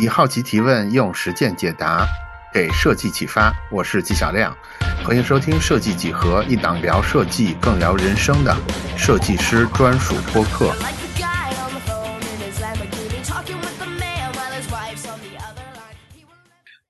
[0.00, 2.06] 以好奇提问，用实践解答，
[2.54, 3.52] 给设计启发。
[3.68, 4.56] 我是纪晓亮，
[5.04, 8.56] 欢迎收听《设计几何》，一档聊设计更聊人生的
[8.96, 10.72] 设计师专属播客。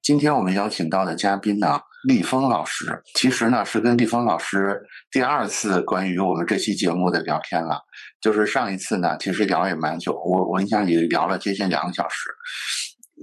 [0.02, 7.80] 今天我们邀请到的嘉宾呢，立峰老师，其实呢是跟立峰老师第二次关于我们这期节目的聊天了。
[8.20, 12.28] 就是上一次呢，其实聊也蛮久，我我印象里聊了接近两个小时。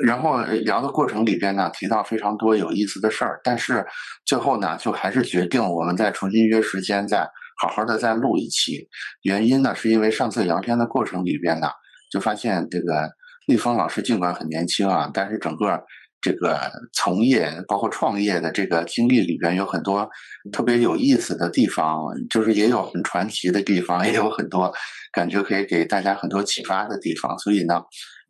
[0.03, 3.85] 然后聊的过程里边呢，提到非常多有意思的事儿，但是
[4.25, 7.29] 最后呢，就还是决定我们再重新约时间，再
[7.61, 8.87] 好好的再录一期。
[9.23, 11.67] 原因呢，是因为上次聊天的过程里边呢，
[12.11, 13.09] 就发现这个
[13.47, 15.83] 立峰老师尽管很年轻啊，但是整个。
[16.21, 16.59] 这个
[16.91, 20.09] 从业包括创业的这个经历里边有很多
[20.51, 24.73] 特别有意思的地方，就是也有很传奇的地方， 也有很多
[25.11, 27.37] 感觉可以给大家很多启发的地方。
[27.37, 27.79] 所以呢，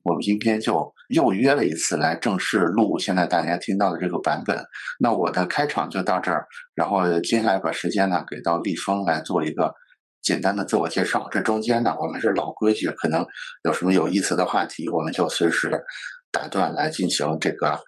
[0.04, 4.58] 我们今天就又约了一次来正式录现在大家听到的这个版本。
[5.00, 9.74] 那我的开场就到这儿，然后接下来把时间呢给到立峰来做一个
[10.22, 11.28] 简单的自我介绍。
[11.32, 13.26] 这中间呢，我们是老规矩，可能
[13.64, 15.84] 有什么有意思的话题，我们就随时。
[16.32, 17.80] 打断来进行这个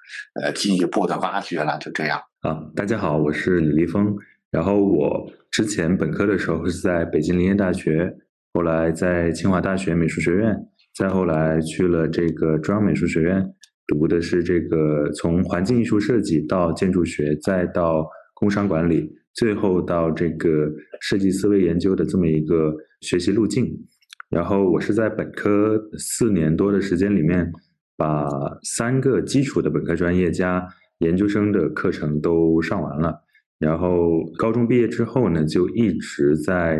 [0.42, 2.58] 呃进一步的挖掘了，就这样啊。
[2.78, 4.16] 大家好，我是李立峰。
[4.50, 8.10] 然后我之前本科的时候是在北京林业大学，
[8.54, 10.58] 后来在清华大学美术学院，
[10.98, 13.46] 再后来去了这个中央美术学院，
[13.86, 23.68] 读的是这个从环境艺术设计到建筑学，再到工商管理，最后到这个设计思维研究的这么一个学习路径。
[24.30, 27.52] 然后我是在本科四年多的时间里面。
[28.00, 28.30] 把
[28.62, 30.64] 三个基础的本科专业加
[31.00, 33.12] 研究生的课程都上完了，
[33.58, 36.80] 然后高中毕业之后呢，就一直在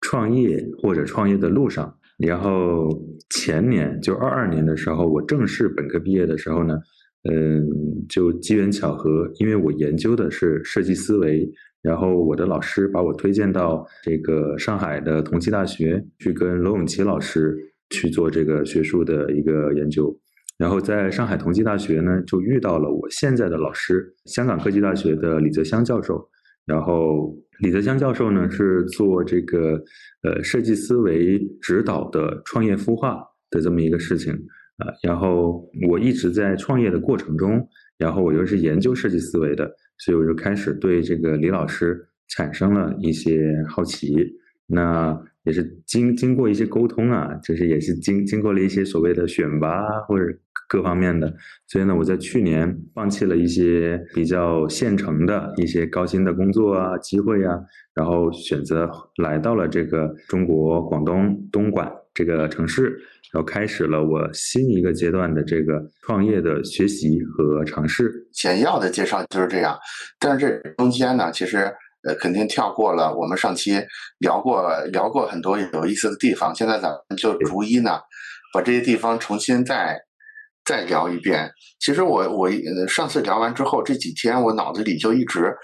[0.00, 1.94] 创业或者创业的路上。
[2.18, 2.88] 然后
[3.30, 6.78] 前年就二二年的时候，我正式本科毕业的时候呢，
[7.28, 7.66] 嗯，
[8.08, 11.50] 就机缘巧合，因为我研究的是设计思维，
[11.82, 17.56] 然后我的老师把我推荐到这个上海的同济大学去跟罗永琪老师
[17.90, 20.16] 去做这个学术的一个研究。
[20.56, 26.28] 然后在上海同济大学呢，就遇到了我现在的老师，香港科技大学的李泽湘教授。
[26.64, 29.82] 然后李泽江教授呢是做这个
[30.22, 34.32] 呃设计思维指导的创业孵化的这么一个事情
[34.78, 34.92] 啊。
[35.02, 37.66] 然后我一直在创业的过程中，
[37.98, 44.16] 然后我又是研究设计思维的，所以我就开始对这个李老师产生了一些好奇。
[44.66, 50.24] 那也是经经过一些沟通啊，就是也是经经过了一些所谓的选拔或者
[50.66, 51.32] 各方面的，
[51.66, 57.60] 所以呢，我在去年放弃了一些比较现成的一些高薪的工作啊机会啊，
[57.94, 58.90] 然后选择
[59.22, 62.98] 来到了这个中国广东东莞这个城市，
[63.30, 68.26] 然后开始了我新一个阶段的这个创业的学习和尝试。
[68.32, 69.76] 简要的介绍就是这样，
[70.18, 71.70] 但是中间呢，其实。
[72.06, 73.14] 呃，肯定跳过了。
[73.14, 73.80] 我们上期
[74.18, 78.00] 聊过聊过很多有意思的地方，现在咱们就逐一呢，
[78.52, 79.98] 把这些地方重新再
[80.64, 81.50] 再聊一遍。
[81.80, 82.48] 其实我我
[82.86, 85.54] 上次聊完之后，这几天我脑子里就一直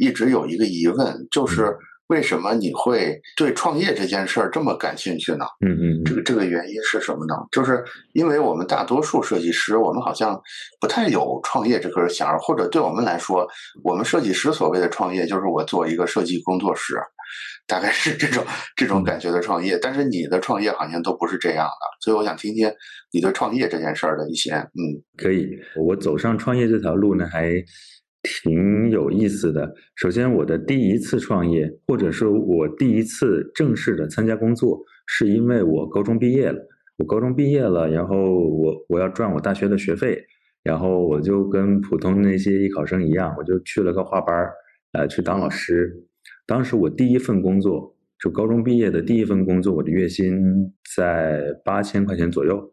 [0.00, 1.76] 一直有一个疑问，就是。
[2.08, 5.46] 为什么你会对创业这件事儿这么感兴趣呢？
[5.64, 7.34] 嗯嗯，这个这个原因是什么呢？
[7.50, 7.82] 就是
[8.12, 10.38] 因为我们大多数设计师，我们好像
[10.80, 13.48] 不太有创业这根弦儿，或者对我们来说，
[13.82, 16.96] 我们设计师所谓的创业就是我做一个设计工作室，
[17.66, 18.44] 大概是这种
[18.76, 19.78] 这种感觉的创业。
[19.80, 22.70] 但是你的创业好像都不是这样的，所以我想听听
[23.12, 25.48] 你对创业这件事儿的一些嗯，可以。
[25.76, 27.50] 我走上创业这条路呢，还。
[28.24, 29.72] 挺有意思的。
[29.94, 36.58] 首先，我的第一次创业，或者说我第一次正式的参加工作，是因为我高中毕业了。
[36.96, 40.24] 我高中毕业了，然后我我要赚我大学的学费，
[40.62, 44.52] 然后我就跟普通那些艺考生一样，我就去了个画班儿，
[44.92, 45.92] 呃，去当老师。
[46.46, 52.72] 当时我第一份工作，就高中毕业的第一份工作，我的月薪在八千块钱左右。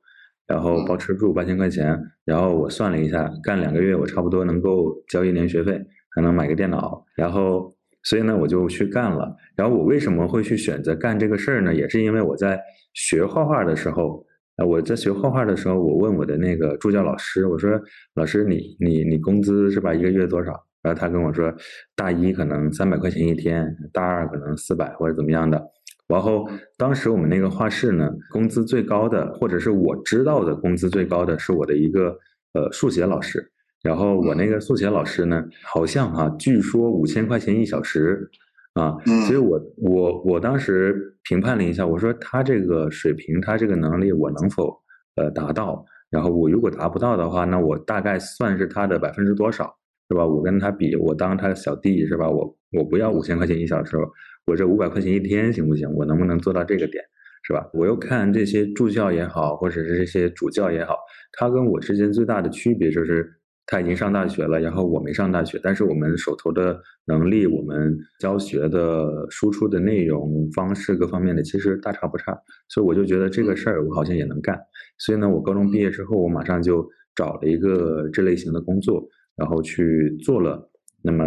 [0.51, 5.81] 然后包吃住八千块钱，然后我算了一下，干两个月我差不多能够交一年学费，
[6.13, 7.05] 还能买个电脑。
[7.15, 9.33] 然后，所以呢，我就去干了。
[9.55, 11.73] 然后我为什么会去选择干这个事儿呢？
[11.73, 12.59] 也是因为我在
[12.93, 14.25] 学画画的时候，
[14.57, 17.81] 呃，我在学画画的时候，我问我的那个助教老师，我说
[18.15, 19.93] ：“老师，你你你工资是吧？
[19.93, 20.51] 一个月多少？”
[20.83, 21.53] 然后他跟我说
[21.95, 25.63] ：“大一可能三百块钱一天，大二可能四百或者怎么样的。”
[26.11, 26.47] 然后
[26.77, 32.17] 当时我们那个画室呢，工资最高的，或者是我知道的工资最高的是我的一个
[32.53, 33.51] 呃数学老师。
[33.81, 38.29] 然后我那个数学老师呢，好像哈，据说五千块钱一小时
[38.73, 38.95] 啊。
[39.25, 44.77] 所以我我我当时评判了一下，我说他这个水平，他这个能力，我能否
[45.15, 45.83] 呃达到？
[46.11, 49.73] 然后我如果达不到的话，那我大概算是他的百分之多少，
[50.09, 50.27] 是吧？
[50.27, 52.29] 我跟他比，我当他的小弟，是吧？
[52.29, 53.97] 我我不要五千块钱一小时，
[54.45, 55.91] 我这五百块钱一天行不行？
[55.93, 57.03] 我能不能做到这个点，
[57.43, 57.69] 是吧？
[57.73, 60.97] 我又看这些助教也好，或者是这些主教也好，
[61.33, 63.31] 他跟我之间最大的区别就是。
[63.67, 72.37] 他已经上大学了，然后我没上大学，但是我们手头的能力、我们教学的输出的内容方式各方面的，其实大差不差，
[72.67, 74.59] 所以我就觉得这个事儿我好像也能干。
[74.97, 76.85] 所以呢，我高中毕业之后，我马上就
[77.15, 80.69] 找了一个这类型的工作，然后去做了
[81.01, 81.23] 那么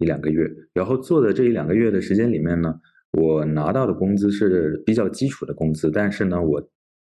[0.00, 0.50] 一两个月。
[0.74, 2.74] 然后做的这一两个月的时间里面呢，
[3.12, 6.60] 我拿到的工资是比较基础的工资，但是呢，我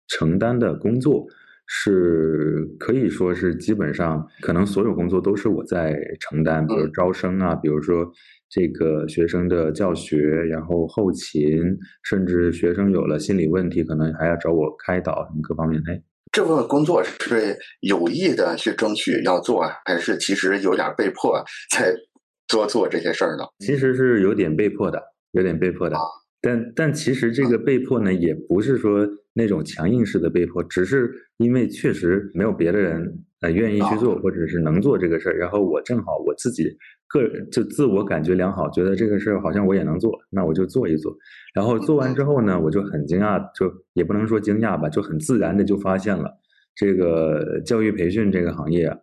[0.08, 1.28] 承担的工作。
[1.68, 8.08] 是可以说是基本上，可能所有工作都是我在承担，比如招生啊，比如说
[8.48, 11.60] 这个学生的教学，然后后勤，
[12.04, 15.82] 甚至学生有了心理问题，可能还要找我开导，什么各方面。
[15.88, 16.00] 哎，
[16.32, 21.92] 这份工作是有意的去争取要做，还是其实有点被迫在
[22.48, 23.44] 多做这些事儿呢？
[23.60, 25.02] 其实是有点被迫的，
[25.32, 25.96] 有点被迫的。
[26.42, 35.38] 但但其实这个被迫呢，也不是说那种强硬式的被迫，只是因为确实没有别的人呃愿意去做，或者是能做这个事儿。
[35.38, 36.66] 然后我正好我自己
[37.08, 41.18] 个就自我感觉良好，觉得这个事儿好像我也能做，那我就做一做。
[41.56, 46.30] 然后做完之后呢，我就很惊讶，就也不能说惊讶吧，就很自然的就发现了
[46.76, 48.96] 这个教育培训这个行业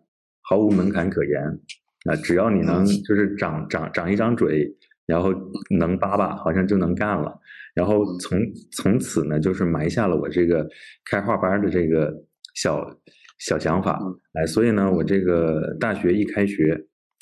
[0.43, 1.59] 毫无门槛可言
[2.05, 4.75] 啊，只要你能就是长长长一张嘴。
[5.05, 5.33] 然后
[5.69, 7.37] 能叭叭，好像就能干了。
[7.75, 8.39] 然后从
[8.71, 10.65] 从此呢，就是埋下了我这个
[11.03, 12.09] 开画班的这个
[12.55, 12.89] 小
[13.37, 13.99] 小想法。
[14.31, 16.81] 哎，所以呢，我这个大学一开学，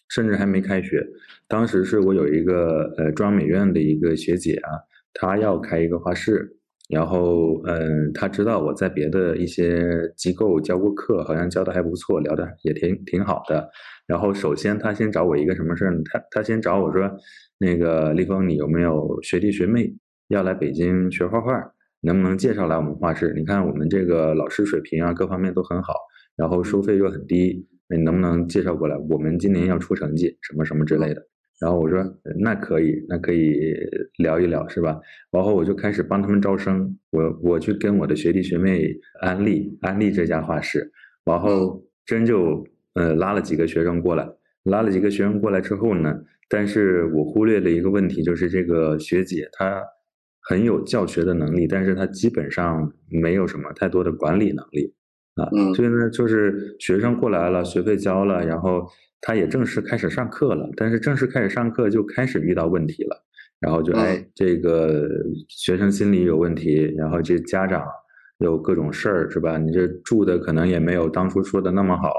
[0.10, 1.04] 甚至还没开学，
[1.48, 4.77] 当时是我有一个呃中央美院的一个学姐啊，
[5.16, 6.56] 她要开一个画室。
[6.91, 9.81] 然后嗯，他知道我在别的一些
[10.17, 13.69] 机构教过课，好像教的还不错，聊的也挺挺好的。
[14.05, 16.01] 然后首先他先找我一个什么事儿呢？
[16.05, 17.09] 她她先找我说。
[17.63, 19.93] 那个立峰，你有没有学弟学妹
[20.29, 21.53] 要来北京学画画？
[22.01, 23.31] 能不能介绍来我们画室？
[23.35, 25.93] 你看我们这个老师水平啊，各方面都很好，
[26.35, 28.97] 然后收费又很低，你能不能介绍过来？
[29.11, 31.21] 我们今年要出成绩，什么什么之类的。
[31.62, 32.04] 然后我说
[32.40, 33.56] 那可以，那可以
[34.18, 35.00] 聊一聊，是吧？
[35.31, 38.92] 然后我就开始帮他们招生，我我去跟我的学弟学妹
[39.22, 40.92] 安利安利这家画室，
[41.24, 42.66] 然后真就
[42.96, 44.28] 呃拉了几个学生过来，
[44.63, 46.13] 拉了几个学生过来之后呢？
[46.50, 49.81] 但是我忽略了一个问题，就是这个学姐她
[50.42, 54.94] 很有教学的能力，但是她基本上没有什么太多的管理能力
[55.36, 55.48] 啊。
[55.75, 58.86] 所以呢，就是学生过来了，学费交了，然后
[59.21, 60.69] 她也正式开始上课了。
[60.75, 63.23] 但是正式开始上课就开始遇到问题了，
[63.59, 65.07] 然后就哎，这个
[65.47, 67.83] 学生心理有问题，然后这家长。
[68.39, 69.59] 有各种事儿是吧？
[69.59, 72.12] 你这住的可能也没有当初说的那么好，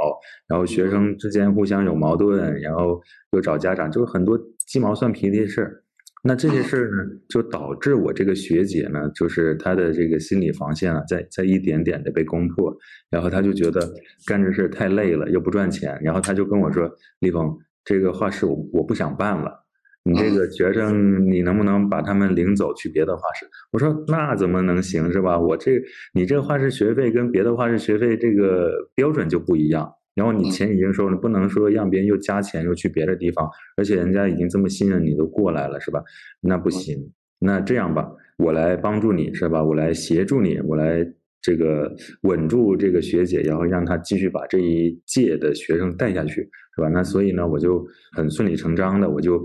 [0.46, 3.02] 然后学生之间互相有矛盾，然后
[3.32, 4.38] 又找家长，就是很多
[4.68, 5.81] 鸡毛蒜皮的事儿。
[6.24, 12.72] 那这些事儿呢，就导致我这个学姐呢，就是她的这个心理防线啊，在在一点点的被攻破，
[13.10, 13.92] 然后她就觉得
[14.24, 16.88] 干这事太累了，又不赚钱，然后她就跟我说
[17.18, 19.58] ：“立峰，这个画室我我不想办了。”
[20.04, 23.46] 你这个学生，你能不能把他们领走去别的画室？
[23.70, 25.38] 我说那怎么能行是吧？
[25.38, 25.80] 我这
[26.12, 29.92] 你这画室学费跟别的画室学费这个标准就不一样。
[30.14, 36.02] 然后你钱已经收了，不能说让别人又加钱又去别的地方，而且人家已经这么信任你都过来了是吧？
[36.40, 37.12] 那不行。
[37.38, 39.62] 那这样吧，我来帮助你是吧？
[39.62, 41.06] 我来协助你，我来
[41.40, 46.34] 这个稳住这个学姐，然后让她继续把这一届的学生带下去
[46.76, 46.88] 是吧？
[46.88, 47.84] 那所以呢，我就
[48.16, 49.44] 很顺理成章的我就。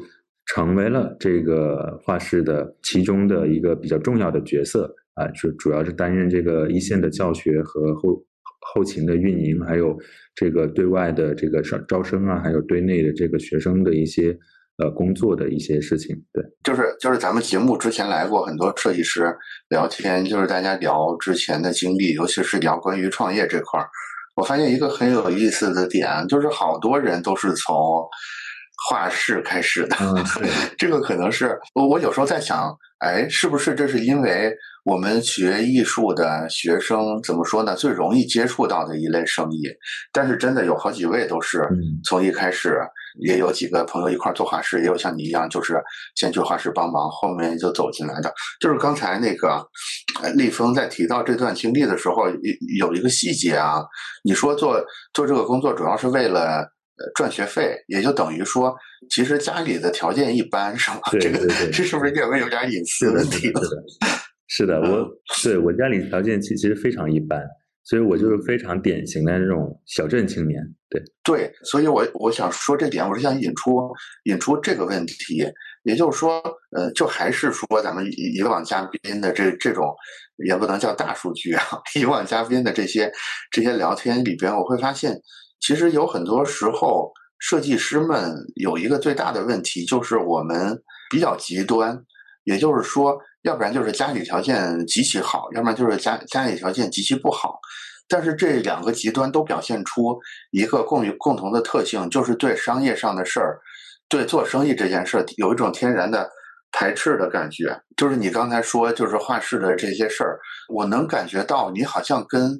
[0.56, 8.24] 成为了这个画室的其中的一个比较重要的角色啊，就主要是担任这个一线的教学和后
[8.74, 9.98] 后勤的运营，还有
[10.36, 14.38] 这个对外的这个招招生啊，还有对内的这个学生的一些
[14.78, 16.16] 呃工作的一些事情。
[16.34, 19.36] 对，就是就是咱们节目之前来过很多设计师
[19.70, 23.88] 聊天，就是大家聊之前的经历，尤其是聊关于创业这块儿，
[24.36, 28.08] 我发现一个很有意思的点，就是好多人都是从。
[28.90, 29.98] 画室开始的，
[30.78, 34.56] 这个可能是我我有时候在想，哎，是不是这是因为
[34.88, 37.76] 我们学艺术的学生怎么说呢？
[37.76, 39.68] 最容易接触到的一类生意。
[40.14, 41.68] 但是真的有好几位都是
[42.06, 42.80] 从一开始，
[43.20, 45.76] 也有几个朋友一块做画室，也有像你一样，就是
[46.16, 48.34] 先去画室帮忙，后面就走进来的。
[48.62, 49.62] 就是刚才那个
[50.36, 53.84] 立峰在提到这段经历的时候，有有一个细节啊，
[54.24, 54.82] 你说做
[55.14, 56.66] 做这个工作主要是为了。
[57.14, 58.76] 赚学费，也就等于说，
[59.12, 60.98] 其实家里的条件一般，是吗？
[61.20, 61.38] 这个
[61.72, 63.54] 这是不是略微有点隐私问题？
[64.48, 65.08] 是的，我
[65.44, 67.42] 对我家里条件其其实非常一般，
[67.84, 70.62] 所以我就是非常典型的这种小镇青年。
[70.90, 71.02] 对。
[71.24, 73.92] 对，所以我我想说这点，我是想引出
[74.24, 75.46] 引出这个问题，
[75.84, 79.94] 也就是说，呃，就还是说咱们以往嘉宾的这这种，
[80.46, 81.64] 也不能叫大数据啊，
[82.00, 83.12] 以往嘉宾的这些
[83.52, 85.20] 这些聊天里边，我会发现，
[85.60, 92.02] 其实有很多时候，设计师们有一个最大的问题，就是我们比较极端，
[92.46, 97.58] 也就是说，要不然就是家里条件极其好，要不然就是家家里条件极其不好。
[98.10, 100.20] 但是这两个极端都表现出
[100.52, 103.58] 一个共共同的特性，就是对商业上的事儿，
[104.10, 106.30] 对做生意这件事儿有一种天然的
[106.74, 107.82] 排斥的感觉。
[107.96, 110.38] 就是你刚才说，就是画室的这些事儿，
[110.68, 112.60] 我能感觉到你好像跟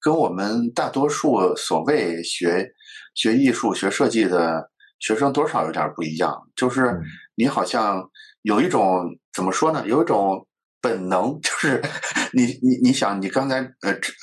[0.00, 2.70] 跟我们大多数所谓学
[3.14, 6.34] 学艺术、学设计的学生多少有点不一样。
[6.54, 7.00] 就是
[7.34, 8.02] 你好像
[8.46, 9.84] 有一种怎么说呢？
[9.86, 10.46] 有一种。
[10.78, 11.82] 本能就是
[12.32, 14.14] 你你你想你刚才呃陈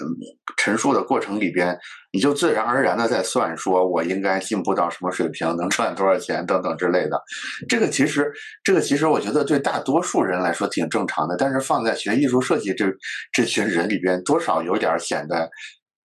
[0.55, 1.77] 陈述的过程里边，
[2.13, 7.21] 你就自然而然的在算，说我应该进步到什么水平，能赚多少钱等等之类的。
[7.67, 8.31] 这个其实
[8.63, 12.85] 这个其实我觉得对大多数人来说挺正常的，但是放在学艺术设计这
[13.33, 15.49] 这群人里边，多少有点显得。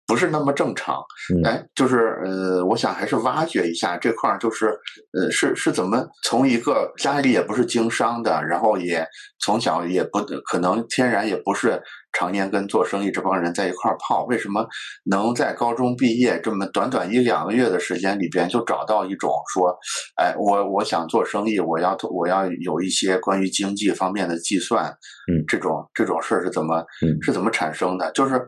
[0.07, 1.03] 不是那么正常，
[1.45, 4.69] 哎，就是呃，我想还是挖掘一下这块儿，就是
[5.13, 9.07] 呃，是是怎么从一个家里也不是经商的，然后也
[9.41, 11.83] 从小也不可能天然也不是。
[12.17, 14.67] 常年跟做生意这帮人在一块儿泡，为什么
[15.05, 19.77] 能在高中毕业这么短短一两个月的时间里边就找到一种说，
[20.17, 24.87] 哎，我我想做生意，我要我要有一些关于经济方面的计算，
[25.31, 26.83] 嗯，这种这种事儿是怎么
[27.21, 28.11] 是怎么产生的？
[28.13, 28.43] 就是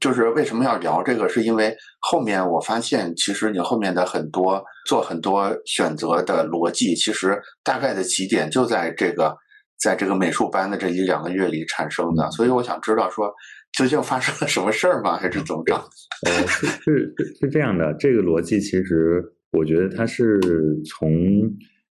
[0.00, 1.28] 就是为什么要聊这个？
[1.28, 9.36] 是因为后面我发现，其实你后面的很多做很多选择的逻辑，其实大概的起点就在这个。
[9.80, 13.32] 在这个美术班的这一两个月里产生的，所以我想知道说，
[13.72, 15.16] 究竟发生了什么事儿吗？
[15.16, 15.74] 还是怎么着？
[16.26, 20.40] 呃，是是是这样的，这个逻辑其实我觉得它是
[20.84, 21.12] 从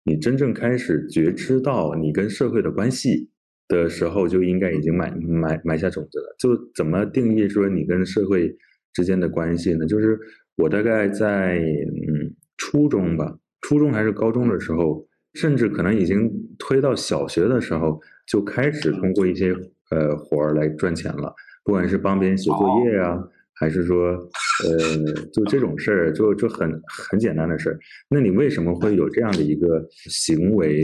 [0.04, 3.30] 你真正开始觉知到你跟社会的关系
[3.70, 6.36] 的时候，就应该已经埋埋埋下种子了。
[6.38, 8.54] 就怎么定义说你跟社会
[8.94, 9.86] 之间的关系呢？
[9.86, 10.20] 就是
[10.58, 15.07] 我大概在嗯初中吧，初中还是高中的时候。
[15.40, 19.56] 甚至可能已经推到小学的时候，就开始通过一些
[19.92, 21.32] 呃活儿来赚钱了，
[21.64, 24.14] 不管是帮别人写作业啊，还是说
[24.66, 27.78] 呃就这种事儿，就就很很简单的事儿。
[28.10, 30.82] 那你为什么会有这样的一个行为？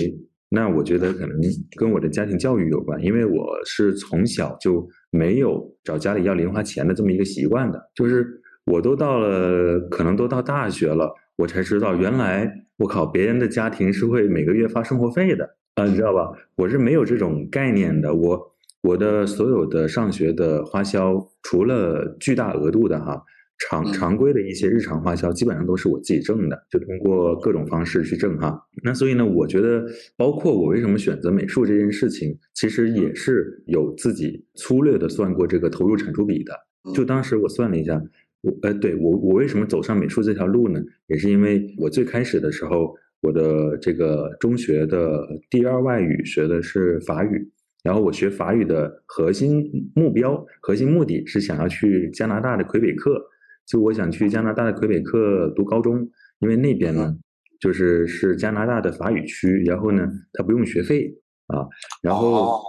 [0.50, 1.36] 那我觉得可能
[1.76, 8.28] 跟我的家庭教育有关，因为我是从小就没有找家里要零花钱的这么一个习惯的，就是
[8.66, 12.54] 我都到了可能都到大学了，我才知道原来。
[12.78, 16.32] 我靠，别人的家庭是会每个月发生活费的啊，你知道吧？
[16.56, 18.14] 我是没有这种概念的。
[18.14, 18.52] 我
[18.82, 23.24] 我的所有的上学的花销，除了巨大额度的哈
[23.60, 28.60] 常常规的一些日常花销，基本上都是我自己挣的，就通过各种方式去挣哈。
[28.84, 29.86] 那所以呢，我觉得，
[30.18, 36.54] 包括我为什么选择美术这件事情，其实也是有自己粗略的算过这个投入产出比的。
[36.94, 38.02] 就当时我算了一下。
[38.44, 40.80] 我呃，对我我为什么走上美术这条路呢？
[41.08, 47.50] 也是因为我最开始的时候，我的这个中学的第二外语学的是法语，
[47.84, 49.64] 然后我学法语的核心
[49.96, 53.18] 目标、核心目的是想要去加拿大的魁北克，
[53.66, 56.06] 就我想去加拿大的魁北克读高中，
[56.40, 57.16] 因为那边呢
[57.62, 61.10] 就是是加拿大的法语区，然后呢它不用学费
[61.48, 61.66] 啊，
[62.02, 62.62] 然后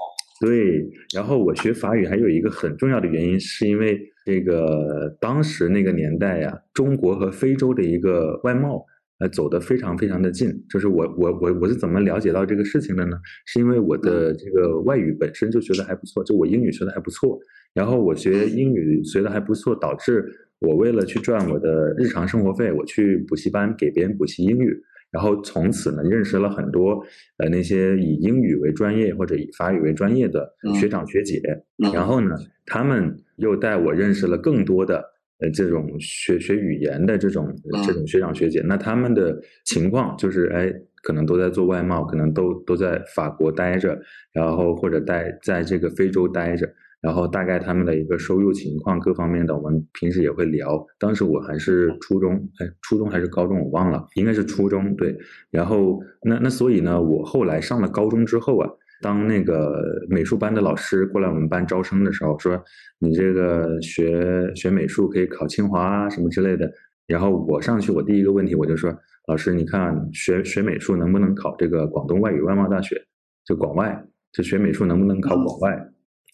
[0.44, 3.98] 对，然后我学法语还有一个很重要的原因，是因为。
[4.26, 8.82] 这个当时那个年代呀，中国和非洲的一个外贸，
[9.18, 10.48] 呃，走得非常非常的近。
[10.70, 13.18] 就是我我我我是怎么了解到这个事情的呢？
[13.44, 17.38] 是因为我的这个外语本身就学的还不错，就我英语学的还不错。
[17.74, 20.24] 然后我学英语学的还不错，导致
[20.58, 24.74] 我为了去赚我的日常生活费，我去补习班给别人补习英语。
[25.14, 27.02] 然后从此呢，认识了很多
[27.38, 31.40] 呃那些以英语为专业或者以法语为专业的学长学姐。
[31.92, 33.16] 然后呢，他们。
[33.38, 35.04] 又带我认识了更多的
[35.40, 37.52] 呃这种学学语言的这种
[37.84, 44.00] 这种学长学姐，那他们的情况就是哎，可能都在做外贸，可能都都在法国待着，
[44.32, 46.72] 然后或者待在这个非洲待着，
[47.04, 50.82] 然后大概他们的一个收入情况各方面的，我们平时也会聊。
[50.98, 55.14] 当时我还是初中，哎，初中还是高中我忘了，应该是初中对。
[55.50, 58.70] 然后那那所以呢，我后来上了高中之后啊。
[59.02, 62.58] 当那个美术班的老师过来我们班招生的时候，说
[62.98, 66.72] 你这个学学美术可以考清华啊什么之类的。
[67.06, 68.96] 然后我上去，我第一个问题我就说，
[69.26, 72.96] 老师，你看学学美术能不能考这个广东外语外贸大学？
[73.44, 75.86] 就广外，就学美术能不能考广外？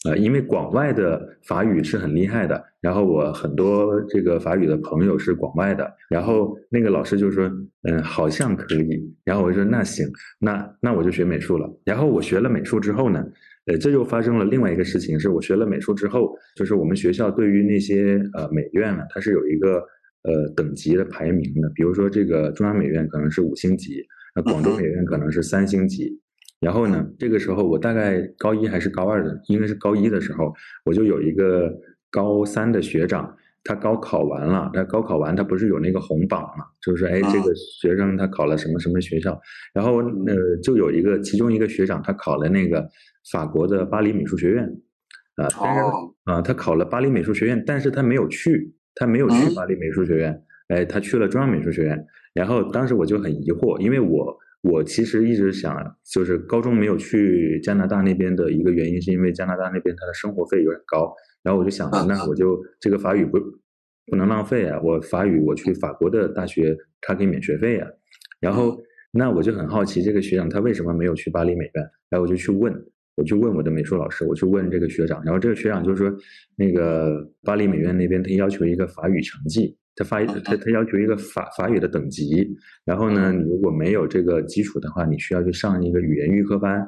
[0.09, 7.45] 呃，因为广外的法语是很厉害的，然后我很多这个法语的朋友是广外的，然后那个老师就说，
[7.83, 10.07] 嗯，好像可以，然后我就说那行，
[10.38, 11.71] 那那我就学美术了。
[11.85, 13.23] 然后我学了美术之后呢，
[13.66, 19.85] 呃，这又发生了另外一个事情，是我学了美术之后，就是我们学校对于那些呃美院呢，它是有一个
[20.23, 24.02] 呃等级的排名的，比如说这个中央美院可能是五星级，
[24.35, 26.19] 那广州美院可能是三星级。
[26.61, 30.52] 然后呢，这个时候我大概高一还是高二的，应该是高一的时候，
[30.85, 31.73] 我就有一个
[32.11, 39.40] 高三的学长，他高考完了，他高考完他不是有那个红榜嘛，就是哎这个学生他考了什么什么学校，
[39.73, 42.87] 然后呃就有一个其中一个学长他考了那个
[43.33, 44.64] 法国的巴黎美术学院，
[45.37, 45.81] 啊，但是
[46.25, 54.37] 啊他考了巴黎美术学院，但是他没有去，他没有去巴黎美术学院，哎他去了中央美术学院，然后当时我就很疑惑，因为我。
[54.62, 55.75] 我其实一直想，
[56.12, 61.14] 就是高中没有去加拿大那边的一个原因，是因为加拿大那边它的生活费有点高。
[61.43, 63.38] 然后我就想，那我就这个法语不
[64.07, 64.79] 不能浪费啊！
[64.83, 67.88] 我法语我去法国的大学，他可以免学费啊。
[68.38, 68.79] 然后
[69.12, 71.90] 那我就很好奇，这个学长他为什么没有去巴黎美院？
[72.11, 72.71] 然后我就去问，
[73.17, 75.23] 我去问我的美术老师，我去问这个学长。
[75.25, 76.14] 然后这个学长就说，
[76.57, 79.75] 那个巴黎美院那边他要求一个法语成绩。
[80.00, 82.49] 他发他他要求一个法法语的等级，
[82.87, 86.83] 然后呢，你如果没有这个基础的话，你需要去上一个语言预科班。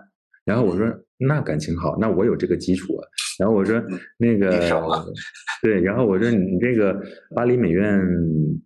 [0.46, 3.06] 然后我说那感情好，那我有这个基础啊。
[3.38, 3.80] 然后我说
[4.16, 4.50] 那个
[5.62, 6.98] 对，然后我说你这个
[7.36, 8.00] 巴黎美院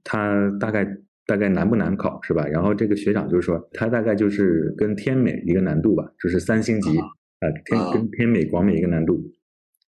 [0.05, 0.87] 它大概
[1.27, 2.47] 大概难不难考是吧？
[2.47, 9.17] 然后这个学长就说他大概就是跟天美一个难度吧，就是三星级啊，天跟天美广美一个难度。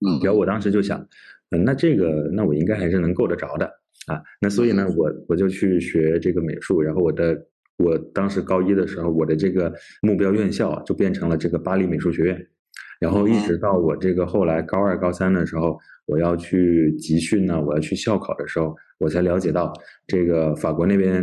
[0.06, 1.00] 嗯，然后我当时就想，
[1.52, 3.72] 嗯，那这个那我应该还是能够得着的。
[4.08, 7.38] 啊，那所以呢，我我就去学这个美术，然后我的
[7.78, 9.72] 我当时高一的时候，我的这个
[10.02, 12.48] 目标院校就变成了这个巴黎美术学院，
[13.02, 19.74] 然后一直到我这个后来高二高三的时候，我要去集训呢，我要去校考的时候，我才了解到
[20.08, 21.22] 这个法国那边，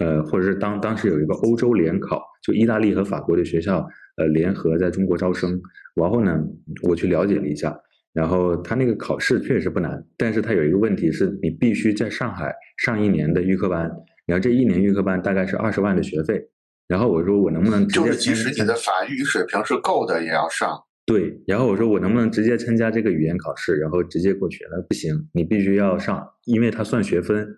[0.00, 5.60] 呃，或者是当当时有一个欧洲联考，就意大利和法国的学校呃联合在中国招生，
[5.94, 6.42] 然后呢，
[6.88, 7.78] 我去了解了一下。
[8.12, 13.90] 然后他那个考试确实不难，但是他有一个问题是你必须在上海上一年的预科班，
[14.26, 16.40] 然后这一年预科班大概是二十万的学费。
[16.88, 17.88] 然后我说我能不能？
[17.88, 20.78] 就是即使你的法语水平是够的，也要上。
[21.06, 24.64] 对，然后我说我能不能直接参加这个语言考试，然后直接过去？
[24.70, 27.48] 那不行，你必须要上，因为它算学分。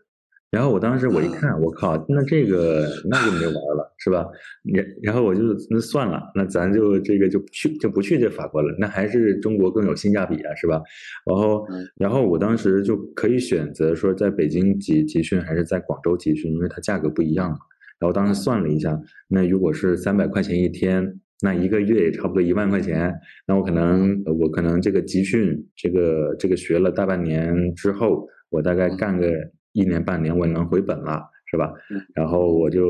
[0.50, 4.24] 然后我当时我一看，我靠，那这个 那就没玩了，是吧？
[4.62, 10.80] 然然后我就那算了，那咱就这个就去就不去这法国了，那还是中国更有性价比啊，是吧？
[11.26, 17.58] 然后然后我当时就可以选择说在北京集集训还是在广州集训，因为它价格不一样嘛。
[17.98, 23.12] 然后当时算了一下，那如果是三百块钱一天，那一个月也差不多一万块钱，
[23.44, 29.26] 那我可能我可能这个集训这个这个学了大半年之后，我大概干个。
[29.74, 31.72] 一年半年我能回本了，是吧？
[32.14, 32.82] 然后我就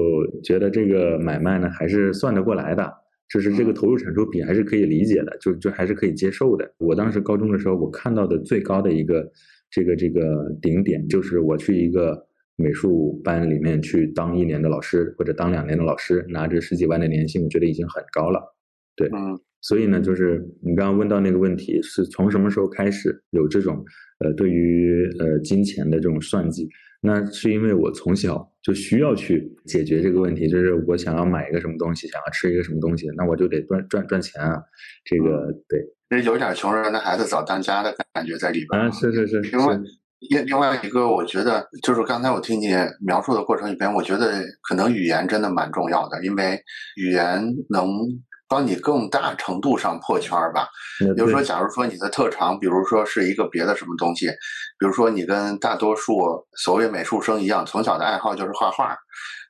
[0.42, 2.92] 觉得这个买卖呢还是算得过来的，
[3.28, 6.72] 就是这个投入产出比还是可以理解的，就就还是可以接受的。
[6.78, 9.28] 我当时高中的时候，我看到的最高的一个
[9.70, 18.40] 这个这个顶点，就是我去一个美术班里面去当一年的老师，或者当两年的老师，拿着十几万的年薪，我觉得已经很高了。
[18.94, 19.10] 对，
[19.62, 23.84] 所以呢，就是你刚刚问到那个问题，是从什么时候开始有这种？
[24.24, 26.66] 呃，对于呃金钱的这种算计，
[27.02, 34.62] 那是因为我从小就需要去解决这个问题，就是我想要买一个什么东西，想要吃一个什么东西，那我就得赚赚赚钱啊。
[35.04, 38.90] 这个对，这有点穷人的孩子早当家的感觉在里边啊。
[38.90, 39.40] 是是是。
[39.42, 39.78] 另外，
[40.30, 42.68] 另另外一个，我觉得就是刚才我听你
[43.06, 46.58] 描述的过程里边，我觉得可能语言真的蛮重要的，因为
[46.96, 47.86] 语言能。
[48.46, 50.68] 帮你更大程度上破圈儿吧。
[51.16, 54.26] 比如说，假如说你的特长，比如说是一个别的什么东西，
[54.78, 56.14] 比如说你跟大多数
[56.58, 58.96] 所谓美术生一样，从小的爱好就是画画，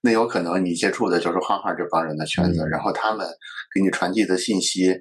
[0.03, 3.27] 那有可能你接触的就是画画这帮人的圈子，然后他们
[3.75, 4.95] 给你传递的信息，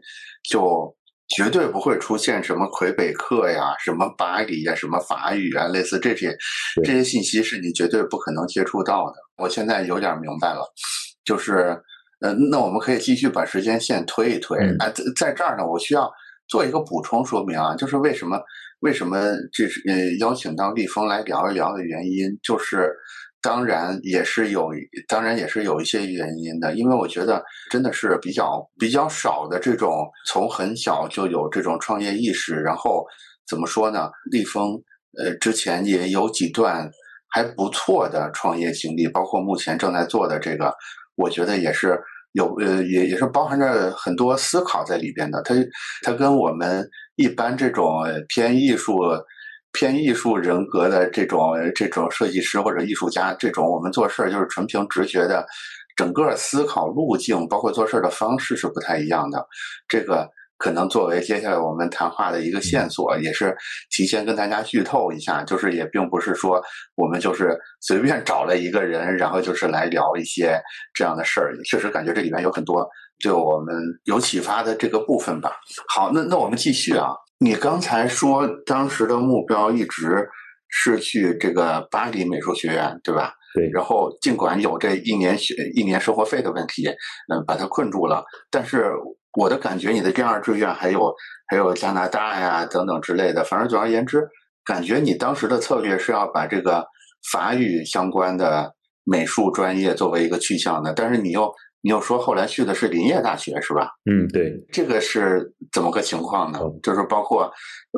[0.50, 0.94] 就
[1.36, 6.36] 绝对不会出现什么魁北克呀、什么巴黎呀、什么法语啊，类似这些
[6.84, 9.14] 这些信息是你绝对不可能接触到的。
[9.38, 10.66] 我现在有点明白了，
[11.24, 11.80] 就是。
[12.24, 16.10] 呃，那我们可以继续把时间线推一推啊，在在这儿呢，我需要
[16.48, 18.40] 做一个补充说明啊，就是为什么
[18.80, 19.20] 为什么
[19.52, 22.96] 这是呃邀请到立峰来聊一聊的原因，就是
[23.42, 24.70] 当然也是有，
[25.06, 33.06] 当然也是有一些原因的，因为我觉得真的是比较比较少的这种从很小就有这种创业意识，然后
[33.46, 34.10] 怎么说呢？
[34.32, 34.82] 立峰
[35.22, 36.90] 呃之前也有几段
[37.36, 40.74] 还不错的创业经历，包括目前正在做的这个，
[41.18, 42.00] 我觉得也是。
[42.34, 45.41] 有呃也也是包含着很多思考在里边的。
[45.41, 45.56] 它
[46.04, 49.00] 它跟我们一般这种偏艺术。
[49.76, 55.43] 偏艺术人格的这种这种设计师或者艺术家，这种我们做事儿就是纯凭直觉的，
[55.96, 59.43] 整个思考路径，包括做事儿的方式是不太一样的。
[59.88, 60.30] 这个
[60.63, 63.54] 可能作为接下来我们谈话的一个线索，也是
[63.89, 66.63] 提前跟大家剧透一下，就是也并不是说
[66.95, 70.58] 我们就是随便找了一个人，然后就是来聊一些
[70.93, 71.54] 这样的事儿。
[71.65, 72.88] 确实感觉这里面有很多
[73.21, 75.52] 对我们有启发的这个部分吧。
[75.93, 77.10] 好，那那我们继续啊。
[77.39, 80.30] 你刚才说当时的目标一直
[80.69, 83.34] 是去这个巴黎美术学院，对吧？
[83.54, 83.69] 对。
[83.73, 88.23] 然后尽管有这一年学一年生活费的问题，嗯，把它困住了。
[88.49, 88.93] 但是
[89.38, 91.13] 我的感觉，你的第二志愿还有
[91.48, 93.43] 还有加拿大呀等等之类的。
[93.43, 94.28] 反正总而言之，
[94.65, 96.86] 感觉你当时的策略是要把这个
[97.32, 100.93] 法语相关的美术专业作为一个去向的。
[100.93, 101.52] 但是你又。
[101.86, 103.89] 你又说后来去的是林业大学是吧？
[104.10, 106.58] 嗯，对，这个是怎么个情况呢？
[106.82, 107.52] 就是包括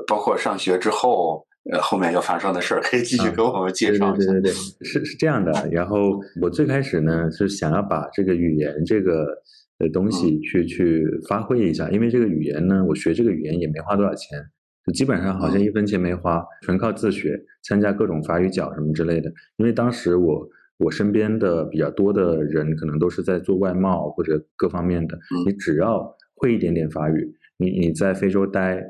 [0.07, 4.31] 包括上学之后，呃，后面又发生的事儿，可以继续给我们介绍一下。
[4.31, 5.69] 对对对，是是这样的。
[5.71, 5.97] 然后
[6.41, 9.23] 我最开始呢是想要把这个语言这个
[9.79, 14.39] 的东西去去发挥一下，因为这个语言呢，我学这个语言也没花多少钱，
[14.85, 19.31] 就基本上好像一分钱没花，纯靠自学，参加各种法语角什么之类的。
[19.57, 20.47] 因为当时我。
[20.77, 25.17] 我身边的比较多的人，可能都是在做外贸或者各方面的。
[25.45, 28.83] 你只要会一点点法语，你你在非洲待，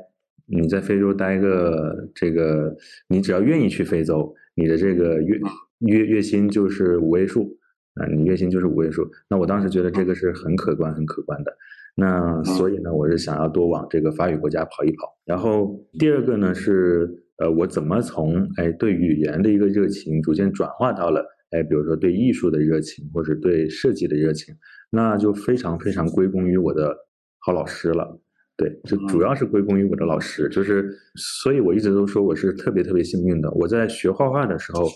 [0.46, 2.74] 你在非洲待个这个，
[3.06, 5.38] 你只要愿意去非洲，你的这个月
[5.78, 7.56] 月月薪就是五位数
[7.96, 9.06] 啊，你月薪就是五位数。
[9.28, 11.56] 那我当时觉得这个是很可观、很可观的。
[11.94, 15.16] 那所以呢，我是想要多往这个法语国家跑一跑。
[15.24, 21.24] 然后第二个呢是，呃，我怎么从哎对语言的一个热情，逐渐转化到了。
[21.50, 24.54] 哎，比如说对艺术的热情，或者对设计的热情，
[24.90, 26.94] 那就非常非常归功于我的
[27.38, 28.20] 好老师了。
[28.58, 33.50] 对，就主要是归功于我的老师，就是所以我一直都说我是特别特别幸运的。
[33.52, 34.86] 我在学画画的时候，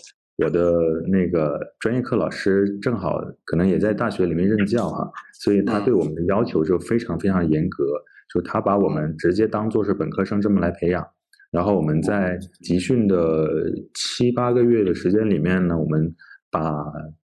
[0.43, 0.75] 我的
[1.07, 7.85] 那个专业课老师正好可能也在大学里面任教哈，所以他对我们的要求就非常非常严格，
[8.33, 11.05] 就他把我们直接当做是本科生这么来培养。
[11.51, 13.47] 然后我们在集训的
[13.93, 16.13] 七八个月的时间里面呢，我们。
[16.53, 16.83] 把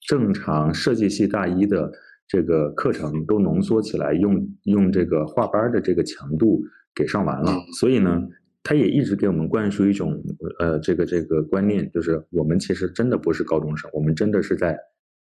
[0.07, 1.91] 正常设计系大一的
[2.27, 6.61] 这个课程都浓缩起来，用用这个画班的这个强度
[6.93, 7.51] 给上完了。
[7.79, 8.21] 所以呢，
[8.65, 10.21] 他也一直给我们灌输一种
[10.59, 14.77] 呃这个这个观念，就是我们其实真的不是高中生，我们真的是在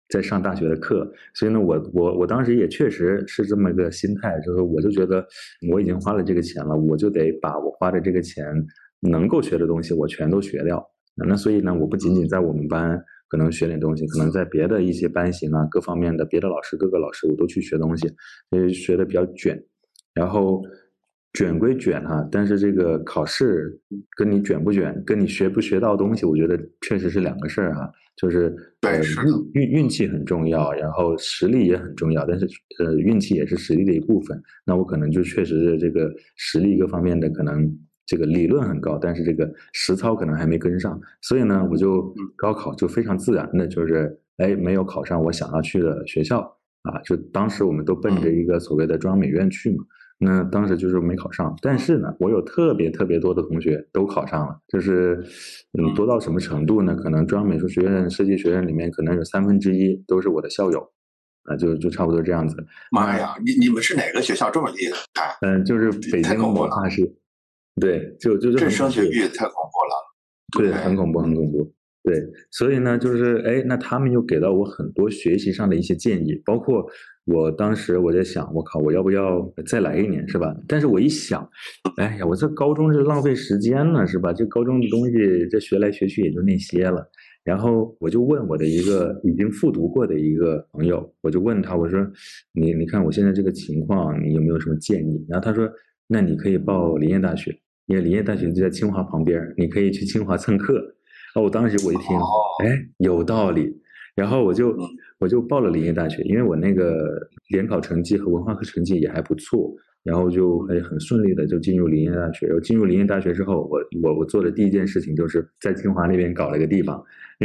[0.10, 1.08] 在上大学的课。
[1.36, 5.24] 所以呢，我我我当时也确实是这么个心态，就是我就觉得
[5.70, 8.46] 我已经花了这个钱了，我就得把我花的这个钱
[9.02, 10.84] 能够学的东西我全都学掉。
[11.16, 13.00] 那所以呢，我不仅仅在我们班。
[13.30, 18.08] 可能学点东西，可能在别的一些班型啊，各方面的别的老师，各个老师我都去学东西，
[18.50, 19.62] 所以学的比较卷。
[20.14, 20.62] 然后
[21.38, 23.80] 卷归卷哈，但是这个考试
[24.18, 27.92] 跟你卷不卷，跟你学不学到东西，我觉得确实是两个事儿哈。
[28.16, 28.98] 就是呃
[29.54, 32.48] 运运运气很重要，然后实力也很重要，但是
[32.80, 34.42] 呃运气也是实力的一部分。
[34.66, 37.72] 那我可能就确实是这个实力各方面的可能。
[38.10, 46.40] 这个理论很高，但是这个实操可能还没跟上，所以呢，我就高考就非常自然的，就是哎，没有考上我想要去的学校
[46.84, 49.84] 啊，就当时我们都奔着一个所谓的中央美院去嘛，
[50.20, 55.24] 那当时就是没考上，但是呢，我有特别特别多的同学都考上了，就是
[55.78, 56.96] 嗯，多到什么程度呢？
[56.96, 60.80] 可能中央美术学院设计学院里面可能有三分之一都是我的校友，
[61.44, 62.56] 啊，就就差不多这样子。
[62.92, 64.78] 妈呀，你你们是哪个学校这么厉
[65.14, 65.38] 害？
[65.42, 67.16] 嗯，就是北京文化系。
[67.80, 69.94] 对，就就是这升学率太恐怖了，
[70.58, 71.72] 对，很恐怖，很恐怖。
[72.02, 72.16] 对，
[72.50, 76.90] 所以呢，就是哎，那他们又给到我很多学习上的一些建议，包括
[77.28, 80.56] 我当时我在想，我靠，我要不要再来一年，是吧？
[80.68, 81.48] 但是我一想，
[81.98, 84.32] 哎呀，我这高中这浪费时间呢，是吧？
[84.32, 85.14] 这高中的东西，
[85.52, 87.06] 这学来学去也就那些了。
[87.44, 92.00] 然后我就问我的一个已经复读过的一个朋友，我就问他，我说，
[92.54, 95.26] 你你看我现在这个情况，你有没有什么建议？
[95.30, 95.70] 然后他说，
[96.08, 97.54] 那你可以报林业大学。
[97.88, 100.78] 因为林业大学就在清华旁边，你可以去清华蹭课。
[101.36, 102.18] 哦，我当时我一听，
[102.66, 103.74] 哎，有道理。
[104.18, 104.76] 然后我就
[105.20, 109.72] 我就报了林业大学，因为我那个联考成绩和文化课成绩也还不错，
[110.04, 112.48] 然后就哎很顺利的就进入林业大学。
[112.48, 117.02] 然后进入林业大学之后，我我我做的第一件事情就是在清华那边搞了个地方，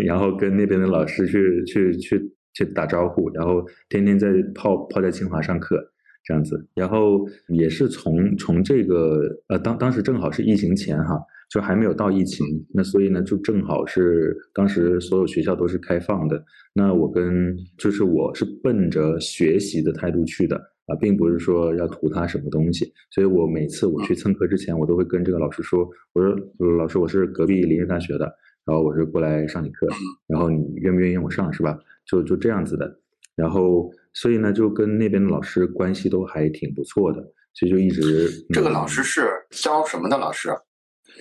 [0.06, 5.88] 然后跟那边的老师去去去去打招呼，然后天天在泡泡在清华上课。
[6.24, 11.20] 这样子，然后也是从从这个呃当当时正好是疫情前哈，
[11.52, 16.42] 就还没有到疫情，那所以呢，就正好是当时所有学校都是开放的。
[16.72, 22.90] 那我跟就是我是奔着学习的态度去的啊，并不是说要图他什么东西。
[23.10, 26.34] 所以我每次我去蹭课之前，我都会跟这个老师说：“我说
[26.78, 28.24] 老师，我是隔壁林业大学的，
[28.64, 29.86] 然后我是过来上你课，
[30.26, 31.78] 然后你愿不愿意让我上，是吧？
[32.06, 32.90] 就就这样子的。
[33.36, 37.20] 然后所以呢，就跟那边的老师关系都还挺不错的，
[37.52, 40.48] 所以就一直这个老师是教什么的老师？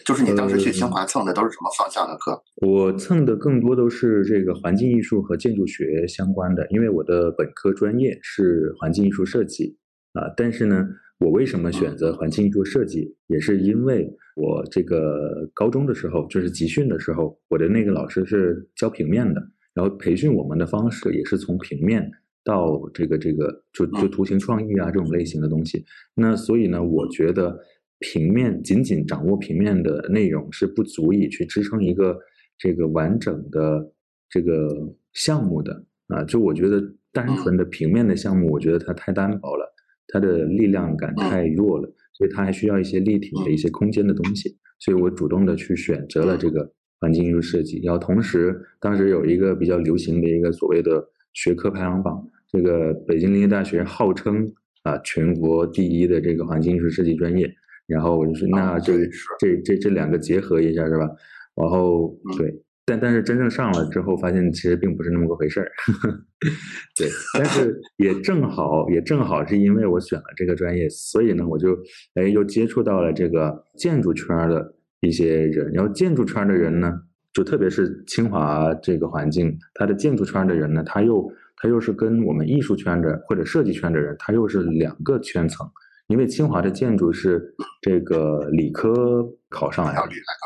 [0.04, 2.41] 就是你当时去清华蹭的都是什么方向的课？
[2.67, 9.77] 我蹭的更多都是这个环境艺术和建筑学相关的，因为我的本科专业是环境艺术设计
[10.13, 10.23] 啊。
[10.36, 10.88] 但是呢，
[11.19, 19.41] 我为什么选择环境艺术设计，也是因为我这个高中的时候，就是集训的时候，我的那个老师是教平面的，
[19.73, 22.10] 然后培训我们的方式也是从平面
[22.43, 25.86] 到这个这个就就图形创意啊这种类型的东西。
[26.15, 27.60] 那所以呢，我觉得。
[28.01, 32.17] 平面仅仅掌握平面的内容是不足以去支撑一个
[32.57, 33.93] 这个完整的
[34.27, 34.67] 这个
[35.13, 36.23] 项目的啊！
[36.23, 39.65] 就我觉得单纯的平面的项目，我觉得它太单薄了，
[40.07, 44.57] 它的力量感太弱了，所以它还需要一些立体的一些空间的东西。
[44.79, 46.67] 所以我主动的去选择了这个
[46.99, 47.79] 环境艺术设计。
[47.83, 54.51] 然后同时，当时有一个比较流行的一个所谓的学科排行榜，这个北京林业大学号称
[54.83, 57.53] 啊全国第一的这个环境艺术设计专业。
[57.91, 58.93] 然后我就说，那这
[59.39, 61.08] 这这这两个结合一下是吧？
[61.56, 65.69] 然后对，但但是真正上了之后，发现其实并不是那么个回事儿。
[66.97, 71.77] 对，但是也正好也正好是因为我选了这个专业，所以呢，我就
[72.15, 75.71] 哎又接触到了这个建筑圈的一些人。
[75.73, 76.93] 然后建筑圈的人呢，
[77.34, 85.69] 就特别是清华这个环境，它的建筑圈的人呢，他又他又是跟我们艺术圈的或者设计圈的人，他又是两个圈层。
[86.12, 87.41] 因为清华的建筑是
[87.82, 90.02] 这个理科考上来的，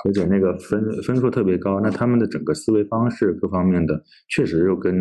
[0.06, 4.00] 而且那个分分数特别高，那他们的整个思维方式各方面的
[4.30, 4.94] 确实又跟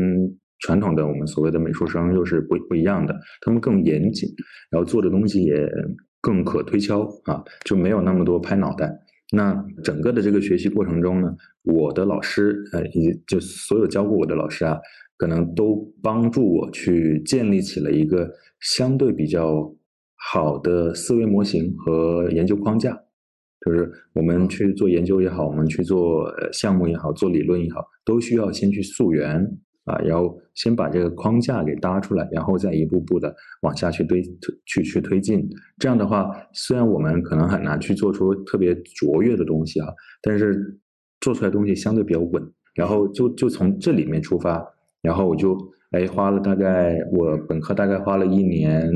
[0.60, 4.26] 传统的我们所谓的美术生又是不不一样的，他们更严谨，
[4.70, 5.70] 然后做的东西也
[6.22, 8.90] 更可推敲啊，就没有那么多拍脑袋。
[9.32, 11.28] 那整个的这个学习过程中呢，
[11.62, 14.78] 我的老师呃，以及就所有教过我的老师啊，
[15.18, 19.70] 可能都帮助我去建立起了一个相对比较。
[20.32, 22.98] 好的思维模型和研究框架，
[23.64, 29.36] 就是我们去做研究也好，我们去做项目也好，做理论也好，都需要先去溯源
[29.84, 35.46] 啊，然后先把这个框架给搭出来，然后再一步步的往下去推推去去推进。
[35.78, 39.88] 这样的话，虽然我们可能很难去做出特别卓越的东西啊，
[40.22, 40.80] 但是
[41.20, 42.42] 做出来东西相对比较稳。
[42.74, 44.66] 然后就就从这里面出发，
[45.02, 45.56] 然后我就
[45.92, 48.90] 哎花了大概我本科大概花了一年。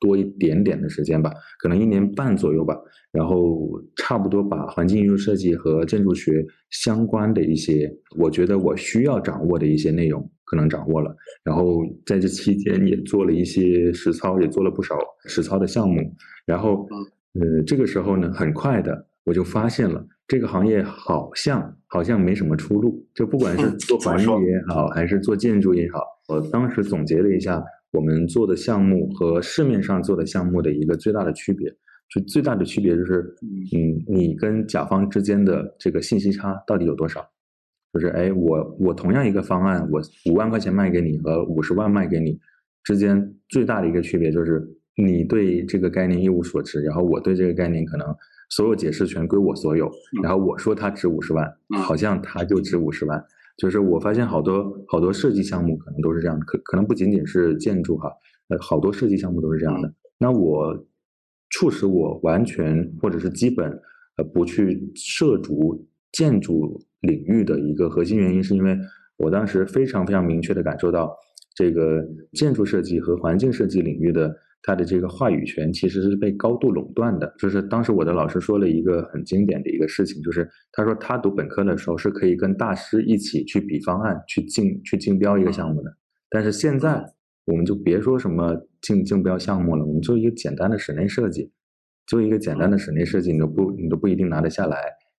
[0.00, 2.74] 多一点点的时间吧，可能一年半左右吧，
[3.12, 11.14] 然后差不多把环境艺术设计和建筑学相关的一些，我觉得我需要掌握的一些内容，可能掌握了。
[11.44, 16.00] 然后在这期间也做了一些实操，也做了不少实操的项目。
[16.46, 16.88] 然后，
[17.34, 27.62] 呃，这个时候呢，很快的我就发现了这个行业好像好像没什么出路，就不管是 做环境也好，还是做建筑也好，我当时总结了一下。
[27.92, 31.68] 我们做的项目和市面上做的项目的一个最大的区别，
[32.08, 33.34] 就最大的区别就是，
[33.72, 37.28] 嗯，你跟甲方之间的这个信息差到底有多少？
[37.92, 40.00] 就是，哎，我我同样一个方案，我
[40.30, 42.38] 五万块钱卖给你和五十万卖给你
[42.84, 44.64] 之间最大的一个区别就是，
[44.96, 48.06] 你对这个概念一无所知，然后我对这个概念可能
[48.50, 49.90] 所有解释权归我所有，
[50.22, 53.24] 然后我说它值五十万，好像它就值五十万。
[53.60, 58.10] 就是我发现好多好多设计项目可能都是这样的，可可能不仅仅是建筑哈，
[58.48, 59.92] 呃，好多设计项目都是这样的。
[60.18, 60.74] 那我
[61.50, 63.70] 促使我完全或者是基本
[64.16, 68.74] 呃不去涉足建筑领域的一个核心原因，是因为
[69.18, 71.14] 我当时非常非常明确的感受到，
[71.54, 74.34] 这个建筑设计和环境设计领域的。
[74.62, 77.34] 他的这个话语权其实是被高度垄断的。
[77.38, 85.90] 就是当时我的老师说了一个很经典的一个事情，就是他说他读本科的时候是可以跟大师一起去比方案、去竞、去竞标一个项目的。
[86.28, 87.02] 但是现在
[87.46, 91.50] 我们就别说什么竞竞标项目了，我们做一个简单的室内设计，
[92.06, 94.76] 做一个简单的室内设计，你都不你都不一定拿得下来。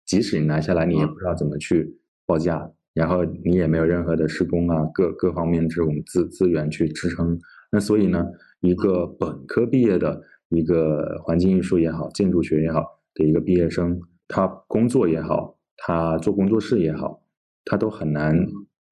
[0.06, 7.38] 即使你拿下来，你也不知道怎么去报价，然后你也没有任何的施工啊各各方面这种资资源去支撑。
[7.72, 8.24] 那所以呢？
[8.60, 17.22] 一个本科毕业的一个环境艺术也好，建筑学也好的一个毕业生，他工作也好，他做工作室也好，
[17.64, 18.36] 他都很难，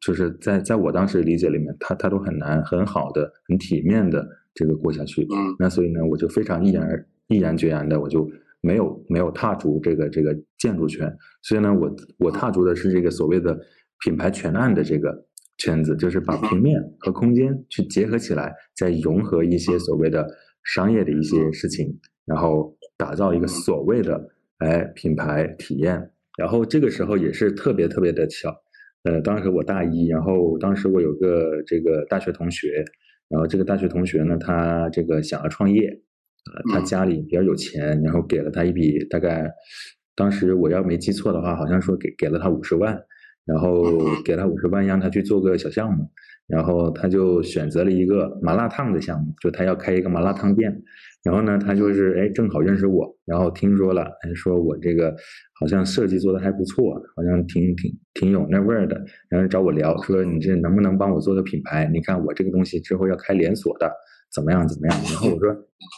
[0.00, 5.26] 就是在在我当时理解里面，他他都很难很好的、很体面的这个过下去。
[5.59, 8.28] 那所以呢，我就非常毅然毅然决然的，我就
[8.61, 13.59] 没有没有踏足这个这个建筑圈，所以呢，我我踏足的是这个所谓的
[14.04, 15.26] 品牌全案的这个
[15.59, 20.27] 圈子，就是把平面和空间去结合起来，再融合一些所谓的
[20.64, 26.11] 商业的一些事情，然后打造一个所谓的哎品牌体验。
[26.38, 28.55] 然后这个时候也是特别特别的巧，
[29.03, 32.85] 呃，当时我大一，然后当时我有个这个大学同学，
[33.29, 39.51] 然后这个大学同学呢，他这个想要创业，呃，他家里比较有钱，然后给了他一笔大概，
[40.14, 42.97] 当时我要没记错的话，好像说给给了他五十万，
[43.48, 43.82] 然后
[44.24, 46.06] 给他五十万让他去做个小项目，
[46.46, 50.82] 然后他就选择了一个麻辣烫的项目，就他要开一个麻辣烫店。
[51.24, 55.14] 然后呢，他就是哎，正好认识我，然后听说了，哎，说我这个
[55.58, 61.90] 好像设计做的还不错，好像挺挺挺有那味儿的，然后找我聊，说你这能不能帮我做个品牌？
[61.92, 63.92] 你看我这个东西之后要开连锁的，
[64.32, 64.96] 怎么样怎么样？
[65.04, 65.54] 然后我说，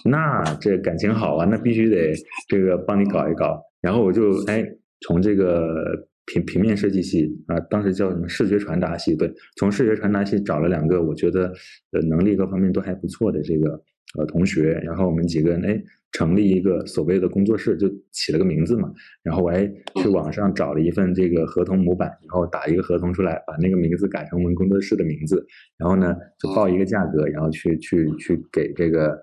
[0.09, 2.13] 那这感情好啊，那必须得
[2.49, 3.61] 这个帮你搞一搞。
[3.83, 4.65] 然后我就哎，
[5.07, 5.75] 从这个
[6.33, 11.53] 平平面设计系啊，当时叫什么视觉传达系，对，从视觉传达系找了两个，我觉得
[11.93, 13.83] 呃能力各方面都还不错的这个。
[14.19, 18.93] 呃，同学，然后我们几个人哎，成立一个所谓的工作室，就起了个名字嘛。
[19.23, 19.65] 然后我还
[20.03, 25.47] 去网上找了一份这个合同模板，然后打一个合同出来，把那个名字改成我们工作室的名字。
[25.79, 29.17] 然后呢，就报一个价格，然后去去去给这个，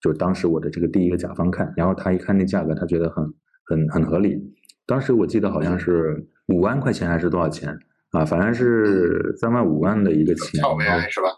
[0.00, 1.72] 就当时我的这个第一个甲方看。
[1.76, 3.24] 然后他一看那价格，他觉得很
[3.66, 4.36] 很很合理。
[4.86, 7.76] 当时我记得好像是五万块钱还是多少钱
[8.12, 8.24] 啊？
[8.24, 10.60] 反正是三万五万的一个钱。
[10.60, 11.28] 套 VI 是吧？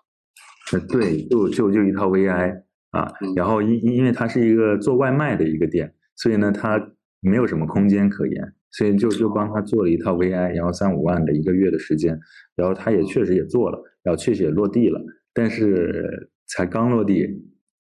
[0.72, 2.62] 呃，对，就就就一套 VI。
[2.90, 6.80] 啊，然后因因为它是一个做外卖的一个店，所以呢，它
[7.20, 12.16] 没有什么空间可言，所以就就帮他做了一套 VI，然后三五万的一个月的时间，
[12.54, 15.00] 然后他也确实也做了，然后确实也落地了，
[15.32, 17.26] 但是才刚落地，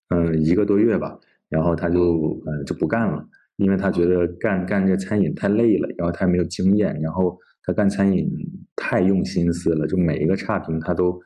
[0.08, 1.16] 嗯，一个多月吧，
[1.48, 3.24] 然后他就呃就不干了，
[3.56, 8.28] 因为他觉得干干这餐饮太累了，然后他也没有经验，然后他干餐饮
[8.76, 11.20] 太用心思了，就每一个差评他都。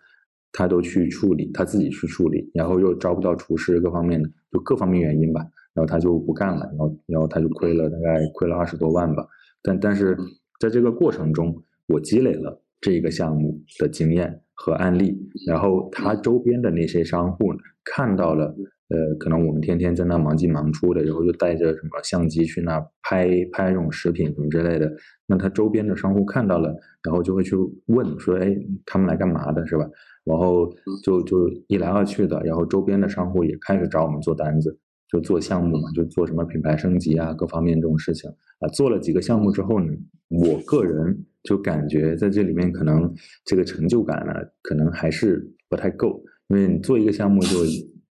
[0.51, 5.43] 他都去处理，他自己去处理，然后又招不到厨师，各方面的就各方面原因吧，
[5.75, 9.25] 然后他就不干了，然后然后他就亏了，大概亏了二十多万吧。
[9.63, 10.17] 但但是
[10.59, 11.55] 在这个过程中，
[11.89, 17.53] 我积累了这个项目的经验和案例，然后他周边的那些商户
[17.85, 18.57] 看到了，
[18.89, 24.91] 呃，可能我们天天在那忙进忙出的，然后就带着什么相机去那拍拍这种食品什么之类的，
[25.27, 27.55] 那他周边的商户看到了，然后就会去
[27.87, 29.87] 问说，哎，他们来干嘛的，是吧？
[30.25, 30.71] 然后
[31.03, 34.79] 就就一来二去的，然后周边的商户也开始找我们做单子，
[35.11, 38.69] 就做项目嘛，就做什么品牌升级啊，各方面这种事情啊。
[38.69, 39.87] 做了几个项目之后呢，
[40.29, 43.11] 我个人就感觉在这里面可能
[43.45, 47.57] 这个成就感呢，可能还是不太够，因为你做一个项目就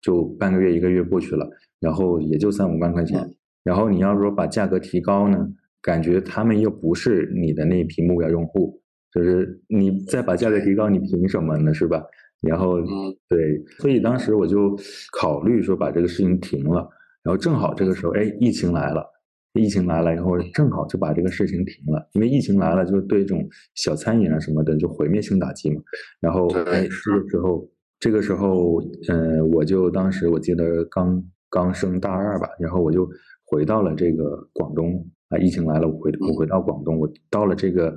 [0.04, 1.48] 就半个月一个月过去了，
[1.80, 3.26] 然后也就三五万块钱，
[3.64, 5.48] 然后你要说把价格提高呢，
[5.80, 8.78] 感觉他们又不是你的那批目标用户。
[9.14, 11.72] 就是你再把价格提高，你凭什么呢？
[11.72, 12.02] 是吧？
[12.42, 12.80] 然后，
[13.28, 14.76] 对，所以当时我就
[15.16, 16.86] 考虑说把这个事情停了。
[17.22, 19.06] 然后正好这个时候，哎，疫情来了，
[19.52, 22.06] 疫情来了以后，正好就把这个事情停了。
[22.14, 25.80] 因为疫情来了，就对这种小餐饮啊什么的就毁灭性打击嘛。
[26.18, 27.64] 然后，哎，这个时候，
[28.04, 33.08] 这个时候，嗯，我就当时我记得刚刚升大二吧，然后我就
[33.46, 35.02] 回到了这个广东。
[35.30, 37.88] 啊，疫情来了，我回我回到广东，我到了这个，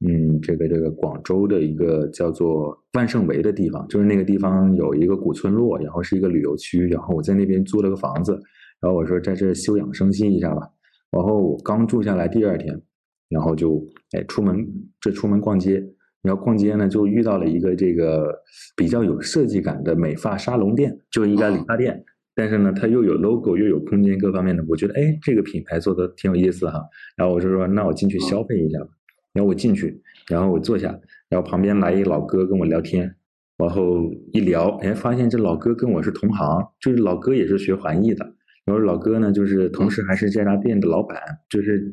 [0.00, 8.32] 嗯，这个这个广州的一个叫做万盛围的地方，就是那个地方有一个古村落，然后是一个旅游区，然后我在那边租了个房子，
[8.80, 10.66] 然后我说在这休养生息一下吧，
[11.10, 12.80] 然后我刚住下来第二天，
[13.28, 14.66] 然后就哎出门
[15.02, 15.84] 这出门逛街，
[16.22, 18.42] 然后逛街呢就遇到了一个这个
[18.76, 22.04] 比较有设计感的美发沙龙店，就一家理发店。
[22.32, 26.80] 但是呢，它又有 logo，又有空间，各方面的，我觉得，哎，这个品牌做的挺有意思哈。
[27.16, 28.86] 然后我就说，那我进去消费一下吧。
[29.34, 30.88] 然后我进去，然后我坐下，
[31.28, 33.14] 然后旁边来一老哥跟我聊天，
[33.58, 38.24] 然后一聊，哎，发现这老哥跟我是同行，就是老哥也是学环艺的。
[38.64, 41.18] 然后老哥呢，就是同时还是这家店的老板，
[41.50, 41.92] 就是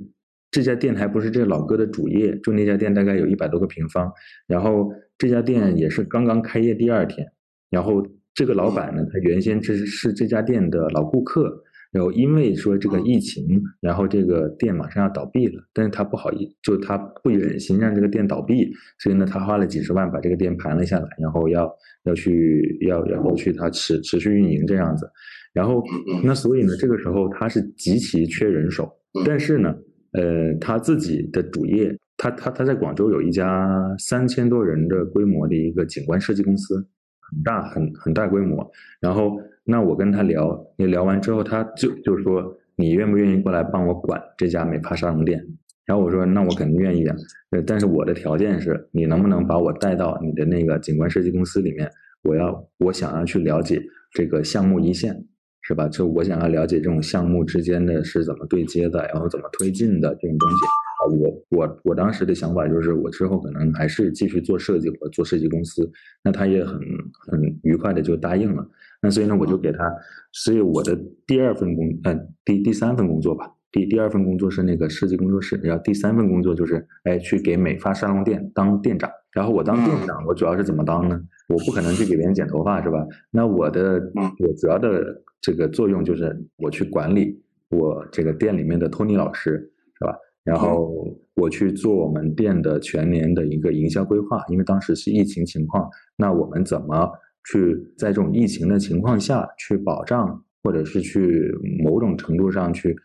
[0.52, 4.12] 这家店还不是这老哥的主业，就那家店大概有一百多个平方。
[4.48, 7.28] 然后这家店也是刚刚开业第二天，
[7.70, 8.06] 然后。
[8.38, 21.68] 这个老板呢，他原先这是这家店的老顾客，然后因为说这个疫情，然后这个店马上要倒闭了，但是他不好意，就他不忍心让这个店倒闭，所以呢，他花了几十万把这个店盘了下来，然后要
[22.04, 25.10] 要去要然后去他持持续运营这样子，
[25.52, 25.84] 然后
[26.24, 28.88] 那所以呢，这个时候他是极其缺人手，
[29.26, 29.76] 但是呢，
[30.18, 36.86] 呃，他自己的主业，他他他在广州有一家三千多人的规模的一个景观设计公司。
[37.30, 45.46] 很大很很大规模，然后那我跟他聊，也聊完之后，他就就说，你愿不愿意过来帮我管这家美发沙龙店？
[45.86, 47.14] 然后我说那我肯定愿意啊，
[47.50, 51.92] 呃，但是我的条件是你能不能把我带到你的那个景观设计公司里面？
[52.24, 55.26] 我要我想要去了解这个项目一线，
[55.68, 55.86] 是吧？
[55.90, 60.56] 就我想要了解这种项目之间的是怎么对接的，然后怎么推进的这种东西。
[60.56, 65.92] 啊，我我我当时的想法就是，我之后可能还是继续做设计或做设计公司。
[66.24, 66.80] 那他也很
[67.28, 68.66] 很愉快的就答应了。
[69.02, 69.94] 那所以呢，我就给他，
[70.32, 70.98] 所以我的
[71.28, 79.12] 第二份工，呃，第第三份工作吧，第第二份工作是那个设计工作室，然后第三份工作就是，哎，去给美发沙龙店当店长。
[79.34, 81.22] 然后我当店长，我主要是怎么当呢？
[81.48, 83.06] 我不可能去给别人剪头发，是吧？
[83.32, 83.94] 那我的
[84.40, 89.52] 我主要的这个作用就是，我去管理我这个店里面的托尼老师，
[89.98, 90.16] 是吧？
[90.44, 90.94] 然后
[91.36, 97.10] 我去做我们店的全年的一个营销规划，因为当时是疫情情况，那我们怎么
[97.52, 101.52] 去在这种疫情的情况下去保障，或者是去
[101.84, 102.96] 某种程度上去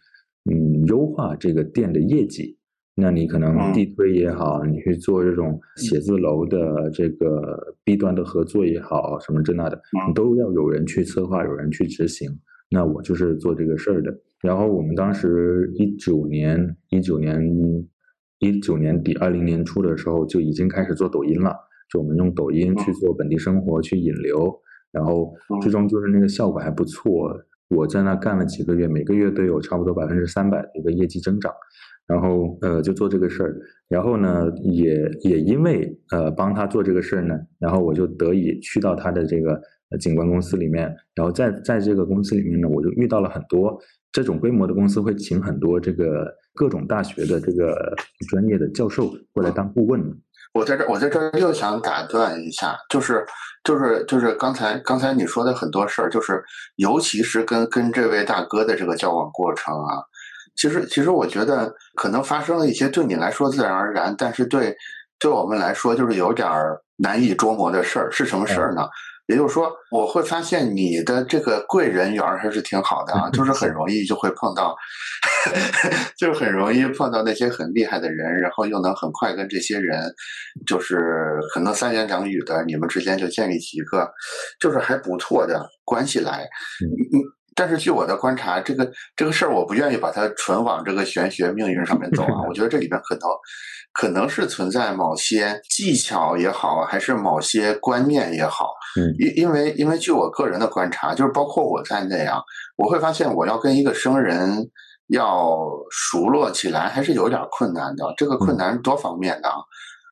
[0.51, 2.57] 嗯优化这个店的业绩？
[2.95, 12.31] 那你可能地推也好，你去做这种写字楼的这个 B 端的合作也好，什么这那的，你都要有人去策划，有人去执行。
[12.71, 14.15] 那我就是做这个事儿的。
[14.43, 17.43] 然后我们当时一九年、一九年、
[18.41, 21.55] 一九年底、二零年初的时候就已经开始做抖音了，
[21.91, 24.55] 就我们用抖音去做本地生活，去引流，
[24.91, 25.33] 然后
[25.63, 27.33] 最终就是那个效果还不错。
[27.75, 31.53] 我在那干了几个月，每个月都有差不多百分之三百的一个业绩增长，
[32.07, 33.57] 然后呃就做这个事儿，
[33.89, 39.61] 然后呢也也因为呃帮他做这个事儿呢，然后我就得以去到他的这个
[39.99, 43.79] 景观公司里面，然后在在这个公司里面呢，我就遇到了很多。
[44.13, 47.95] 这种规模的公司会请很多这个各种大学的这个
[48.29, 50.01] 专业的教授过来当顾问。
[50.53, 53.25] 我在这，我在这又想打断一下，就是
[53.65, 56.43] 就是就是刚才刚才你说的很多事儿，就是
[56.77, 60.03] 尤其是跟跟这位大哥的这个交往过程啊，
[60.55, 64.77] 其实其实我觉得可能发生了一些对你来说自然而然，但是对
[65.19, 66.49] 对我们来说就是有点
[66.97, 68.87] 难以捉摸的事儿，是什么事儿呢？
[69.29, 74.77] 也就是说，我会发现你的这个贵人缘还是挺好的啊，就是很容易就会碰到，
[76.19, 80.13] 就是很容易碰到那些很厉害的人，然后又能很快跟这些人，
[80.67, 84.11] 就是可能三言两语的，你们之间就建立起一个
[84.61, 86.43] 就是还不错的关系来。
[86.83, 86.89] 嗯，
[87.55, 93.23] 但是据我的观察，这个这个事儿我不愿意把它纯往这个玄学命运上面走啊，我觉得这里边可能。
[93.93, 102.41] 可能是存在某些技巧也好，还是某些观念也好，嗯，因因为因为据我个人的观察，就是包括我在内啊，
[102.77, 104.71] 我会发现我要跟一个生人
[105.09, 105.59] 要
[105.91, 108.05] 熟络起来，还是有点困难的。
[108.17, 109.53] 这个困难多方面的，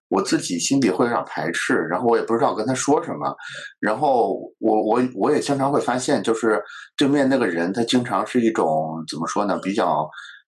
[0.09, 3.35] 我自己心里会有点排斥，然后我也不知道跟他说什么，
[3.81, 6.63] 然后我我我也经常会发现，就是
[6.99, 10.07] 对面那个人他经常是一种怎么说呢，比较。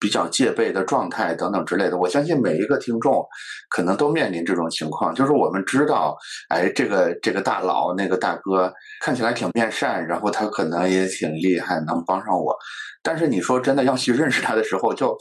[0.03, 3.25] 比较戒备的状态等等之类的，我相信每一个听众
[3.69, 5.15] 可能都面临这种情况。
[5.15, 6.13] 就是我们知道，
[6.49, 12.53] 哎，这个这个大佬那个大哥看起来挺面善，然后他可能也挺厉害，能帮上我。
[13.01, 15.17] 但是你说真的要去认识他的时候，就。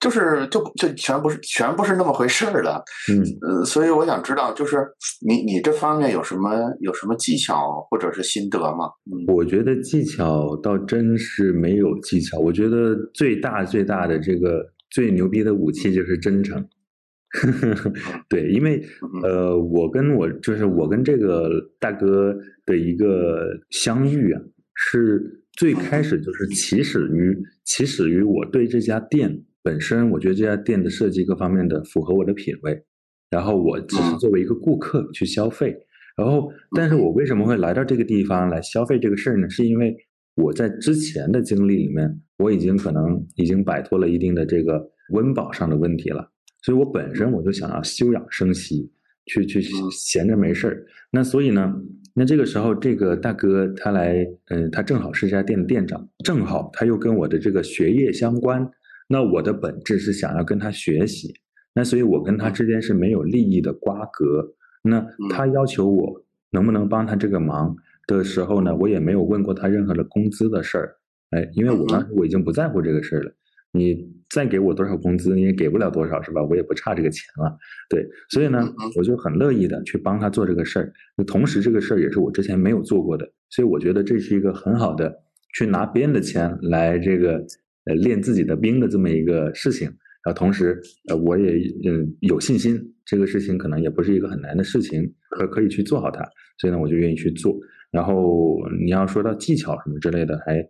[0.00, 2.80] 就是就就全不是全不是那么回事儿了，
[3.10, 4.86] 嗯呃，所以我想知道，就是
[5.26, 8.88] 你你这方面有什么有什么技巧或者是心得吗？
[9.26, 16.64] 我觉得技巧倒真是没有技巧，我觉得最大最大的这个最牛逼的武器就是真诚。
[18.30, 18.80] 对，因为
[19.24, 22.34] 呃，我跟我就是我跟这个大哥
[22.64, 24.40] 的一个相遇啊，
[24.74, 29.42] 是最开始就是起始于起始于我对这家店。
[29.62, 32.82] 本身我觉得这家店的设计各方面的符合我的品味，
[33.30, 35.76] 然后我只是作为一个顾客去消费，
[36.16, 39.50] 然后但是我为什么会来到这个地方来消费这个事儿呢？
[39.50, 39.94] 是因为
[40.36, 44.80] 我在之前的经历里面，我已经可能已经摆脱了一定的这个
[45.10, 46.30] 温饱上的问题了，
[46.62, 48.90] 所以我本身我就想要休养生息，
[49.26, 50.86] 去去闲着没事儿。
[51.10, 51.74] 那所以呢，
[52.14, 58.70] 那这个时候这个大哥他来，嗯，他正好是这家店的店长，正好他又跟我的这个学业相关。
[59.08, 61.32] 那我的本质是想要跟他学习，
[61.74, 64.54] 那所以我跟他之间是没有利益的瓜葛。
[64.82, 67.74] 那他要求我能不能帮他这个忙
[68.06, 70.96] 的时候呢，我也没有问过他任何的工资的事儿。
[71.30, 73.32] 哎，因为我当时我已经不在乎这个事儿了。
[73.72, 76.42] 你再给我多少工资，你也给不了多少，是吧？
[76.42, 77.56] 我也不差这个钱了。
[77.88, 80.92] 对，所以呢，我就很乐意的去帮他做这个事儿。
[81.16, 85.14] 那同时，这个事儿也是我之前没有做过的，所以我觉得这是一个很好的
[85.54, 87.42] 去拿别人的钱来这个。
[87.88, 89.88] 呃，练自己的兵的这么一个事情，
[90.22, 90.78] 然后同时，
[91.08, 91.54] 呃，我也
[91.88, 96.22] 嗯有信心，这个事情可能也不是一个很难的事情，可可以去做好它，
[96.58, 97.58] 所以呢，我就愿意去做。
[97.90, 100.62] 然后你要说到技巧什么之类的，还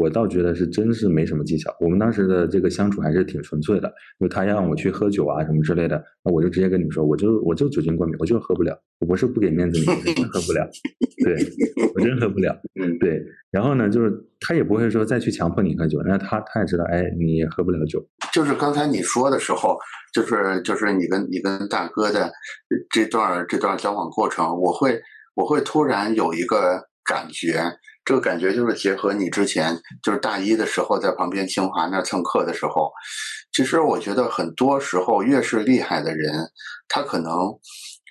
[0.00, 1.74] 我倒觉得是真是没什么技巧。
[1.78, 8.76] 我们当时的这个相处还是挺纯粹的，就他让我去喝酒啊什么之类的，那我就直接跟你说，我就我就酒精过敏，我就喝不了。
[8.98, 10.68] 我不是不给面子你，我真喝不了。
[11.24, 11.34] 对，
[11.94, 12.58] 我真喝不了。
[12.80, 13.22] 嗯，对。
[13.50, 18.02] 然后呢，就是他也不会说再去强迫你喝酒，那他他也知道，哎，你也喝不了酒。
[18.32, 19.76] 就是刚才你说的时候，
[20.14, 22.30] 就是就是你跟你跟大哥的
[22.90, 25.00] 这段这段交往过程，我会
[25.34, 27.62] 我会突然有一个感觉。
[28.04, 32.90] 这个感觉就是结合你之前就是大一的时候在旁边清华那蹭课的时候，
[33.52, 36.48] 其实我觉得很多时候越是厉害的人，
[36.88, 37.32] 他可能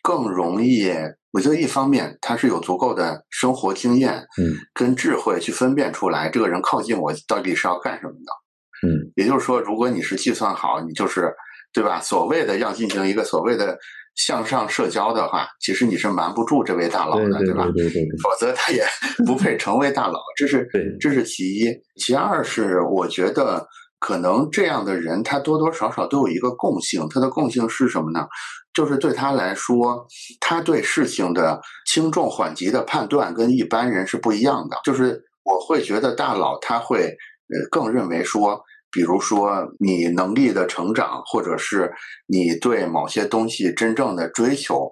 [0.02, 0.92] 更容易。
[1.32, 11.34] 我觉得一方面他是有足够的生活经验，嗯，跟智慧去分辨出来这个人靠近我到底是要干什么的，嗯，也就是说，如果你是计算好，你就是
[11.74, 12.00] 对吧？
[12.00, 13.78] 所谓的要进行一个所谓的。
[14.20, 17.64] 向上社交的话，其实你是瞒不住这位大佬的，对吧？
[17.74, 18.84] 对对对，否则他也
[19.26, 20.20] 不配成为大佬。
[20.36, 21.74] 这是对，这是其一。
[21.96, 23.66] 其二是，我觉得
[23.98, 27.08] 可能这样的人，他多多少少都有一个共性。
[27.10, 28.28] 他的共性是什么呢？
[28.74, 30.06] 就是对他来说，
[30.42, 34.76] 他对事情的轻重缓急的判断跟一般人是不一样的。
[34.84, 38.62] 就是我会觉得大佬他会呃更认为说。
[38.92, 41.92] 比如说，你能力的成长，或者是
[42.28, 44.92] 你对某些东西真正的追求，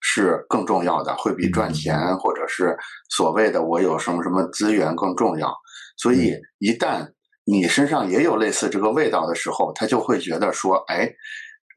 [0.00, 2.76] 是更重要的，会比赚钱或者是
[3.10, 5.54] 所谓的我有什么什么资源更重要。
[5.96, 7.08] 所以，一旦
[7.44, 11.08] 你身上也有类似这个味道的时候，他就会觉得说，哎，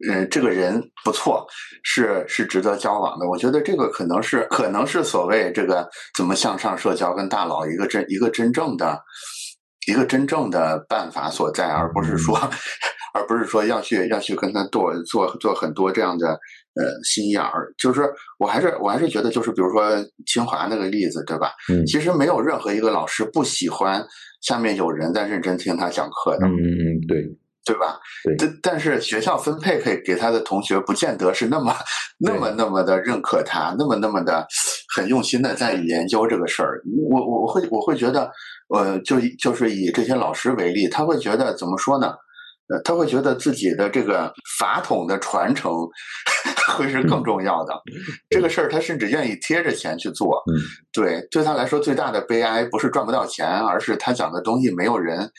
[0.09, 1.45] 嗯，这个人不错，
[1.83, 3.27] 是是值得交往的。
[3.27, 8.99] 我觉得这个可能是可能是所谓这个怎么向上社交跟大佬一个真一个真正的。
[9.87, 12.37] 一个真正的办法所在，而不是说，
[13.13, 17.73] 而不是说要去要去跟他做做做很多这样的呃心眼儿。
[17.77, 19.89] 就是我还是我还是觉得，就是比如说
[20.25, 21.51] 清华那个例子，对吧？
[21.69, 21.85] 嗯。
[21.85, 24.05] 其实没有任何一个老师不喜欢
[24.41, 26.45] 下面有人在认真听他讲课的。
[26.47, 27.37] 嗯嗯嗯，对。
[27.63, 27.99] 对吧？
[28.23, 28.35] 对。
[28.37, 31.75] 但但是学校分配给给他的同学，不见得是那么
[32.17, 34.47] 那么那么的认可他，那么那么的
[34.95, 36.81] 很用心的在研究这个事儿。
[37.09, 38.31] 我我会我会觉得。
[38.73, 42.13] 呃，就就是以这些老师为例，他会觉得怎么说呢？
[42.71, 45.71] 呃，他会觉得自己的这个法统的传承
[46.77, 47.73] 会是更重要的。
[48.29, 50.41] 这个事儿，他甚至愿意贴着钱去做。
[50.49, 50.55] 嗯，
[50.93, 55.29] 对，对他来说最大的悲哀不是赚不到钱，而是他讲的东西没有人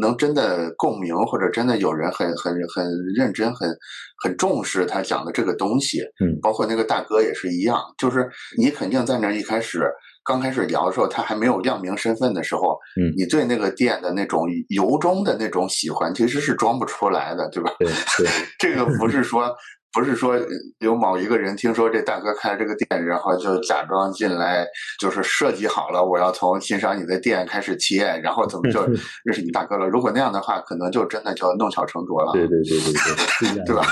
[0.00, 3.74] 能真的共鸣，或者真的有人很很很认真、很
[4.22, 6.00] 很重视他讲的这个东西。
[6.20, 8.28] 嗯，包括那个大哥也是一样，就是
[8.58, 9.90] 你肯定在那一开始。
[10.24, 17.70] 刚开始聊的时候，他还没有亮明身份的时候，嗯，你对那个店的那种由衷的那种喜欢，其实是装不出来的，对吧？
[17.78, 18.26] 对对，
[18.58, 19.54] 这个不是说，
[19.92, 20.34] 不是说
[20.80, 24.66] 有某一个人听说这大哥开了这个店，然后就假装进来，
[24.98, 28.80] 就是设计好了，我要从欣赏你的店开始切，然后怎么就
[29.24, 29.86] 认识你大哥了？
[29.86, 32.32] 如果那样的话，可能就真的就弄巧成拙了。
[32.32, 33.82] 对对对对对，对吧？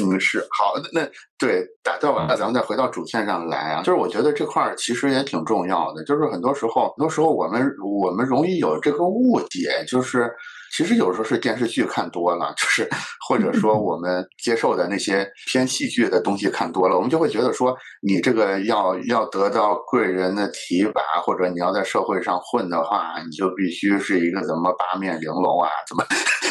[0.00, 1.08] 嗯，是好，那
[1.38, 3.82] 对打断完了，咱们再回到主线上来啊。
[3.82, 10.30] 就是我觉得这块儿其实也挺重要的，就是很多时候，很多时候我们我们容易有这个误解，就是
[10.72, 12.88] 其实有时候是电视剧看多了，就是
[13.28, 26.04] 或者说我们接受的那些偏戏剧的东西看多了，我们就会觉得说，你这个要要得到贵人的提拔，或者你要在社会上混的话，你就必须是一个怎么八面玲珑啊，怎么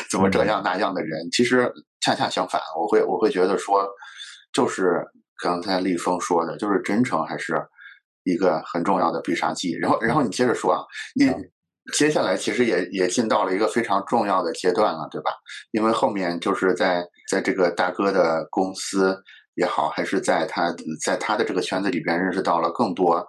[0.09, 1.29] 怎么这样那样的人。
[1.31, 1.71] 其实。
[1.99, 3.85] 恰恰相反，我会我会觉得说，
[4.53, 5.03] 就是
[5.43, 7.53] 刚才立峰说的，就是真诚还是
[8.23, 9.73] 一个很重要的必杀技。
[9.73, 10.79] 然后，然后你接着说啊，
[11.15, 11.25] 你
[11.93, 15.31] 接下来其实也也进到了一个非常重要的阶段了，对吧？
[15.71, 19.17] 因为后面就是在在这个大哥的公司
[19.55, 23.25] 也好，还是在他在他的这个圈子里边认识到了更多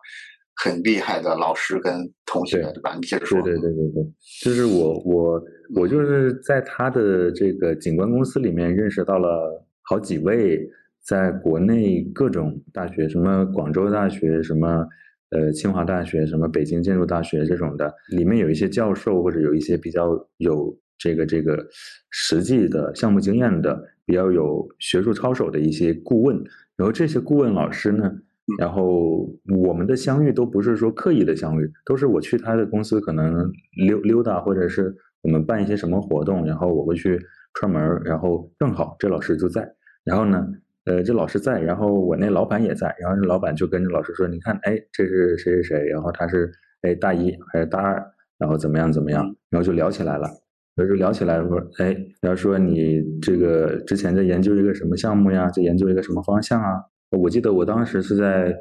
[0.57, 2.95] 很厉害的老师跟同学，对吧？
[2.95, 3.41] 你接着说。
[3.43, 5.43] 对对对对对，就是我我。
[5.77, 10.67] 我就是在他的这个景观公司里面认识到了好几位
[11.05, 14.83] 在国内各种大学，什么广州大学，什么
[15.31, 21.67] 呃清华大学，什么北京建筑大学这种的，里面有一些教授或者有一些比较有这个这个
[22.11, 26.37] 实际的项目经验的，比较有学术操守的一些顾问。
[26.77, 28.13] 然后这些顾问老师呢，
[28.59, 29.29] 然后
[29.65, 33.51] 我们的相遇都不是说刻意的相遇，都是我去他的公司可能
[33.87, 34.95] 溜溜达，或者是。
[35.21, 37.21] 我们办一些什么活动，然后我会去
[37.55, 39.69] 串门然后正好这老师就在，
[40.05, 40.47] 然后呢，
[40.89, 48.03] 呃，这老师在，然后我那老板也在，然后这老板就跟着老师说：“你看，哎，这是谁谁谁，然后他是哎大一还是大二，
[48.39, 50.27] 然后怎么样怎么样，然后就聊起来了，
[50.75, 56.83] 然后就聊起来说，哎，然后说你这个之前在研究一个什么项目呀，在研究一个什么方向啊？
[57.11, 58.55] 我记得我当时是在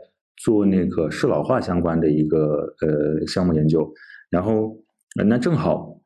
[0.44, 3.90] 做那个适老化相关的一个呃项目研究，
[4.30, 4.78] 然后。
[5.26, 5.97] 那正好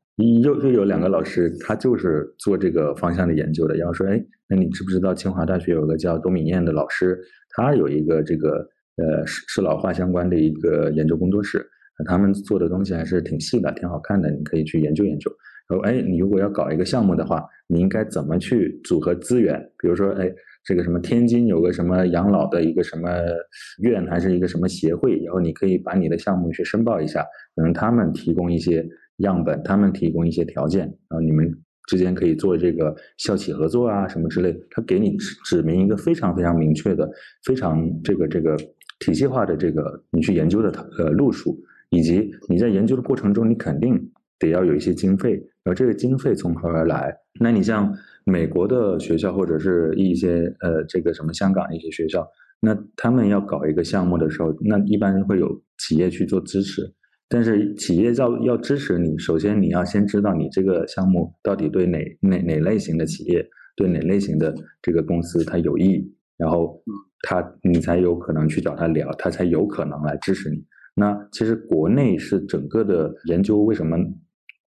[0.42, 3.76] 又又有两个老师，他就是做这个方向的研究的。
[3.76, 7.20] 然后说，哎，那你知不知道清华大学有个叫董敏燕的老师，
[7.56, 8.68] 他有一个这个
[8.98, 11.66] 呃是是老化相关的一个研究工作室，
[12.06, 15.32] 他们做的东西还是挺细的，挺好看的，你可以去研究研究。
[15.70, 19.60] 然后，哎，你如果要搞一个项目的话，你应该怎么去组合资源？
[19.78, 20.32] 比如说，哎。
[20.64, 23.10] 这个什么天津有个什么养老的一个什么
[23.80, 28.88] 院还是一个什么协会，然后你可以把你的项目去申报一下，可能他们提供一些
[29.22, 31.52] 样本，他们提供一些条件，然后你们
[31.88, 37.10] 之间可以做这个校企合作啊什么之类，他给你指指明一个非常非常明确的、
[37.46, 38.56] 非常这个这个
[39.00, 41.60] 体系化的这个你去研究的呃路数，
[41.90, 43.98] 以及你在研究的过程中，你肯定
[44.38, 47.16] 得要有一些经费，而这个经费从何而来？
[47.40, 47.92] 那你像。
[48.24, 52.26] 美国的学校或者是一些呃，这个什么香港一些学校，
[52.60, 56.84] 那他们要搞一个项目的时候，那一般会有企业去做支持。
[57.32, 63.44] 但是企业要要支持你，首先你要先知道你这个项目到底对哪哪哪类型的企业，
[63.76, 66.06] 对哪类型的这个公司它有益，
[66.36, 66.84] 然后
[67.22, 70.62] 他你才有可能去找他聊，他才有可能来支持你。
[70.94, 73.98] 那其实国内是整个的研究为什么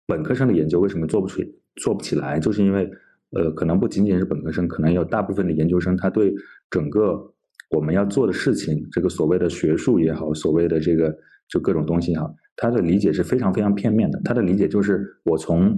[0.07, 1.43] 本科生的研究为什么做不出
[1.75, 2.89] 做不起来，就是因为。
[3.35, 6.31] 呃，可能不仅仅是本科生，可能有大部分的研究生，他对
[6.69, 7.19] 整个
[7.71, 11.11] 我们要做的事情，这个所谓的学术也好，所谓的这个
[11.49, 14.19] 就各种东西哈，他的理解是非常非常片面的。
[14.23, 15.77] 他的理解就是我从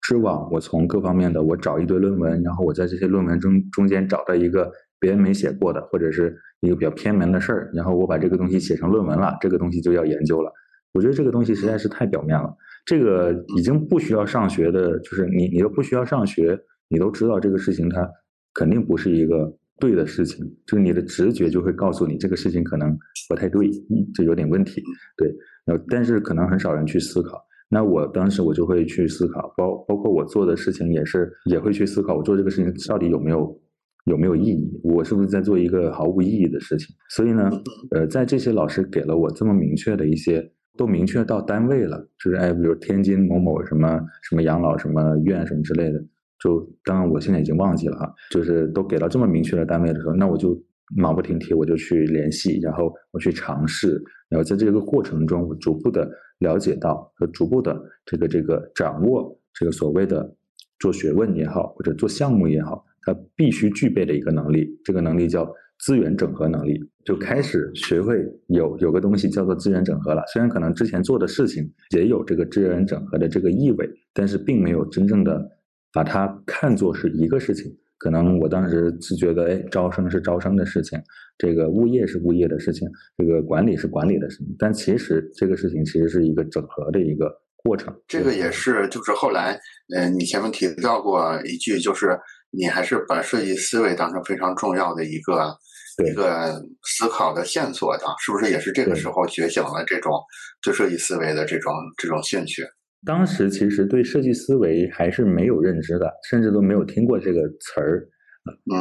[0.00, 10.52] 知网，我从各方面的，我找一堆论文，然后我在这些论文中中间找到一个别人没写过的，或者是一个比较偏门的事儿，然后我把这个东西写成论文了，这个东西就要研究了。
[10.92, 12.54] 我觉得这个东西实在是太表面了，
[12.84, 16.58] 这个已经不需要上学的，就是你你都不需要上学。
[16.88, 18.06] 你都知道这个事情，它
[18.52, 19.50] 肯定不是一个
[19.80, 22.94] 对的事情，就是你的直觉就会告诉你这个事情可能
[23.30, 23.70] 不太对，
[24.12, 24.82] 这有点问题。
[25.16, 25.34] 对，
[25.66, 27.40] 呃但是可能很少人去思考。
[27.68, 33.60] 那我当时我就会去思考，包包括我做的事情也是也会去思考，我做这个事情到底有没有
[34.04, 34.80] 有没有意义？
[34.82, 36.94] 我是不是在做一个毫无意义的事情？
[37.08, 37.50] 所以呢，
[37.92, 43.98] 呃，在这些老师给了我这么明确的一些，都明确到单位了，就是哎，比如天津某某什么
[44.28, 45.98] 什么养老什么院什么之类的。
[46.42, 50.60] 就当然，我现在已经忘记了哈，就是都给到这么明确的单位的时候，那我就
[50.96, 60.34] 马不停蹄，我就去联系，然后我去尝试，然后在这个过程中，我逐步的了解到和逐步的这个这个掌握这个所谓的
[60.78, 70.22] 做学问也好，或者做项目也好，它必须具备的一个能力，这个能力叫资源整合能力，就开始学会有有个东西叫做资源整合了。
[70.32, 75.48] 虽然可能之前做的事情也有这个资源整合的这个意味，但是并没有真正的。
[75.94, 77.70] 把它看作是一个事情，
[78.02, 81.00] 可能我当时是觉得，哎，招生是招生的事情，
[81.38, 84.56] 这个物业是物业的事情，这个管理是管理的事情。
[84.58, 87.32] 但其实这个事情其实是一个整合的一个
[87.62, 87.94] 过程。
[88.08, 89.56] 这个也是，就是后来，
[89.94, 92.18] 嗯，你前面提到过一句，就是
[92.50, 95.56] 你还是把设计思维当成非常重要的一个
[96.04, 98.50] 一个思考的线索的，是不是？
[98.50, 100.12] 也是这个时候觉醒了这种
[100.60, 102.64] 对设计思维的这种这种兴趣。
[103.04, 108.08] 当时其实对设计思维还是没有认知的，甚至都没有听过这个词儿。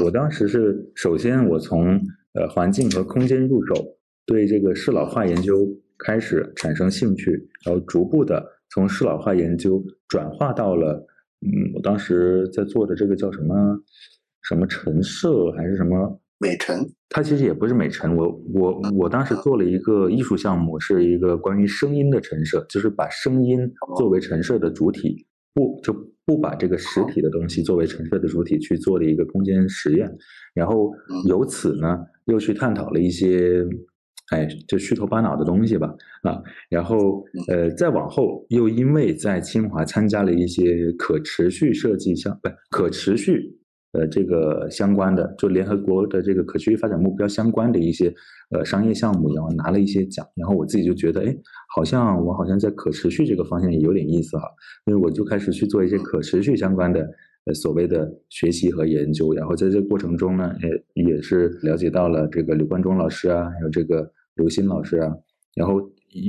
[0.04, 2.00] 我当时是首先我从
[2.34, 3.74] 呃环境和空间入手，
[4.26, 5.68] 对这个适老化研究
[5.98, 7.32] 开始产生兴趣，
[7.66, 11.04] 然后逐步的从适老化研究转化到了
[11.42, 13.84] 嗯，我当时在做的这个叫什么
[14.44, 16.21] 什么陈设还是什么。
[16.42, 18.18] 美陈，它其实也不是美陈。
[18.18, 23.60] 我我我当时做了一个艺术项目，是一个关于声音的陈设，就是把声音
[23.96, 25.94] 作为陈设的主体，不就
[26.26, 30.12] 不把这个实体的东西作为陈设的主体去做了一个空间实验。
[30.56, 30.92] 然后
[31.28, 33.64] 由此呢，又去探讨了一些，
[34.32, 43.60] 哎，就虚头巴脑的东西吧，啊，然后呃，再往后又因为在清华参加了一些可持续设计项，不可持续。
[43.94, 48.14] 呃，这个相关的，就联合国的这个可持续发展目标相关的一些
[48.52, 51.36] 呃商业项目，然后拿了一些奖，然后我自己就觉得，哎，
[51.76, 54.48] 好像我好像在可持续这个方向也有点意思哈，
[54.86, 57.02] 因为我就开始去做一些可持续相关的
[57.46, 60.56] 呃所谓的学习和研究，然后在这个过程中呢，
[60.96, 65.14] 也也是了解到了这个刘冠中老师啊，还有这个刘鑫老师啊，
[65.54, 65.82] 然后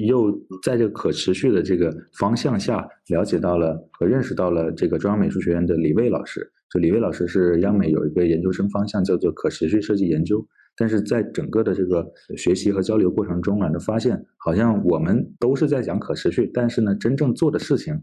[0.05, 0.33] 又
[0.65, 6.51] 在这个可持续的这个方向下了解到了和认识到了这个中央美术学院的李卫老师。
[6.73, 10.43] 就李威老师是央美有一个研究生方向叫做可持续设计研究，
[10.75, 12.07] 但是在整个的这个
[12.39, 17.95] 学习和交流过程中啊，就发现好像我们都是在讲可持续，但是呢，真正做的事情，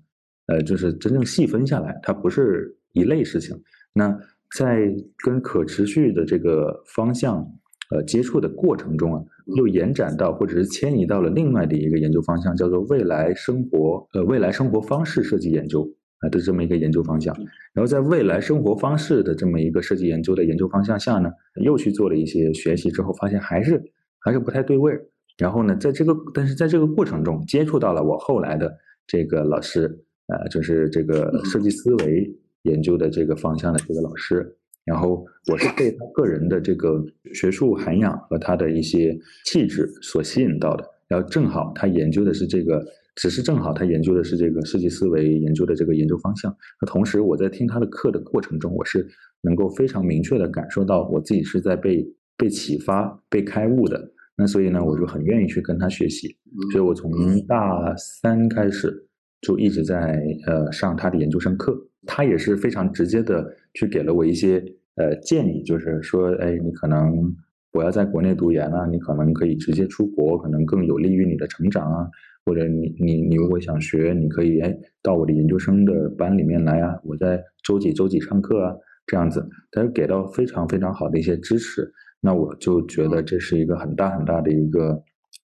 [0.47, 3.59] 呃，就是真正细分下来，它不是一类事情。
[3.91, 4.15] 那
[4.55, 4.93] 在
[5.24, 7.43] 跟可持续的这个方向
[7.89, 9.24] 呃接触的过程中啊，
[9.57, 17.36] 又延展到或者是迁移到了另外的一个研究方向，叫做未来生活呃未来生活方式设计研究啊的这么一个研究方向。
[17.74, 21.30] 然后在未来生活方式的这么一个设计研究的研究方向下呢，
[21.63, 23.82] 又去做了一些学习之后，发现还是
[24.20, 25.05] 还是不太对味儿。
[25.38, 29.84] 然后呢，在这个但是在这个过程中接触到了我后来的这个老师，
[30.28, 32.30] 呃，就是这个设计思维
[32.63, 34.55] 研究的这个方向的这个老师。
[34.86, 36.99] 然后我是被他个人的这个
[37.34, 39.15] 学术涵养和他的一些
[39.45, 40.84] 气质所吸引到的。
[41.07, 42.84] 然后正好他研究的是这个，
[43.20, 46.55] 只是正好他研究的是这个设计思维研究的这个研究方向。
[46.82, 49.05] 那同时我在听他的课的过程中，我是
[49.41, 52.03] 能够非常明确的感受到我自己是在被
[52.38, 54.11] 被启发、被开悟的。
[54.38, 56.36] 那所以呢，我就很愿意去跟他学习。
[56.72, 57.11] 所以我从
[57.45, 59.05] 大三开始
[59.41, 61.78] 就一直在呃上他的研究生课。
[62.07, 64.63] 他也是非常直接的去给了我一些。
[64.95, 67.34] 呃，建议就是说，哎，你可能
[67.72, 72.05] 我要在国内读研啊，你可能可以直接出国，可能更有利于你的成长啊。
[72.49, 78.75] 或者你你你如果想学，你可以哎到我的研究生的班里面来啊，我在周几周几上课啊，
[79.05, 81.87] 这样子，他给到非常非常好的一些支持。
[82.19, 84.99] 那我就觉得这是一个很大很大的一个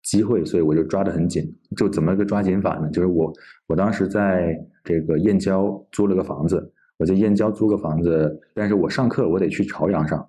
[0.05, 1.43] 机会，所以我就抓得很紧。
[1.77, 2.89] 就怎么个抓紧法呢？
[2.91, 3.33] 就是我
[3.67, 6.73] 我当时在这个燕郊租了个房子。
[6.99, 10.25] 我在燕郊租个房子，但是我上课我得去朝阳上，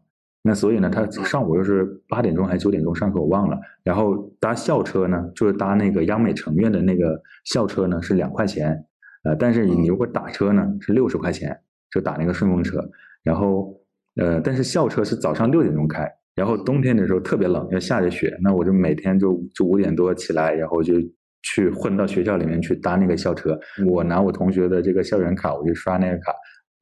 [0.46, 3.58] 那所以呢，他上午又是八点钟还是九点钟上课，我忘了。
[3.82, 8.86] 然后搭校车呢，就是搭那个央美城院的那个校车呢，是两块钱，
[9.24, 11.58] 呃，但是你如果打车呢，是六十块钱，
[11.90, 12.84] 就打那个顺风车。
[13.24, 13.74] 然后，
[14.18, 20.96] 呃，但是校车是早上六点钟开，然后冬天的时候特别冷，要下着雪，那我就每天就就五点多起来，然后就
[21.44, 23.58] 去混到学校里面去搭那个校车。
[23.88, 26.34] 我拿我同学的这个校园卡，我就刷那个卡。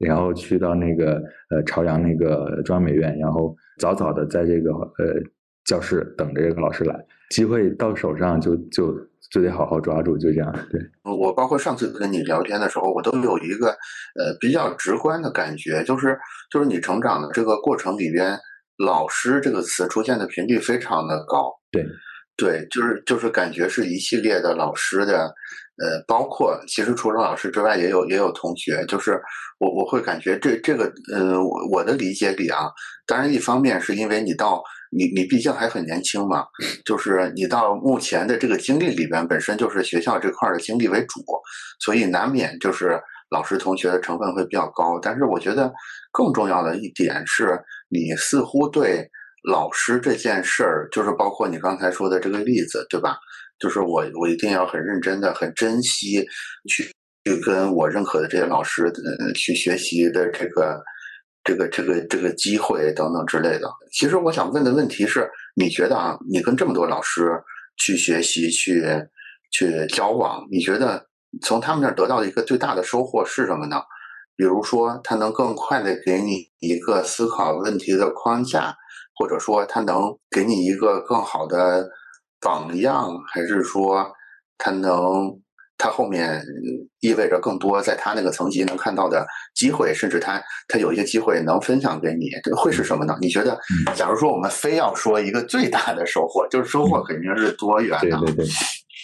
[0.02, 5.14] 然后去到那个呃朝阳那个中央美院，然后早早的在这个呃
[5.64, 6.94] 教室等着这个老师来，
[7.30, 8.94] 机会到手上就就
[9.30, 10.52] 就得好好抓住，就这样。
[10.70, 16.18] 对，我包括上次跟你聊天的时候，我都有一个呃比较直观的感觉，就是
[16.50, 18.38] 就是你成长的这个过程里边，
[18.78, 21.52] 老师这个词出现的频率非常的高。
[21.70, 21.86] 对。
[22.34, 25.32] 对，就是就是感觉是一系列的老师的，
[25.82, 29.20] 呃，包括其实除了老师之外，也有也有同学，就是
[29.58, 32.70] 我我会感觉这这个，呃，我我的理解里啊，
[33.06, 34.62] 当然一方面是因为你到
[34.96, 36.44] 你你毕竟还很年轻嘛，
[36.84, 41.20] 就是你到目前的这个经历里边，本身就是学校这块的经历为主，
[41.80, 45.00] 所以难免就是老师同学的成分会比较高。
[45.02, 45.72] 但是我觉得
[46.12, 49.10] 更重要的一点是，你似乎对。
[49.50, 53.18] 老师这件事儿，就是包括你刚才说的这个例子，对吧？
[53.62, 56.26] 就是我我一定要很认真的、很珍惜
[56.68, 56.82] 去
[57.24, 60.82] 去跟我认可的这些老师呃去学习的这个
[61.44, 63.70] 这个这个这个机会等等之类的。
[63.92, 67.30] 其实我想问的问题是，你觉得啊，你跟这么多老师
[67.78, 68.84] 去学习、去
[69.52, 71.06] 去交往，你觉得
[71.40, 73.80] 从他们那儿得到的一个最大的收获是什么呢？
[74.36, 78.74] 比如说，他能更快的给你一个思考问题的框架。
[79.14, 81.86] 或者说他能给你一个更好的
[82.42, 84.04] 榜样，还是说
[84.58, 85.40] 他能
[85.78, 86.42] 他后面
[87.00, 93.16] 意味着更多在他那个层级能看到的机会，甚至他他有一些机会能分享给你，会是什么呢？
[93.20, 93.58] 你觉得？
[93.94, 98.46] 假如说我们非要说一个最大的收获，就是收获肯定是多元的，对对对，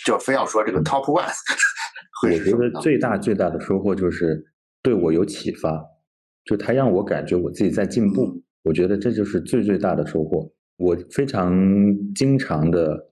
[0.05, 1.25] 就非要说这个 top one，
[2.27, 4.45] 我觉得最大最大的收获就是
[4.83, 5.81] 对我有启发，
[6.45, 8.43] 就他让我感觉我自己在进步。
[8.65, 10.51] 我觉得这就是最最大的收获。
[10.77, 11.53] 我非常
[12.15, 13.08] 经常的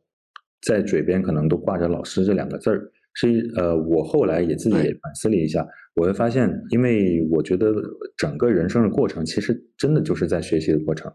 [0.66, 5.64] 在嘴边可能都挂着“老师”这两个字儿，是呃，我后来也自己也反思了一下，
[5.94, 7.72] 我会发现，因为我觉得
[8.16, 11.10] 整个人生的过程其实真的就是在学习的过程。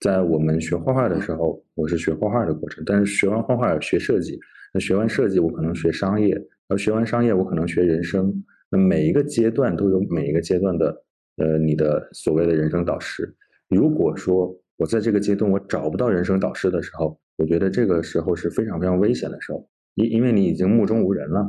[0.00, 4.40] 在我们学画画的时候，我是学画画的过程，但是学完画画学设计，
[4.72, 8.34] 那学完设计我可能学商业，而学完商业我可能学人生。
[8.68, 11.04] 那每一个阶段都有每一个阶段的
[11.36, 13.32] 呃，你的所谓的人生导师。
[13.68, 21.40] 如果说我在这个阶段我找不到人生导师的时候，我觉得这个时候是非常非常危险的时候，因因为你已经目中无人了，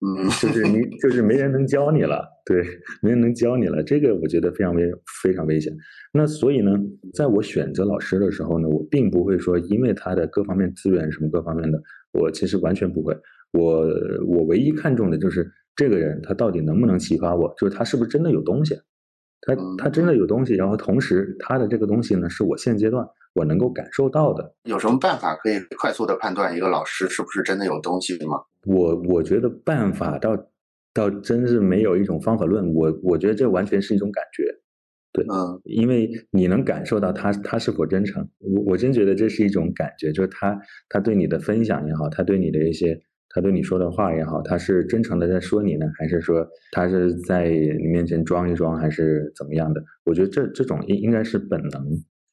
[0.00, 2.62] 嗯，就是你就是没人能教你了，对，
[3.02, 4.90] 没人能教你了，这个我觉得非常危
[5.22, 5.76] 非常危险。
[6.12, 6.72] 那所以呢，
[7.14, 11.80] 在我选择老师的时候呢，我并不会说因为他的各方面资源什么各方面的，
[12.12, 13.16] 我其实完全不会。
[13.52, 13.86] 我
[14.26, 18.74] 我唯一看重的就是这个人他到底能不能启发我，就是他是不是真的有东西。
[19.40, 23.06] 他他真的有东西，然后同时他的这个东西呢，是我现阶段
[23.38, 24.52] 我能够感受到的。
[24.64, 28.36] 有什么办法可以快速的判断一个老师是不是真的有东西吗？
[28.66, 30.36] 我我觉得办法倒
[30.92, 32.74] 倒真是没有一种方法论。
[32.74, 34.44] 我我觉得这完全是一种感觉，
[35.12, 49.80] 对，嗯，因为你能感受到他他是否真诚，我我真觉得这是一种感觉，就是他他对你的分享也好，他对你的一些他对你说的话也好，他是真诚的在说你呢，还是说他是在你面前装一装，还是怎么样的？
[50.04, 51.80] 我觉得这这种应应该是本能。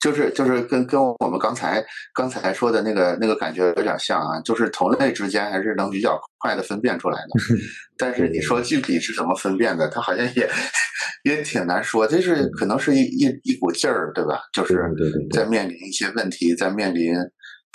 [0.06, 1.84] 就是就是跟跟我们刚才
[2.14, 7.56] 刚才说的那个那个感觉有点像啊，就是同类之间还是能比较快的分辨出来的。
[7.98, 10.48] 但是你说具体是怎么分辨的，他好像也
[11.24, 12.06] 也挺难说。
[12.06, 14.42] 这是可能是一一一股劲儿，对吧？
[14.54, 14.80] 就是
[15.34, 17.16] 在面临一些问题，在面临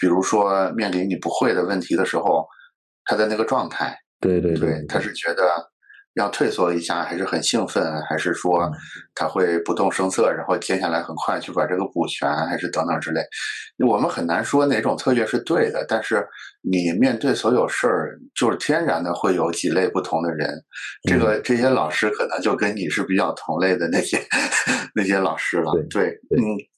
[0.01, 2.47] 比如说面临你不会的问题的时候，
[3.07, 5.70] 他的那个状态，对对对，他是觉得。
[6.15, 8.71] 要退缩一下，还是很兴奋，还是说
[9.15, 13.23] 他会不动声色，然后接下来很快去把这个补全，还是等等之类？
[13.87, 15.85] 我们很难说哪种策略是对的。
[15.89, 16.27] 但是
[16.63, 20.51] 你面对所有事儿，就是天然的会有几类不同的人。
[21.09, 24.19] 这个这些老师可能就跟你是比较同类的那些
[24.95, 25.73] 那些老师了。
[25.89, 26.70] 对，嗯。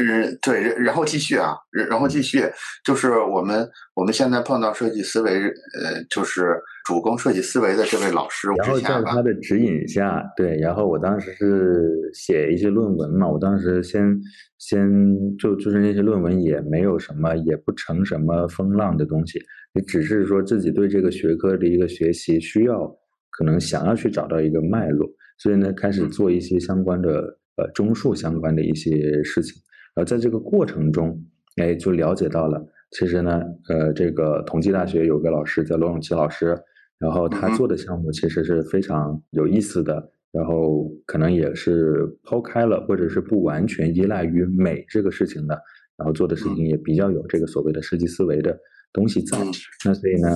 [0.00, 1.54] 嗯，对，然后继续啊，
[1.88, 2.42] 然后继续，
[2.84, 14.20] 就是我们我们现在碰到设计思维，呃，就是主攻设计思维的这位老师，然后在他的指引下，对，然后我当时是写一些论文嘛，我当时先
[14.58, 19.40] 先就就是那些论文也没有什么，也不成什么风浪的东西，
[19.72, 22.86] 也只是说自己对这个学科的一个学习需要，
[23.30, 27.37] 可能想要去找到一个脉络，所以呢，开始做一些相关的。
[27.58, 29.60] 呃，中数相关的一些事情，
[29.94, 31.20] 然后在这个过程中，
[31.56, 36.56] 哎，就了解到了，其实呢，呃，这个同济大学有个老师叫罗永琪老师，
[37.00, 45.60] 然后他做的项目其实是非常有意思的，然后可能也是抛开了或者是不完全依赖于美这个事情的，
[45.96, 48.56] 然后做的事情也比较有这个所谓的设计思维的
[48.92, 49.36] 东西在。
[49.84, 50.28] 那所以呢，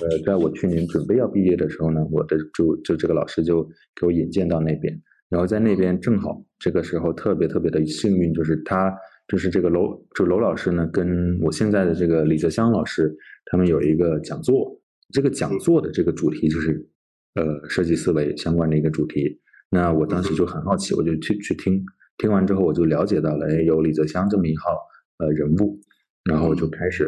[0.00, 3.62] 呃，在我去年准备要毕业的时候呢，我的就就这个老师就
[3.94, 4.98] 给我引荐到那边。
[5.28, 8.94] 然后在那边正好这个时候特别特别的幸运，就是他
[9.26, 13.12] 就是这个楼就楼老师呢，跟我现在的这个李泽湘老师，
[13.46, 14.80] 他们有一个讲座，
[15.12, 16.88] 这个讲座的这个主题就是
[17.34, 19.40] 呃设计思维相关的一个主题。
[19.70, 21.84] 那我当时就很好奇，我就去去听，
[22.18, 24.78] 听完之后我就了解到了，哎，有李泽湘这么一号
[25.18, 25.80] 呃人物，
[26.24, 27.04] 然后我就开始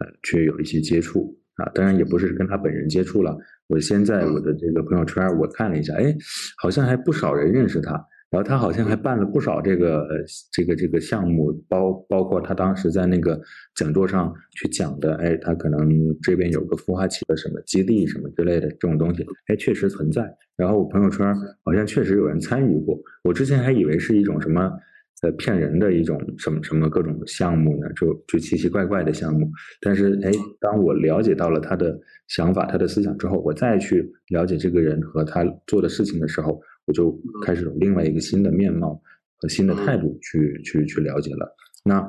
[0.00, 3.34] 呃去有一些接触啊，当然也不是跟他本人接触了。
[3.68, 6.14] 我先在我的这个朋友圈我看了一下，哎，
[6.60, 7.92] 好像还不少人认识他，
[8.30, 10.06] 然后他好像还办了不少这个
[10.52, 13.40] 这个这个项目，包包括他当时在那个
[13.74, 15.88] 讲座上去讲的，哎，他可能
[16.22, 20.28] 这边有个孵化器的什么基地什么之类的这种东西，哎，确实存在。
[20.56, 24.72] 然后我朋友圈好像确实有人参与过，我之前还以为是一种什么。
[25.20, 27.92] 呃，骗人的一种什么什么各种项目呢？
[27.96, 29.50] 就就奇奇怪怪的项目。
[29.80, 31.98] 但是，哎，当我了解到了他的
[32.28, 39.00] 想法、他的思想之后，我再去了解这个人和他做的事情的时候，我就开始有另外一个新的面貌
[39.36, 41.48] 和新的态度去去去了解了。
[41.84, 42.04] 那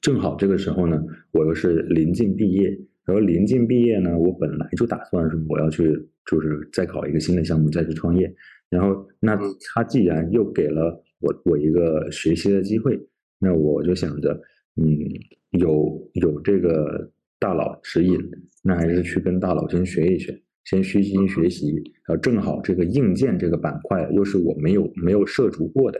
[0.00, 2.68] 正好这个时候呢，我又是临近毕业，
[3.04, 8.32] 然后临近毕业呢，我本来就打算说我要去，就是再搞一个新的项目，再去创业。
[8.70, 9.36] 然后，那
[9.74, 11.02] 他既然又给了。
[11.18, 13.00] 我我一个学习的机会，
[13.38, 14.38] 那我就想着，
[14.76, 14.86] 嗯，
[15.52, 18.20] 有有这个大佬指引，
[18.62, 21.72] 那还是去跟大佬先学一学，先虚心学习。
[22.06, 25.98] 然后正好这个硬件这个板块又是我没有没有涉足过的，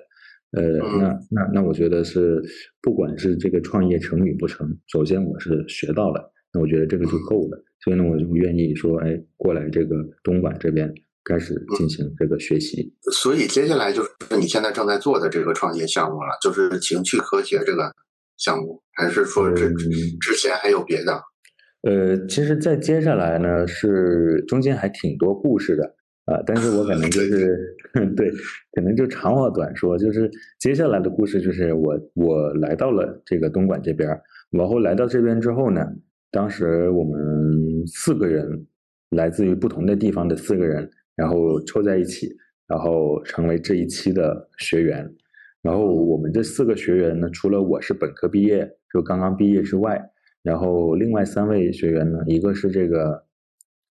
[0.52, 2.42] 呃，那那那我觉得是，
[2.82, 7.64] 不管是这个创业成与不成，首先我是学到了，那我觉得这个就够了。
[7.82, 10.92] 所以呢，我就愿意说，哎，过来这个东莞这边。
[11.28, 17.92] 开始进行这个学习，所以接下来就是你现在正在做的这个创业项目了，就是情趣科学这个
[18.36, 19.74] 项目，还是说之
[20.20, 21.20] 之前还有别的？
[21.86, 25.84] 呃，其实，在接下来呢，是中间还挺多故事的
[26.24, 27.56] 啊，但是我可能就是
[28.16, 28.28] 对，
[28.72, 30.28] 可能就长话短说，就是
[30.58, 34.08] 接下来的故事就是我我来到了这个东莞这边，
[34.50, 35.86] 然后来到这边之后呢，
[36.32, 38.66] 当时我们四个人，
[39.10, 40.90] 来自于不同的地方的四个人。
[41.16, 42.28] 然后凑在一起，
[42.68, 45.10] 然后成为这一期的学员。
[45.62, 49.98] 然后我们这四个学员呢，除了我是本科毕业，就刚刚毕业之外，
[50.46, 53.24] 然后另外三位学员呢，一个是这个，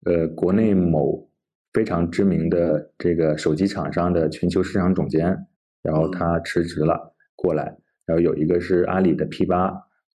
[0.06, 1.30] 呃，国内某
[1.74, 5.38] 非常知名的这个手机厂商的全球市场总监，
[5.84, 7.66] 然后他辞职了过来。
[8.06, 9.66] 然后有一个是阿里的 P 八，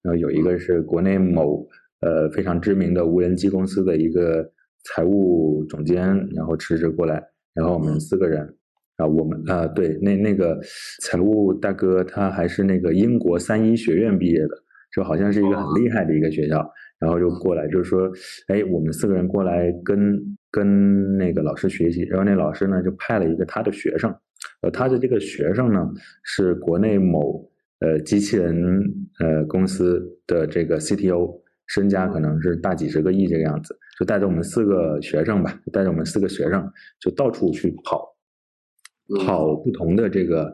[0.03, 1.69] 然后有一个是国内某
[2.01, 4.51] 呃非常知名的无人机公司的一个。
[4.83, 7.23] 财务总监，然后辞职过来，
[7.53, 8.41] 然后我们四个人，
[8.97, 10.59] 啊，我们啊，对，那那个
[11.03, 14.49] 财务大哥他还是那个英国三一学院毕业的，
[14.95, 16.69] 就好像是一个很厉害的一个学校，
[16.99, 18.11] 然后就过来，就是说，
[18.49, 20.19] 哎，我们四个人过来跟
[20.51, 24.15] 跟那个老师学习，然后那老师呢就派了一个他的学生，
[24.63, 25.89] 呃，他的这个学生呢，
[26.25, 27.49] 是国内某
[27.81, 28.83] 呃机器人
[29.21, 36.69] 呃公司的这个 CTO，身家可能是大几十个亿这个样子，就带着我们四个学生吧，带着我们四个学生，
[36.99, 38.05] 就到处去跑，
[39.25, 40.45] 跑不同的这个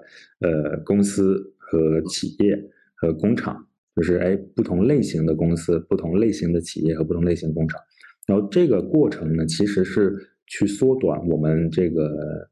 [0.40, 2.54] 呃公司和企业
[2.96, 3.66] 和工厂，
[3.96, 7.80] 就是哎不同类型的公司、不同类型的企业和不同类型工厂。
[8.26, 10.14] 然后这个过程呢，其实是
[10.46, 12.48] 去缩短我们这个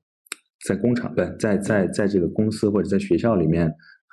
[0.67, 3.69] 在工厂不在在在这个公司或者在学校里面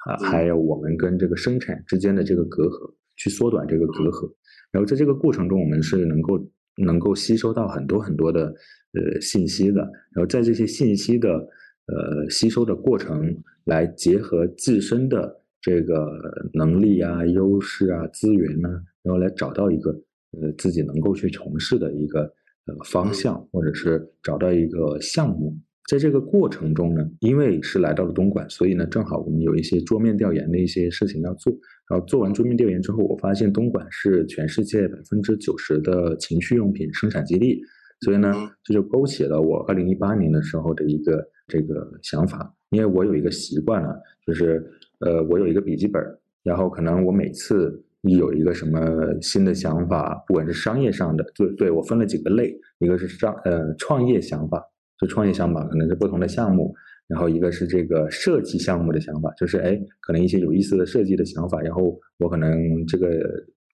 [0.05, 4.31] 啊，还有我们跟这个生产之间的这个隔阂，去缩短这个隔阂。
[4.71, 6.51] 然后在这个过程中，我们是能够
[6.83, 9.81] 能够吸收到很多很多的呃信息的。
[10.13, 13.21] 然后在这些信息的呃吸收的过程，
[13.65, 16.19] 来结合自身的这个
[16.53, 18.69] 能力啊、优势啊、资源呢，
[19.03, 19.95] 然后来找到一个。
[20.41, 22.21] 呃，自己能够去从事的一个
[22.65, 25.53] 呃方向，或者是找到一个项目，
[25.89, 31.51] 在这个过程中呢，因为是来到了东莞，所以呢，正好我们有一些桌面调研的一些事情要做。
[31.89, 37.61] 然后做完桌面调研之后，我发现东莞是全世界百分之九十的情趣用品生产基地，
[37.99, 38.33] 所以呢，
[38.63, 42.55] 这就勾起了我二零一八年的时候的一个这个想法。
[42.69, 43.89] 因为我有一个习惯呢，
[44.25, 44.65] 就是
[45.01, 46.01] 呃，我有一个笔记本，
[46.43, 47.83] 然后可能我每次。
[48.03, 48.79] 一有一个什么
[49.21, 54.59] 新的想法，不管是商业上的，就对我分了几个类，一个是商呃创业想法，
[54.97, 56.73] 就创业想法可能是不同的项目，
[57.07, 63.07] 然后一个是这个设计项目的想法，就是哎可能一些有意思的设计的想法，然后我可能这个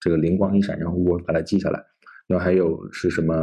[0.01, 1.81] 这个灵光一闪，然后我把它记下来，
[2.27, 3.33] 然后还有是什么，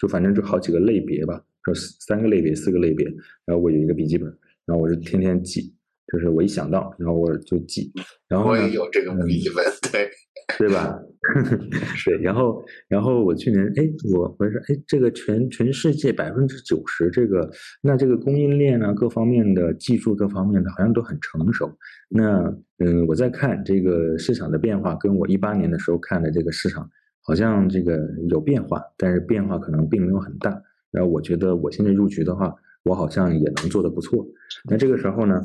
[0.00, 3.06] 就反正就好几个类别吧，就三个类别四个类别，
[3.44, 4.28] 然后我有一个笔记本，
[4.64, 5.72] 然后我是天天记。
[6.12, 7.92] 就是我一想到，然后我就记，
[8.28, 10.08] 然后我也有这个笔记本，对
[10.56, 10.96] 对吧？
[12.06, 13.82] 对，然后然后我去年，哎，
[14.14, 17.50] 我我说，哎，这个全全世界百分之九十这个，
[17.82, 21.68] 那这个供应链呢，各方面的技术各方面的，好像都很成熟。
[22.08, 26.88] 那嗯，我在看这个市场的变化，跟我一八年的时候看的这个市场，
[27.22, 27.98] 好像这个
[28.28, 30.62] 有变化，但是变化可能并没有很大。
[30.92, 32.54] 然后我觉得我现在入局的话。
[32.86, 34.24] 我好像也能做得不错，
[34.70, 35.42] 那这个时候呢，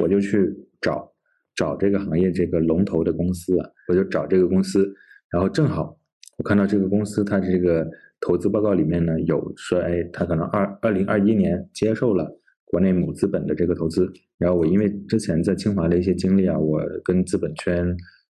[0.00, 1.08] 我就去找
[1.54, 3.56] 找这个行业这个龙头的公司，
[3.88, 4.92] 我就找这个公司，
[5.30, 5.96] 然后正好
[6.36, 7.88] 我看到这个公司它这个
[8.20, 12.28] 投资报告里面呢有说，哎，它可能二二零二一年接受了
[12.64, 17.86] 国内某资本的这个投资，然后我因为之前在清华的一些经历啊，我跟资本圈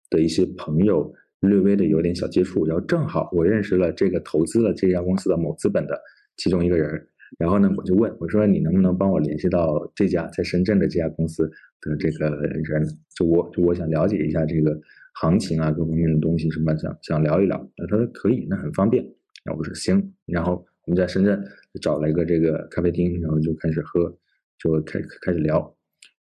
[0.09, 5.97] 的一些朋友略微的有点小接触，然后正好我认识了这个投资了这家公司的某资本的
[6.35, 7.07] 其中一个人。
[7.37, 11.49] 然后呢，我就问我说：“你能不能帮我联系到这家在深圳的这家公司
[11.81, 12.83] 的这个人？
[13.15, 14.75] 就我就我想了解一下这个
[15.13, 19.03] 行情啊，各方面的东西什么，想想聊一聊。”他说：“可以，那很方便。”
[19.45, 21.39] 然后我说：“行。”然后我们在深圳
[21.81, 24.11] 找了一个这个咖啡厅，然后就开始喝，
[24.57, 25.75] 就开开始聊，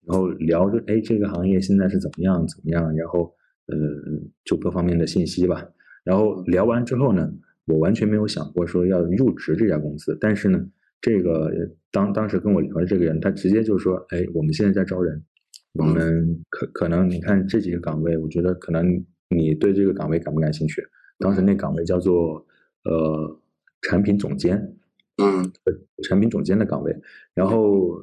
[0.07, 2.95] 然后聊着哎，这个行业现在是怎么样怎么样？
[2.97, 3.33] 然后
[3.67, 3.77] 呃，
[4.45, 5.65] 就各方面的信息吧。
[6.05, 7.33] 然后聊完之后呢，
[7.67, 10.67] 我完全没有想过说要入职这家公司，但是呢。
[11.07, 11.53] 这个
[11.93, 15.23] 当当时跟我聊的这个人，他直接就说：“哎，我们现在在招人，
[15.75, 18.85] 我们可可能你看这几个岗位，我觉得可能
[19.29, 20.83] 你对这个岗位感不感兴趣？”
[21.21, 22.45] 当时那岗位叫做
[22.83, 23.41] 呃
[23.83, 24.77] 产品总监，
[25.23, 25.49] 嗯，
[26.09, 26.93] 产品总监的岗位，
[27.35, 28.03] 然后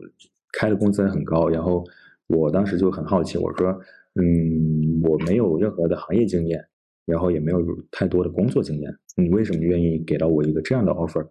[0.54, 1.50] 开的工资也很高。
[1.50, 1.84] 然后
[2.28, 3.78] 我当时就很好奇，我说
[4.16, 6.66] ：“嗯，我没有任何的行业经验，
[7.06, 7.60] 然后也没有
[7.92, 11.28] 太多的工作经验，你为什么愿意给到我一个这样的 offer？”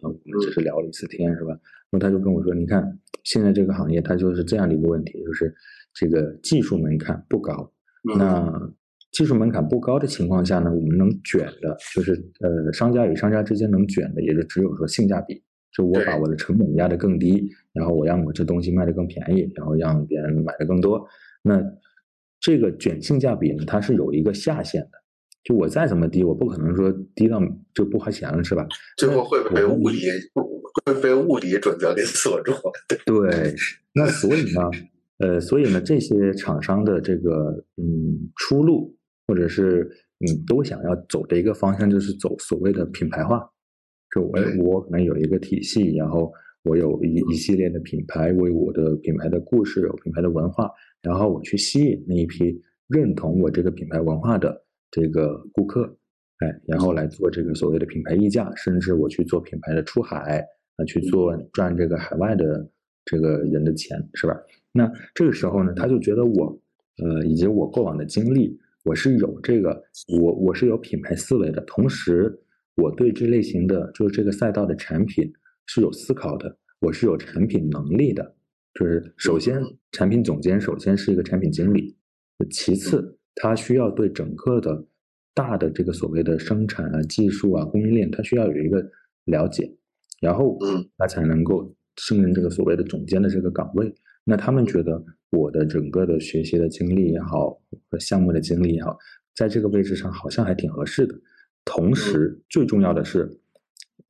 [0.00, 1.58] 我们只是聊了一次天，是吧？
[1.90, 5.54] 那他就跟我说：“你看，现在这个行业它就是这样的一个问题，就是
[5.92, 7.70] 这个技术门槛不高。
[8.16, 8.72] 那
[9.12, 15.42] 技术门槛不高的情况下呢，我们能卷的，就是呃，商家与商家之间能卷的，也就只有说性价比。
[15.70, 21.06] 就我把我的成本压得更低，然后我让我这东西卖得更便宜，然后让别人买的更多。
[21.42, 21.62] 那
[22.40, 24.90] 这个卷性价比呢，它是有一个下限的。”
[25.44, 27.40] 就我再怎么低，我不可能说低到
[27.74, 28.64] 就不花钱了，是吧？
[28.96, 29.98] 最后会被物理
[30.84, 32.52] 会被物理准则给锁住。
[33.04, 33.52] 对，
[33.92, 34.70] 那所以呢，
[35.18, 39.90] 呃，所以呢，这些厂商的这个嗯出路，或者是
[40.20, 43.40] 嗯都想要走的一个方向，就是走所谓的品牌化。
[44.14, 46.32] 就我我可能有一个体系，然后
[46.62, 50.70] 我有一一系列的品牌，为我的品牌的故事、有品牌的文化，
[51.02, 54.62] 然后我去吸引那一批认同我这个品牌文化的。
[54.92, 55.84] 这个顾客，
[56.38, 62.70] 哎，然后来做这个所谓的品牌溢价，甚至我去做品牌的出海，啊，去做赚这个海外的
[63.04, 64.36] 这个人的钱，是吧？
[64.70, 66.62] 那这个时候呢，他就觉得我，
[67.02, 69.82] 呃，以及我过往的经历，我是有这个，
[70.20, 72.38] 我我是有品牌思维的，同时
[72.76, 75.32] 我对这类型的，就是这个赛道的产品
[75.66, 78.34] 是有思考的，我是有产品能力的，
[78.74, 79.62] 就是首先
[79.92, 81.96] 产品总监首先是一个产品经理，
[82.50, 84.84] 其次他需要对整个的
[85.34, 88.84] 大的这个所谓的生产啊、技术啊、供应链，他需要有一个
[89.24, 89.74] 了解，
[90.20, 90.58] 然后
[90.98, 93.92] 他才能够胜任这个所谓的总监的这个岗位。
[94.24, 97.58] 那他们觉得我的整个的学习的经历也好，
[97.90, 98.96] 和项目的经历也好，
[99.34, 101.14] 在这个位置上好像还挺合适的。
[101.64, 103.28] 同时，最重要的是，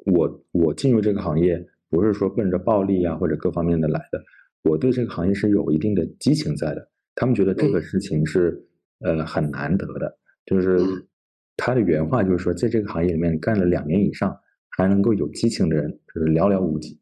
[0.04, 4.22] 我我进入这个行业不是说奔着暴利啊或者各方面的来的，
[4.64, 6.90] 我对这个行业是有一定的激情在的。
[7.14, 8.62] 他们觉得这个事情是
[9.02, 10.78] 呃很难得的，就是
[11.56, 14.36] 他的原话就是说，在这个行业里面干了两年以上
[14.76, 16.98] 还能够有激情的人，就是寥寥无几。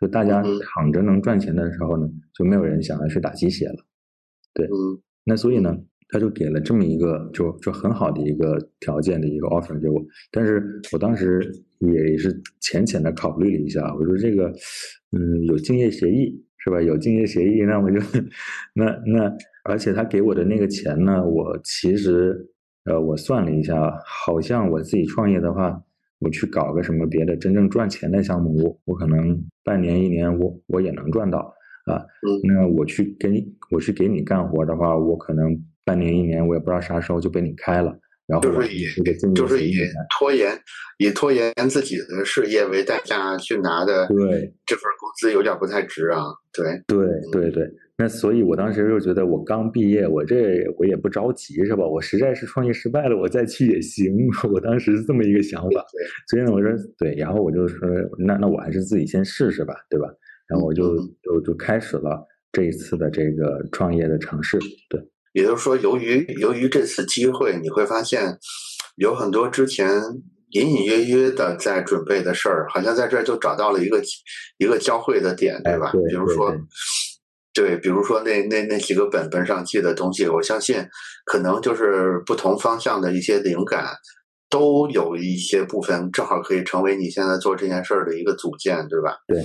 [0.00, 3.76] 就大家躺着能赚钱的时候呢，就没有人想要去打鸡血了。
[4.52, 4.68] 对，
[5.24, 5.78] 那所以呢，
[6.08, 10.04] 他就给了这么一个就就很好的一个条件的一个 offer 给我。
[10.32, 11.40] 但是我当时
[11.78, 14.52] 也是浅浅的考虑了一下，我说这个，
[15.16, 16.82] 嗯，有竞业协议是吧？
[16.82, 17.98] 有竞业协议，那我就
[18.74, 19.30] 那 那，
[19.64, 22.46] 而且他给我的那个钱呢，我其实
[22.84, 23.74] 呃，我算了一下，
[24.06, 25.82] 好像我自己创业的话。
[26.24, 31.52] 我去搞个什么别的真正赚钱的项目，我我可能半年一年我我也能赚到
[31.84, 32.00] 啊。
[32.44, 37.92] 那我去给你我去给你干活的话，我可能半年一年我也不知道啥时候就被你开了。
[38.28, 38.86] 然后就是以
[39.34, 39.74] 就是以
[40.16, 40.56] 拖延
[40.98, 46.22] 以拖延自己的事业为代价去拿的，对这份工资有点不太值啊。
[46.52, 47.68] 对对对对。
[48.02, 51.86] 那所以，我当时就觉得，我刚毕业，我这我也不着急，是吧？
[51.86, 54.12] 我实在是创业失败了，我再去也行。
[54.52, 55.84] 我当时是这么一个想法。
[56.28, 57.88] 所以呢，我说对，然后我就说，
[58.18, 60.08] 那那我还是自己先试试吧，对吧？
[60.48, 64.58] 然后我就就就开始了这一次的这个创业的尝试。
[64.90, 65.00] 对，
[65.32, 68.36] 也就是说，由于由于这次机会，你会发现
[68.96, 69.88] 有很多之前
[70.50, 74.02] 隐隐约约的在准备的事儿，好像在这儿就找到了一个
[74.58, 75.92] 一个交汇的点，对吧？
[75.92, 76.52] 比如说。
[77.54, 80.84] 对，比如说那那那几个本本上记的东西，我相信
[81.26, 83.94] 可能就是不同方向的一些灵感，
[84.48, 89.16] 都有一些部分正好可以成为你现在做这件事儿的一个组件，对吧？
[89.28, 89.42] 对，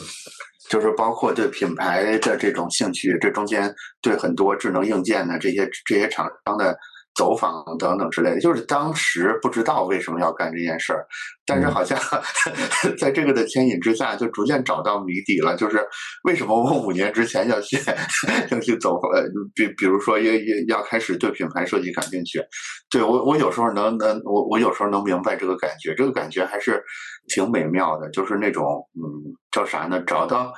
[0.70, 6.78] 就是包括对品牌的这种兴趣，这中间对很多智能硬件的这些这些厂商的。
[7.18, 11.04] 走访等等之类的，就是当时不知道为什么要干这件事儿，
[11.48, 11.98] 但是好像
[13.00, 15.56] 在这个的牵引之下，就逐渐找到谜底了。
[15.58, 15.84] 就是
[16.26, 17.76] 为什么我五年之前要去
[18.52, 19.24] 要去走呃，
[19.56, 22.40] 比比如说要要要开始对品牌设计感兴趣，
[22.92, 26.84] 对我我有时候能能我我有时候能明白这个感觉，这个感觉还是
[27.28, 29.34] 挺美妙的，就是那种嗯。
[29.50, 30.00] 叫啥呢？
[30.06, 30.54] 找到，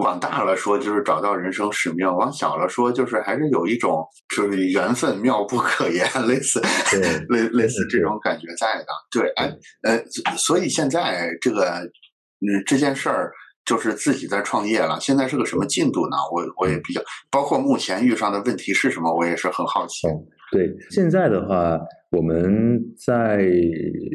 [0.00, 4.06] 往大了说就是找到人生使命；往小了说就是还是有一种
[4.36, 6.60] 就是缘分妙不可言，类似
[7.30, 8.86] 类类似这种感觉在的。
[9.10, 9.50] 对，哎，
[9.84, 10.04] 呃，
[10.36, 11.78] 所以现在这个，
[12.40, 13.32] 嗯，这件事儿
[13.64, 15.00] 就是自己在创业了。
[15.00, 16.16] 现在是个什么进度呢？
[16.30, 17.00] 我我也比较，
[17.30, 20.06] 包括目前遇上的问题是什么，我也是很好奇。
[20.52, 21.78] 对，现在的话，
[22.14, 23.50] 我们在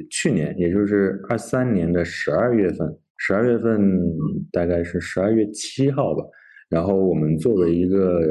[0.10, 2.88] 去年，也就是二三年的十二月份。
[3.18, 4.02] 十二月份
[4.50, 6.24] 大概是十二月七号吧，
[6.70, 8.22] 然后我们作为一个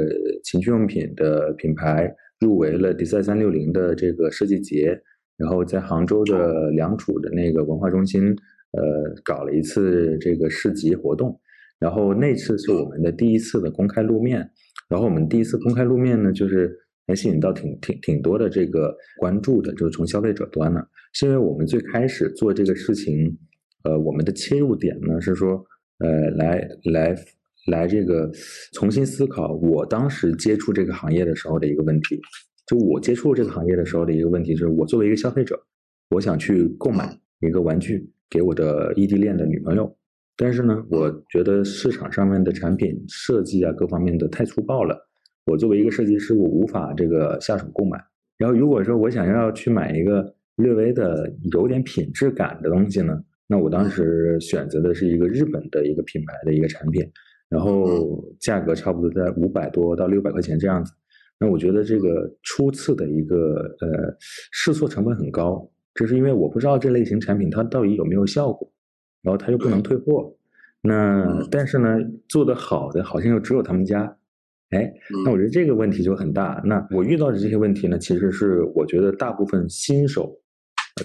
[0.42, 2.10] 情趣用品的品牌，
[2.40, 4.98] 入围了 Design 三六零的这个设计节，
[5.36, 8.34] 然后在杭州的良渚的那个文化中心，
[8.72, 11.38] 呃，搞了一次这个市集活动，
[11.78, 14.38] 然后那次是我们的第一次的公开露面，
[14.88, 16.74] 然后我们第一次公开露面呢，就是
[17.08, 20.80] 还吸引到挺挺挺多的这个关注的，就是从消费者端呢，
[21.12, 23.36] 是因为我们最开始做这个事情。
[23.84, 25.64] 呃，我们的切入点呢是说，
[25.98, 27.16] 呃，来来
[27.68, 28.28] 来，这个
[28.72, 32.20] 重新思考我当时接触这个行业的时候的一个问题。
[32.66, 35.58] 就我接触这个行业的时候的一个问题，就是我作为一个消费者，
[36.10, 39.96] 我想去购买一个玩具给我的异地恋的女朋友，
[40.36, 45.07] 但是呢，我觉得市场上面的产品设计啊，各方面的太粗暴了。
[45.48, 47.98] 我作为一个设计师，我无法这个下手购买。
[48.36, 53.18] 然后如果说我想要去买一个略微的有点品质感的东西呢？
[53.46, 57.02] 那我当时选择的是一个日本的一个品牌的一个产品，
[57.48, 60.92] 然后价格差不多在五百多到六百块钱这样子。
[61.40, 64.14] 那我觉得这个初次的一个呃
[64.52, 68.70] 试错成本很高，这是因为我不知道这类型产品它到底有没有效果，
[69.22, 70.36] 然后它又不能退货。
[70.82, 71.96] 那但是呢，
[72.28, 74.14] 做的好的好像又只有他们家。
[74.70, 74.92] 哎，
[75.24, 76.60] 那我觉得这个问题就很大。
[76.64, 80.34] 那我遇到的这些问题呢，其实是我觉得大部分新手。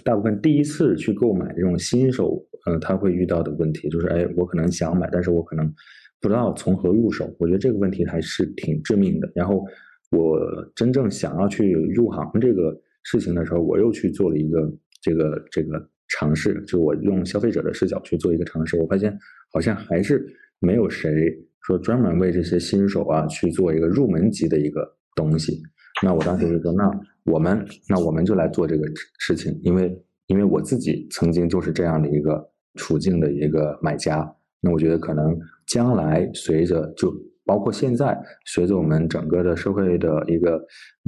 [0.03, 5.71] 大部分第一次去购买这种新手，呃，他会遇到的问题就是，哎，我可能想买，但是我可能
[6.19, 7.31] 不知道从何入手。
[7.37, 9.31] 我觉得这个问题还是挺致命的。
[9.35, 9.63] 然后
[10.11, 10.39] 我
[10.75, 19.15] 真正想要去入行这个事情的时候，我又去做了一个这个这个尝试，就我用消费者的视角去做一个尝试，我发现
[19.53, 20.25] 好像还是
[20.59, 21.31] 没有谁
[21.63, 25.61] 说专门为这些新手啊去做一个入门级的一个东西。
[26.01, 26.89] 那我当时就说，那
[27.25, 28.83] 我们那我们就来做这个
[29.19, 32.43] 事情，因为因为我自己曾经就是这样的一个
[32.75, 34.27] 处境的一个买家。
[34.59, 35.37] 那我觉得可能
[35.67, 37.13] 将来随着就
[37.45, 40.55] 包括现在，随着我们整个的社会的一个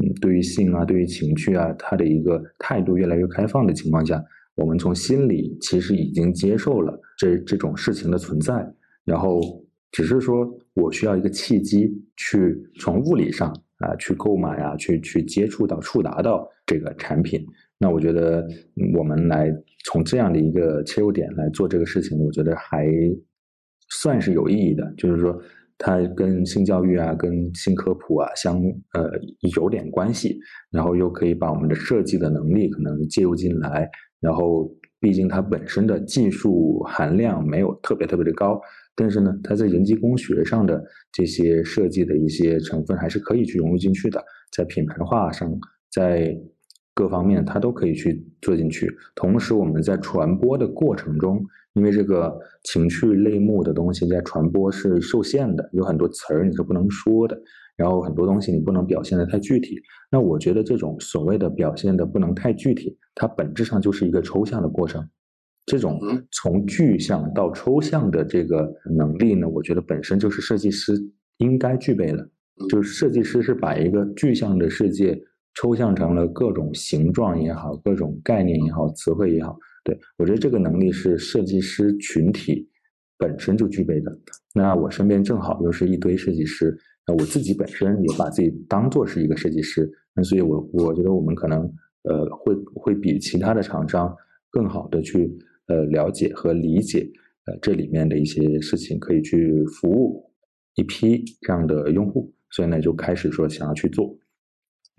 [0.02, 4.22] 嗯对于性啊、对于情趣啊，它的一个态度越来越开放的情况下，
[4.56, 8.54] 我们从心里其实已经接受了这这种事情的存在，
[9.06, 9.42] 然后
[9.92, 13.50] 只是说我需要一个契机去从物理上
[13.80, 17.46] 啊去购买啊，去去接触到触达到这个产品。
[17.78, 18.46] 那我觉得
[18.98, 19.52] 我们来
[19.86, 22.88] 从这样的一个切入点来做这个事情，我觉得还。
[23.88, 25.40] 算是有意义的，就是说
[25.78, 28.60] 它跟性教育啊、跟性科普啊相
[28.94, 29.08] 呃
[29.56, 30.40] 有点关系，
[30.72, 33.88] 然后又可以把我们的设计的能力可能介入进来，
[34.20, 34.68] 然后
[35.00, 38.60] 毕竟它本身的技术含量没有特别特别的高，
[38.96, 45.52] 但是呢，它在人机工学上的这些设计的一些成分还是可以去融入进去的，在品牌化上，
[45.92, 46.38] 在
[46.94, 51.44] 各方面它都可以去做进去，同时我们在传播的过程中。
[51.74, 57.38] 因为这个情趣类目的东西在传播是受限的，有很多词儿你是不能说的，
[57.76, 59.76] 然后很多东西你不能表现的太具体。
[60.10, 65.06] 那我觉得这种所谓的表现的不能太具体，它本质上就是一个抽象的过程。
[65.66, 66.00] 这种
[66.32, 70.94] 从具象到抽象的这个能力呢，我觉得本身就是设计师
[71.38, 72.30] 应该具备的。
[72.70, 75.20] 就是设计师是把一个具象的世界
[75.56, 79.58] 抽象成了各种形状也好，各种概念也好，词汇也好。
[79.84, 82.66] 对，我觉得这个能力是设计师群体
[83.18, 84.20] 本身就具备的。
[84.54, 91.60] 那我身边正好又是一堆设计师，那我自己本身也把自己当做是一个设计师，那所以我我觉得我们可能
[92.04, 94.16] 呃会会比其他的厂商
[94.50, 95.38] 更好的去
[95.68, 97.08] 呃了解和理解
[97.46, 100.32] 呃这里面的一些事情，可以去服务
[100.76, 104.16] 一批这样的用户，所以呢就开始说想要去做。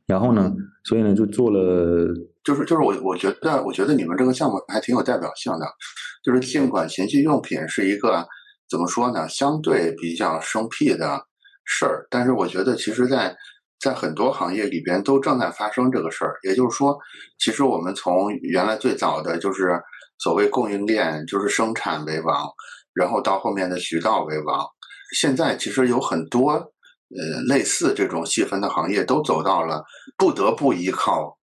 [0.06, 0.54] 然后呢？
[0.84, 2.14] 所以呢，就做了，
[2.44, 5.66] 就是就是我我觉得，我觉得你们这个项目还挺有代表性的。
[6.22, 8.24] 就是尽管情趣用品是一个
[8.70, 11.20] 怎么说呢，相对比较生僻的
[11.64, 13.36] 事儿，但是我觉得，其实，在
[13.80, 16.36] 在很多行业里边都正在发生这个事儿。
[16.44, 16.96] 也就是说，
[17.40, 19.72] 其实我们从原来最早的就是
[20.18, 22.46] 所谓供应链，就是生产为王，
[22.94, 24.66] 然后到后面的渠道为王，
[25.14, 26.72] 现在其实有很多。
[27.08, 29.80] 呃，类似这种细分的行业都走到了
[30.16, 31.38] 不得不依靠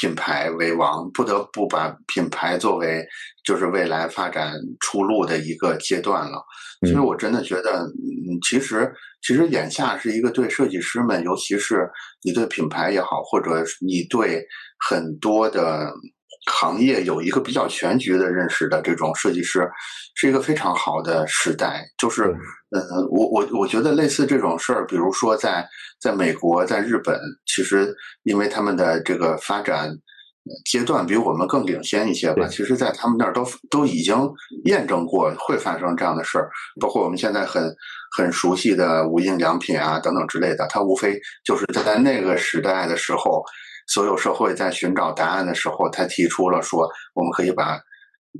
[0.00, 3.04] 品牌为王，不得不把品牌作为
[3.44, 6.40] 就是未来发展出路的一个阶段了。
[6.82, 11.90] 所以我真的觉得，嗯，其实其实眼下是一个对设计师们，尤其是
[12.22, 14.46] 你对品牌也好，或者你对
[14.88, 15.92] 很多的。
[16.46, 19.68] 行业有一个比较全局的认识的这种设计师，
[20.14, 21.84] 是一个非常好的时代。
[21.98, 22.22] 就是，
[22.70, 25.68] 呃，我我我觉得类似这种事儿，比如说在
[26.00, 29.90] 在美国、在日本，其实因为他们的这个发展
[30.64, 32.48] 阶段比我们更领先一些吧。
[32.48, 34.16] 其实，在他们那儿都都已经
[34.64, 36.48] 验证过会发生这样的事儿。
[36.80, 37.62] 包括我们现在很
[38.16, 43.44] 很熟悉的无印良品啊等等之类的，它无非就是在那个时代的时候。
[43.90, 47.76] 所有社会在寻找答案的时候，他提出了说，我们可以把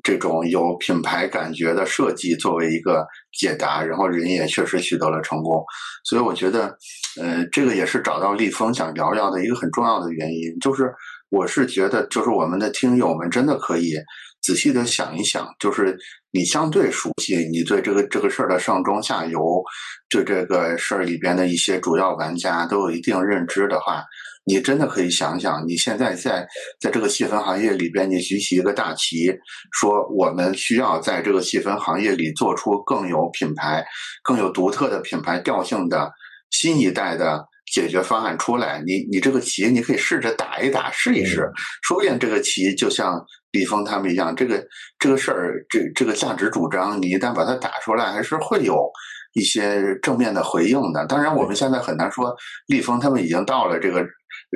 [0.05, 3.05] 这种有品牌感觉的设计作为一个
[3.37, 5.61] 解答，然后人也确实取得了成功。
[6.05, 6.79] 所以我觉得，
[7.21, 10.95] 呃，这个也是找到立峰想聊聊的一个很重要的原因，就是
[11.31, 13.95] 我是觉得，就是我们的听友们真的可以
[14.41, 15.99] 仔细的想一想，就是
[16.31, 19.61] 你相对熟悉，你对这个这个事儿的上中下游，
[20.09, 24.05] 对这个事儿里边的一些主要玩家都有一定认知的话。
[24.45, 26.47] 你真的可以想想，你现在在
[26.81, 29.31] 在这个细分行业里边，你举起一个大旗，
[29.73, 33.85] 说我们需要在这个细分行业里做出更有品牌、
[34.23, 36.11] 更有独特的品牌调性的
[36.51, 38.83] 新一代的解决方案出来。
[38.85, 41.49] 你你这个旗，你可以试着打一打，试一试，
[41.83, 43.23] 说不定这个旗就像
[43.53, 44.67] 李峰他们一样，这个
[44.99, 48.91] 这个事儿，这这个价值主张，你一旦把它打出来，还是会有。
[49.35, 52.35] 一些正面的回应的，当然我们现在很难说
[52.67, 54.05] 立峰他们已经到了这个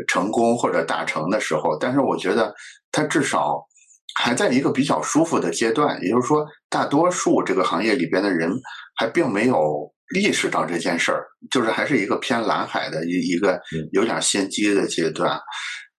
[0.09, 2.55] 成功或者大成的时候，但是我觉得
[2.93, 3.65] 他至少
[4.15, 8.51] 还在一个比较舒服的阶段，也就是说，大多数这个行业里边的人
[8.97, 13.61] 还并没有意识到这件事儿，就是还是一个偏蓝海的一一个
[13.93, 15.39] 有点先机的阶段，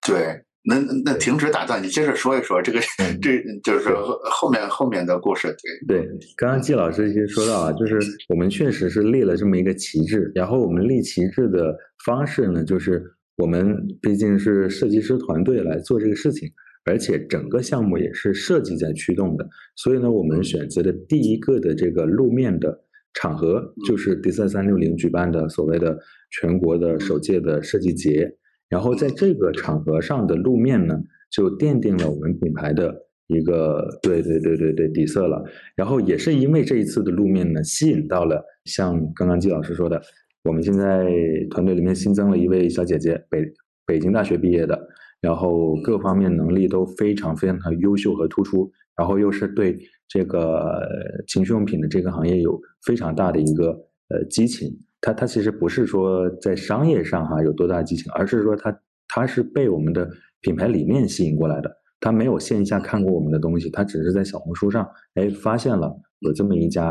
[0.06, 0.42] 对。
[0.68, 2.80] 那那停止打断，你接着说一说这个，
[3.22, 3.96] 这就是
[4.32, 5.56] 后面后面的故事。
[5.88, 8.00] 对对，刚刚季老师已经说到啊，就是
[8.30, 11.72] 我们确实是立了这么一个旗帜，然后我们立旗帜的
[12.04, 13.00] 方式呢，就是
[13.38, 16.50] 我们毕竟是设计师团队来做这个事情，
[16.86, 22.82] 而且整个项目也是设计在驱动的，所以呢，我们选择的第一个的这个路面的
[23.14, 25.98] 场合就是 Design 三六零举办的所谓的
[26.32, 28.36] 全国的首届的设计节，
[28.70, 30.98] 然后在这个场合上的路面呢，
[31.32, 32.94] 就奠定了我们品牌的
[33.28, 35.44] 一个对对对对对底色了。
[35.76, 40.02] 然后也是因为这一次的路面呢，吸引到了像刚刚季老师说的，
[40.46, 41.12] 我们现在
[41.50, 43.44] 团队里面新增了一位小姐姐，北
[43.86, 44.80] 北京大学毕业的，
[45.20, 49.78] 然后各方面能力都非常非常的优秀和突出，然后又是对。
[50.08, 50.88] 这个
[51.28, 53.72] 情趣用品的这个行业有非常大的一个
[54.10, 60.08] 呃激情，它它其实不是说在商业上哈有多大激情，而是说它它是被我们的
[60.42, 61.76] 品牌理念吸引过来的。
[62.00, 66.86] 他没有线下看过我们的东西，他只是在小红书上哎发现了有这么一家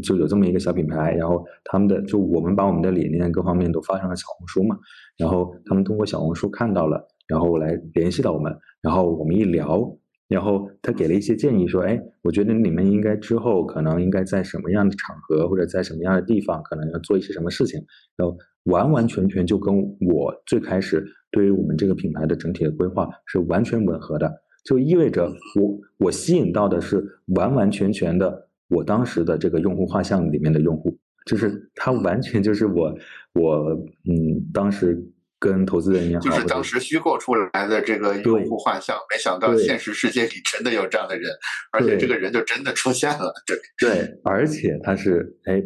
[0.00, 4.78] 就有这么一个小品牌，然后他们的就我们把我们的理念各方面都发上了小红书嘛，
[5.16, 9.96] 然后他们通过小红书看到了，然后来联系到我们，然后我们一聊。
[10.28, 17.78] 然后他给了一些建议，说：“哎，我觉得你们应该之后可能应该在什么样的场合或者在什么样的地方，可能要做一些什么事情。”
[18.16, 24.32] 然后完完全全就跟我最开始对于我们这个品牌的整体的规划是完全吻合的，
[24.64, 27.04] 就意味着我我吸引到的是
[27.36, 32.92] 完完全全的我当时的这个用户画像里面的用户，就是他完全就是我
[33.34, 33.70] 我
[34.08, 34.98] 嗯当时。
[35.42, 41.28] 跟投资人也好，就是当时虚构出来的这个用户画像，没想到现实世界里真的有这样的人，
[41.72, 43.34] 而且这个人就真的出现了。
[43.44, 45.60] 对对，而且他是哎，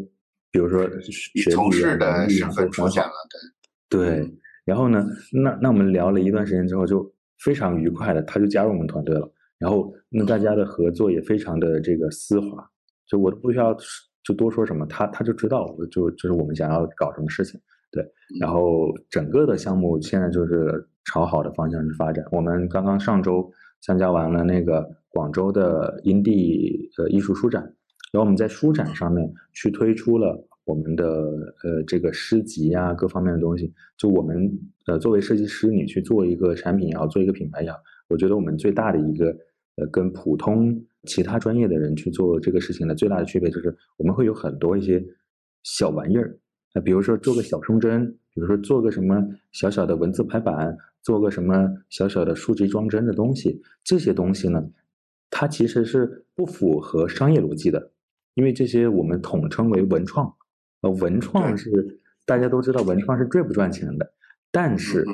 [0.51, 0.83] 比如说
[1.35, 3.13] 以同事的身份出现了，
[3.91, 4.35] 对对。
[4.65, 5.07] 然后呢，
[5.45, 7.15] 那那我们聊了一段时间之后，就
[7.45, 9.31] 非常愉快的，他就加入我们团队了。
[9.59, 12.67] 然后那大家的合作也非常的这个丝滑，
[13.09, 13.77] 就我都不需要
[14.25, 17.61] 就多说什么，他他就知道，就就是我们想要搞什么事情。
[17.93, 18.05] 对，
[18.41, 22.25] 然后整个的项目现在就是朝好的方向去发展。
[22.33, 23.51] 我们刚刚上周
[23.81, 27.63] 参加完了那个广州的阴地呃艺术书展，
[28.13, 31.07] 然后我们在书展上面去推出了我们的
[31.63, 33.73] 呃这个诗集啊各方面的东西。
[33.97, 34.51] 就我们
[34.87, 37.79] 呃作为设计师，你去做一个产品也好，做一个品牌也好，
[38.09, 39.29] 我觉得我们最大的一个
[39.77, 45.03] 呃跟普通其他专业的人去做这个事情的最大的区别，就是我们会有很多一些
[45.63, 46.39] 小玩意儿。
[46.75, 54.63] 那比如说做个小胸针，比如说做个什么小小的文字排版，做个什么小小的书籍装帧的东西，这些东西呢，
[55.31, 57.93] 它其实是不符合商业逻辑的，
[58.35, 60.35] 因为这些我们统称为文创，
[60.83, 62.01] 呃，文创是。
[62.29, 64.13] 大家都知道，文创是最不赚钱的，
[64.51, 65.07] 但是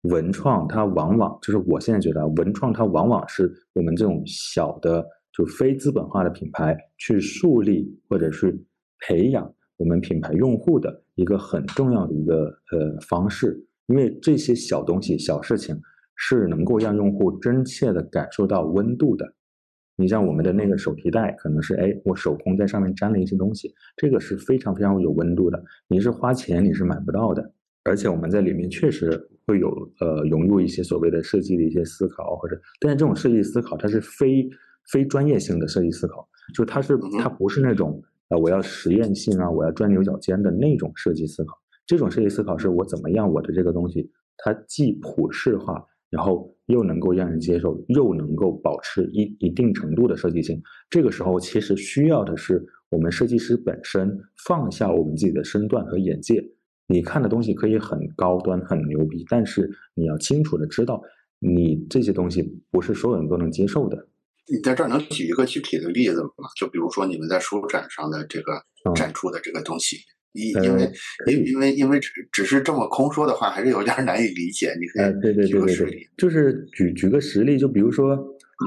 [0.00, 5.06] 文创它往往就是我现在觉得，文创它往往是我们这种小的
[5.36, 8.56] 就非资本化的品牌去树立或者是
[9.00, 9.52] 培养。
[9.76, 15.78] 我们品牌用户的一个很重要的一个呃方式，因为这些小东西、小事情
[16.14, 19.30] 是能够让用户真切的感受到温度的。
[19.98, 25.62] 你像我们的那个手提袋，可能是哎，我手工在上面粘了一些东西，这个是非常非常有温度的。
[25.88, 27.52] 你是花钱你是买不到的，
[27.84, 29.10] 而且我们在里面确实
[29.46, 29.68] 会有
[30.00, 34.48] 呃融入一些所谓的设计的一些思考，或者但是这种设计思考它是非
[34.90, 38.02] 非专业性的设计思考，就它是它不是那种。
[38.28, 41.56] 呃，我要实验性啊，我要钻牛角尖的那种设计思考。
[41.86, 45.80] 这种设计思考是我怎么样，我的这个东西它既普适化，
[46.10, 50.60] 然后又能够让人接受，又能够保持一一定程度的设计性。
[50.90, 56.44] 这个时候其实需要的是我们设计师本身放下我们自己的身段和眼界。
[56.88, 61.00] 你看的东西可以很高端、很牛逼，但是你要清楚的知道，
[61.38, 64.08] 你这些东西不是所有人都能接受的。
[64.48, 66.48] 你在这儿能举一个具体的例子吗？
[66.56, 68.62] 就比如说你们在书展上的这个
[68.94, 69.96] 展出的这个东西，
[70.32, 70.92] 因因为
[71.26, 74.72] 因因为因为只只是这么空说的话，还是有点难以理解。
[74.78, 78.16] 你可以举个实例，就是举举个实例，就比如说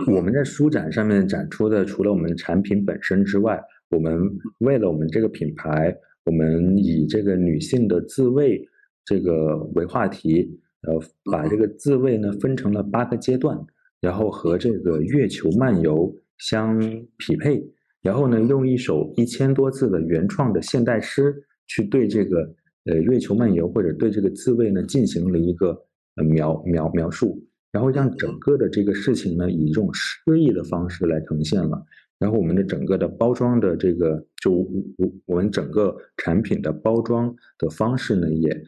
[0.07, 3.57] 我们在书展上面展出的，除了我们产品本身之外，
[3.89, 4.19] 我们
[4.59, 5.95] 为了我们这个品牌，
[6.25, 8.67] 我们以这个女性的自慰
[9.05, 11.01] 这个为话题，呃，
[11.31, 13.57] 把这个自慰呢分成了八个阶段。
[14.01, 16.79] 然后和这个月球漫游相
[17.17, 17.61] 匹配，
[18.01, 21.35] 然后呢，用一首一千多字的原创的现代诗
[21.67, 22.55] 去对这个
[22.85, 25.77] 呃月球漫游或者对这个自慰呢进行了一个
[26.15, 31.83] 描描描述，然后让整个的这个事情呢以这种诗意的方式来呈现了。
[32.19, 38.63] 然后我们的整个的包装的这个就我我们整个产品的包装的方式呢，也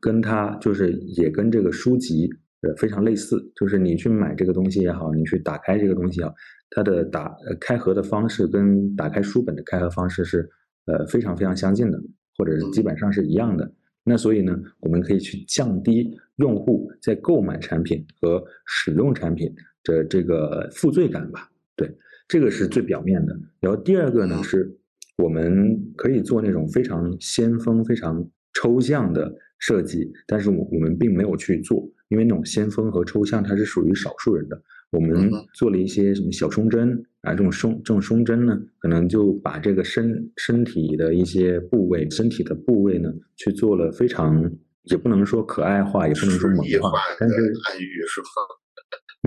[0.00, 2.30] 跟它就是也跟这个书籍。
[2.66, 6.32] 呃，非常类似，就是你去买这个东西也好，你去打开这个东西啊，
[6.70, 10.48] 它的打呃开合的方式跟打开书本的开合方式是
[10.86, 12.02] 呃非常非常相近的，
[12.36, 13.70] 或者是基本上是一样的。
[14.02, 21.48] 那所以呢，我们可以去降低用户在购买产品和使用产品的这个负罪感吧。
[21.76, 21.88] 对，
[22.26, 23.38] 这个是最表面的。
[23.60, 24.76] 然后第二个呢是，
[25.18, 34.62] 我们可以做那种非常先锋、非常抽象的设计，但是我我们并没有去做，因为那种先锋和抽象它是属于少数人的。
[34.90, 44.48] 我们做了一些什么小胸针啊，这种胸这种胸针呢，可能就把这个身身体的一些部位、身体的部位呢，去做了非常
[44.84, 48.26] 也不能说可爱化，也不能说萌化，但是暗喻是吗？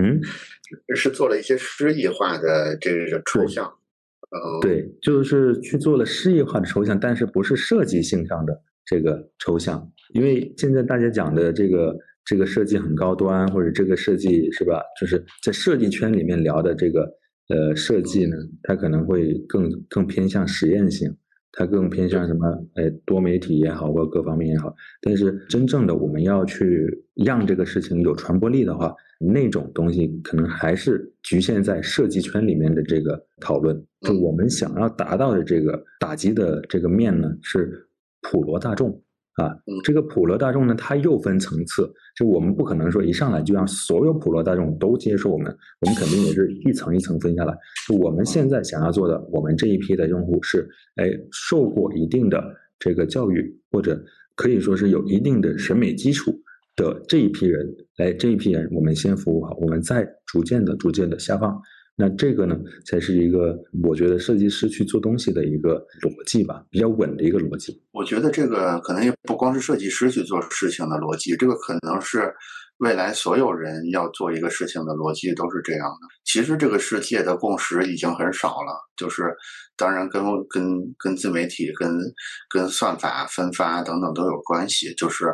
[0.02, 0.20] 嗯，
[0.96, 3.70] 是做了一些诗意化的这个抽象。
[4.62, 11.94] 对，就是去做了诗意化的抽象，但是不是设计性上的这个抽象，因为现在大家讲的这个
[12.30, 14.80] 这个设计很高端，或者这个设计是吧？
[15.00, 17.12] 就是在设计圈里面聊的这个
[17.48, 21.12] 呃设计呢，它可能会更更偏向实验性，
[21.50, 22.46] 它更偏向什么？
[22.76, 24.72] 哎，多媒体也好，或各方面也好。
[25.02, 26.86] 但是真正的我们要去
[27.16, 28.94] 让这个事情有传播力的话。
[29.22, 37.86] 那种东西可能还是局限在设计圈里面的这个讨论，就我们想要达到的这个打击的这个面呢，是
[38.22, 38.98] 普罗大众
[39.34, 39.54] 啊。
[39.84, 45.46] 这个普罗大众呢，它又分层次，就我们不可能说一上来就让所有普罗大众都接受我们，
[45.80, 47.56] 我们肯定也是一层一层分下来。
[47.88, 52.42] 就我们现在想要做的，我们这一批的用户是，哎，受过一定的
[52.78, 54.02] 这个教育，或者
[54.34, 56.32] 可以说是有一定的审美基础。
[56.76, 57.66] 的这一批人，
[57.98, 61.60] 哎这一批人，我们先服务好，我们再逐渐的、逐渐的下放。
[62.00, 67.78] 那这个呢，才是一个我觉得设计师去做东西的一个逻辑吧，比较稳的一个逻辑。
[67.92, 72.32] 我觉得这个可能也不光是设计师去做事情的逻辑，这个可能是
[72.78, 76.08] 未来所有人要做一个事情的逻辑都是这样的。
[76.24, 79.34] 其实这个世界的共识已经很少了，就是
[79.76, 81.98] 当然跟跟跟自媒体、跟
[82.48, 85.26] 跟算法分发等等都有关系，就是。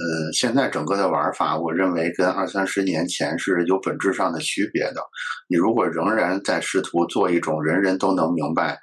[0.00, 5.02] 呃，现在整个的玩法，我认为跟二三十年前是有本质上的区别的。
[5.46, 8.78] 你如果仍然在试图做一种人人都能明白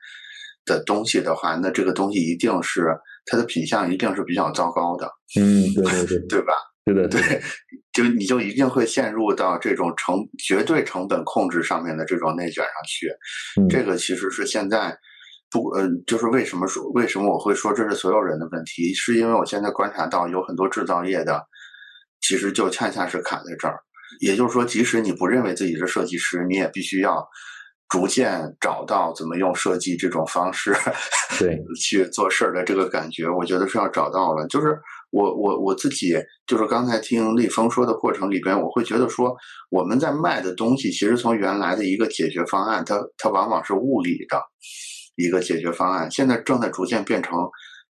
[0.63, 2.95] 的东西的话，那这个东西一定是
[3.25, 5.09] 它的品相一定是比较糟糕的。
[5.39, 6.53] 嗯，对对对，对吧？
[6.85, 7.41] 对的，对，
[7.93, 13.67] 就你就一定会陷入到这种成绝对成本控制上面的这种内卷上去。
[13.67, 14.95] 这个其实是现在。
[15.49, 21.41] 不，嗯，就是为什么说为什么我会说这是所有人的问题，是因为我现在观察到有很多制造业的，
[22.21, 23.77] 其实就恰恰是卡在这儿。
[24.21, 27.25] 也就是说，即使你不认为自己是设计师，你也必须要
[27.89, 30.75] 逐渐找到怎么用设计这种方式，
[31.39, 33.29] 对， 去做事儿的这个感觉。
[33.29, 34.45] 我觉得是要找到了。
[34.47, 34.77] 就是
[35.11, 36.15] 我我我自己，
[36.45, 39.35] 就是刚才听立峰说的过程里边，我会觉得说
[39.69, 44.41] 我们在卖的东西，其实从原来的一个解决方案，它它往往是物理的。
[45.17, 47.37] 一个解决方案，现在正在逐渐变成，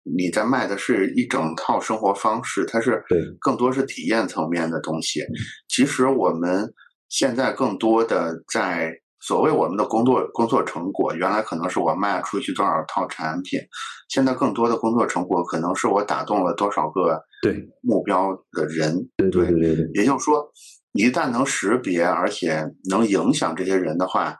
[0.03, 3.03] 你在卖的是一整套生活方式，它是
[3.41, 5.23] 更多是体验层面的东西。
[5.69, 6.73] 其实我们
[7.09, 13.59] 现在更多的在所谓我们的工作工作成果，原来可能是我卖出去多少套产品，
[14.11, 18.95] 现在更多的工作成果可能是我打动了多少个对目标的人。
[19.17, 20.47] 对对对对，也就是说，
[20.93, 24.37] 一旦能识别而且能影响这些人的话，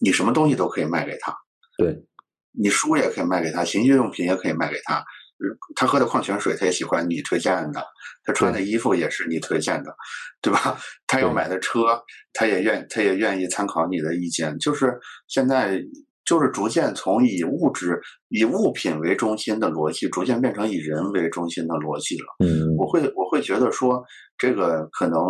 [0.00, 1.34] 你什么东西都可以卖给他。
[1.76, 2.02] 对。
[2.56, 5.04] 你书也可以卖给他，情趣用品也可以卖给他，
[5.74, 7.84] 他喝的矿泉水他也喜欢你推荐的，
[8.24, 9.94] 他穿的衣服也是你推荐的，
[10.40, 10.78] 对吧？
[11.06, 12.00] 他要买的车，
[12.32, 14.56] 他也愿他也愿意参考你的意见。
[14.58, 14.98] 就是
[15.28, 15.82] 现在
[16.24, 22.24] 就是逐渐从以物质以物品为中心的逻辑，逐渐变成以人为中心的逻辑了。
[22.44, 24.02] 嗯，我会我会觉得说
[24.38, 25.20] 这个可能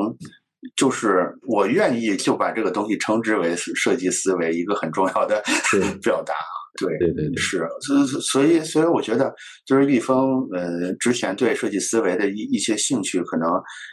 [0.77, 5.43] 就是我愿意就把这个东西称之为设计思维一个很重要的
[6.03, 6.35] 表达。
[6.77, 9.33] 对对对，是，所所以所以我觉得，
[9.65, 13.49] 就是立峰呃之前对设计思维的一一些兴趣，可能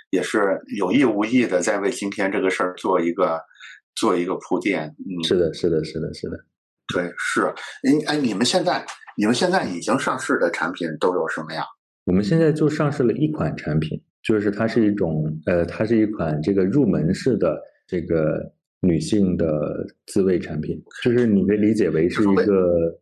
[0.09, 3.39] 也是有意无意的在为今天这个事儿做一个
[3.95, 4.87] 做一个铺垫。
[4.87, 6.37] 嗯，是的，是的，是的，是的，
[6.93, 7.43] 对，是。
[7.43, 8.83] 哎哎，你们现在
[9.15, 11.63] 你们现在已经上市的产品都有什么呀？
[12.05, 18.53] 我们现在就上市了一款产品，就是它是一种呃，它是一款这个入门式的这个。
[18.81, 22.99] 女性的自慰产品，就是你可以理解为是一个，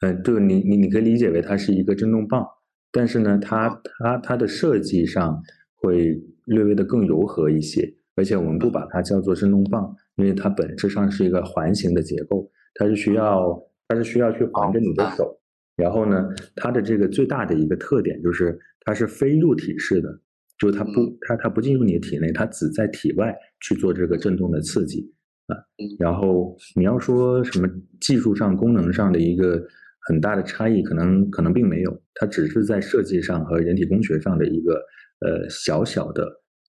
[0.00, 2.44] 嗯，对，你你你可以理解为它是一个震动棒，
[2.90, 3.68] 但是呢，它
[4.00, 5.40] 它它的设计上
[5.76, 15.40] 会略微的更柔和一些，而且我们不把它叫做震动棒，因为它本质上是一个环形的结构，它是需要它是需要去环着你的手，
[15.76, 20.20] 然后呢，它的这个最大的一个特点就是它是非入体式的。
[20.58, 20.90] 就是它不，
[21.28, 25.00] 它它不进入你的体内，它只在体外去做这个震动的刺激
[25.48, 25.56] 啊。
[25.98, 27.68] 然后你要说什么
[28.00, 29.62] 技术上、功能上的一个
[30.08, 34.74] 很大的差异，可能可能并没有，它只是在设计上和人体工学上的一个
[35.20, 36.24] 呃小小的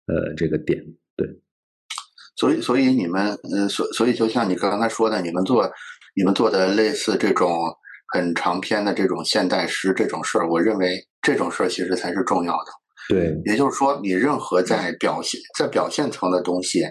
[0.08, 0.84] 呃这个点。
[1.16, 1.28] 对，
[2.36, 5.72] 所以所以你们呃所所以就像你刚才说的，你们做
[6.16, 7.50] 你们做的类似这种
[8.14, 12.72] 很长篇的这种现代诗这种事儿，我认为这种事儿其实才是重要的。
[13.10, 16.84] 对，也就是说，你任何在表现在表现层的东西，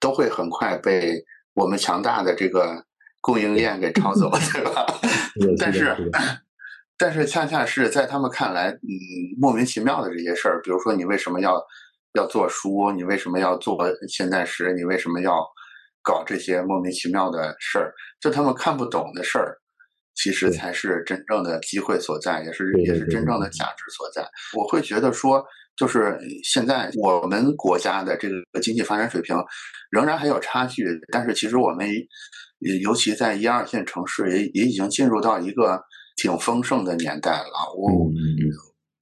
[0.00, 1.22] 都会很快被
[1.54, 2.84] 我们强大的这个
[3.20, 4.86] 供应链给 抄走，对吧？
[5.58, 5.96] 但是，
[6.98, 8.90] 但是恰恰是在他们看来，嗯，
[9.40, 11.60] 莫名其妙的这些事儿，比如说你为什么要
[12.14, 13.78] 要做书，你为什么要做
[14.08, 15.46] 现代诗，你为什么要
[16.02, 19.56] 搞这些莫名其妙的事儿，就他们看不懂的事儿。
[20.16, 24.28] 其实才是真正的机会所在，也是也是真正的价值所在。
[24.58, 25.42] 我会觉得说，
[25.76, 29.36] 就是现在我们国家的这个经济发展水平
[29.90, 31.88] 仍然还有差距，但是其实我们
[32.82, 35.82] 尤其在一二线城市也也已经进入到一个
[36.16, 37.74] 挺丰盛的年代了。
[37.76, 38.10] 我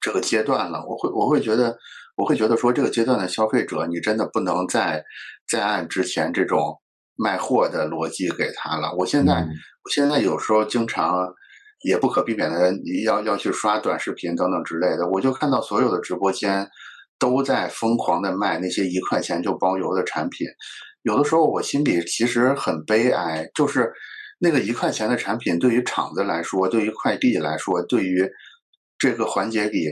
[0.00, 1.76] 这个阶段了，我会我会觉得
[2.16, 5.04] 我会觉得说，这个阶段的消费者，你真的不能再
[5.48, 6.80] 再按之前这种。
[7.20, 8.94] 卖货的逻辑给他了。
[8.94, 11.26] 我现在，我现在有时候经常
[11.82, 12.72] 也不可避免的
[13.05, 16.68] 要要去刷短视频等等之类的，我就看到所有的直播间
[17.18, 20.46] 都在疯狂的卖那些一块钱就包邮的产品。
[21.02, 23.92] 有的时候我心里其实很悲哀，就是
[24.38, 28.28] 那个一块钱的产品对于厂子来说，对于快递来说，对于
[28.98, 29.86] 这个环节里。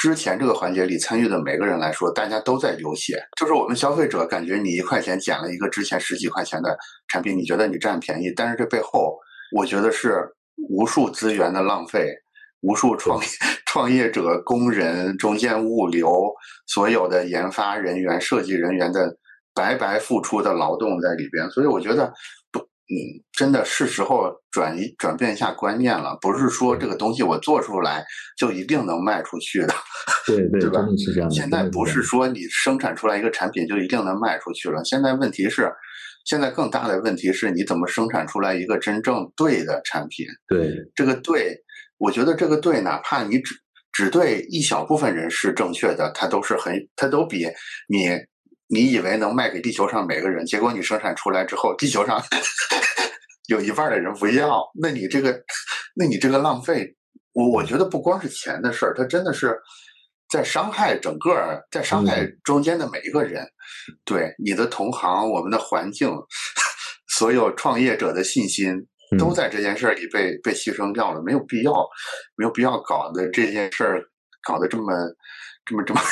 [0.00, 3.20] 之前这个环节里参与的每个人来说，大家都在流血。
[3.36, 6.78] 就是我们消费者感觉你一块钱捡了一个之前十几块钱的
[7.08, 9.18] 产品，你觉得你占便宜，但是这背后，
[9.56, 10.22] 我觉得是
[10.68, 12.14] 无数资源的浪费，
[12.60, 13.26] 无数创业
[13.66, 16.32] 创业者、工人、中间物流、
[16.66, 19.16] 所有的研发人员、设计人员的
[19.54, 21.48] 白白付出的劳动在里边。
[21.50, 22.12] 所以我觉得
[22.50, 22.66] 不。
[22.90, 22.96] 嗯，
[23.32, 28.02] 真的是时候转移转变一下观念了，不是说这个东西我做出来
[28.38, 29.74] 就一定能卖出去的，
[30.26, 30.80] 对对，对吧？
[30.96, 31.34] 是这样的。
[31.34, 35.70] 现在不是说你生产出来一个产品就一定能卖出去了，现在问题是，
[36.28, 40.26] 现在更大的问题是你怎么生产出来一个真正对的产品？
[40.46, 41.56] 对，这个对，
[41.96, 43.54] 我觉得这个对，哪怕你只
[43.92, 47.46] 只对一小部分人是正确的，它都是很，它都比
[47.88, 48.10] 你。
[48.70, 52.22] 你以为能卖给地球上每个人，结果你生产出来之后，地球上
[53.48, 55.42] 有一半的人不要，那你这个，
[55.94, 56.94] 那你这个浪费，
[57.32, 59.58] 我我觉得不光是钱的事儿，它真的是
[60.30, 63.46] 在伤害整个，在伤害中间的每一个人。
[64.04, 66.10] 对你的同行，我们的环境，
[67.16, 68.86] 所有创业者的信心，
[69.18, 71.72] 都在这件事儿里被被牺牲掉了，没有必要，
[72.36, 74.02] 没有必要搞的这件事儿
[74.42, 74.92] 搞得这么，
[75.64, 76.00] 这么这么。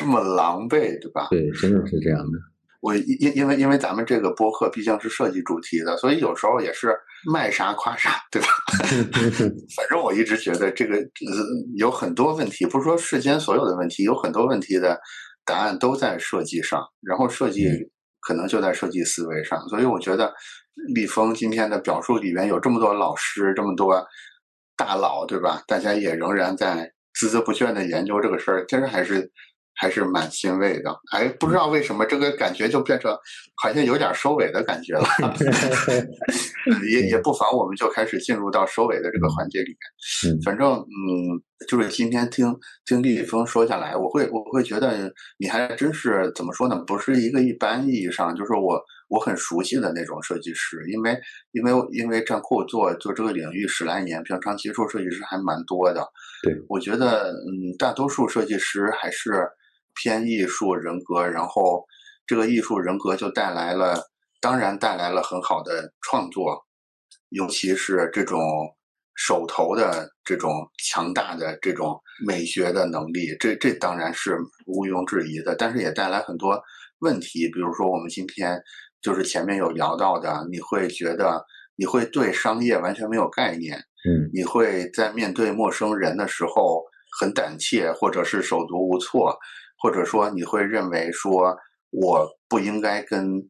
[0.00, 1.28] 这么狼狈，对吧？
[1.30, 2.38] 对，真的是这样的。
[2.80, 6.96] 我因因为因为咱们这个播客毕竟是设计主题的，所以有时候也是
[7.30, 8.48] 卖啥夸啥，对吧？
[9.76, 10.96] 反正我一直觉得这个
[11.76, 14.98] 有很多问题，不是说世间所有的问题，有很多问题的
[15.44, 17.68] 答案都在设计上，然后设计
[18.20, 19.60] 可能就在设计思维上。
[19.68, 20.32] 所以我觉得
[20.94, 24.02] 立峰今天的表述里面有这么多老师，这么多
[24.74, 25.62] 大佬，对吧？
[25.66, 29.30] 大家也仍然在孜孜不倦的研究这个事儿，其实还是。
[29.74, 33.10] 还是蛮欣慰的，哎，不知道为什么这个感觉就变成
[33.56, 35.06] 好像有点收尾的感觉了，
[36.90, 40.38] 也也不妨我们就开始进入到收尾的这个环节里面。
[40.44, 46.76] 反正嗯，就是今天听听李峰说下来，我会我会觉得你还真是怎么说呢？
[46.86, 48.78] 不是一个一般意义上就是我
[49.08, 51.18] 我很熟悉的那种设计师，因为
[51.52, 56.06] 因为因为站库做做这个领域十来年，平常接触设计师还蛮多的。
[56.42, 59.48] 对，我觉得嗯，大多数设计师还是。
[60.02, 61.84] 偏艺术人格，然后
[62.26, 64.02] 这个艺术人格就带来了，
[64.40, 66.64] 当然带来了很好的创作，
[67.28, 68.40] 尤其是这种
[69.14, 75.54] 手头的这种强大的这种美学的能力，这这当然是毋庸置疑的。
[75.54, 76.58] 但是也带来很多
[77.00, 78.58] 问题，比如说我们今天
[79.02, 81.44] 就是前面有聊到的，你会觉得
[81.76, 86.82] 你会对商业完全没有概念，嗯，你会在面对陌生人的时候
[87.20, 89.36] 很胆怯，或者是手足无措。
[89.80, 91.56] 或者说你会认为说
[91.90, 93.42] 我不应该跟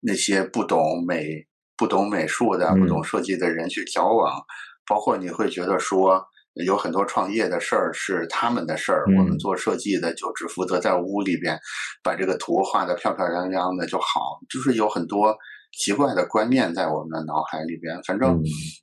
[0.00, 1.46] 那些不懂美、
[1.76, 4.40] 不懂美术的、不懂设计的人去交往，
[4.88, 11.58] 包括你会觉得说有很多创业的事儿是他们的事儿，我们做设计的就只负责在屋里边
[12.02, 15.36] 把这个图画的漂漂亮亮的就好，就是有很多。
[15.72, 18.40] 奇怪的观念在我们的脑海里边，反正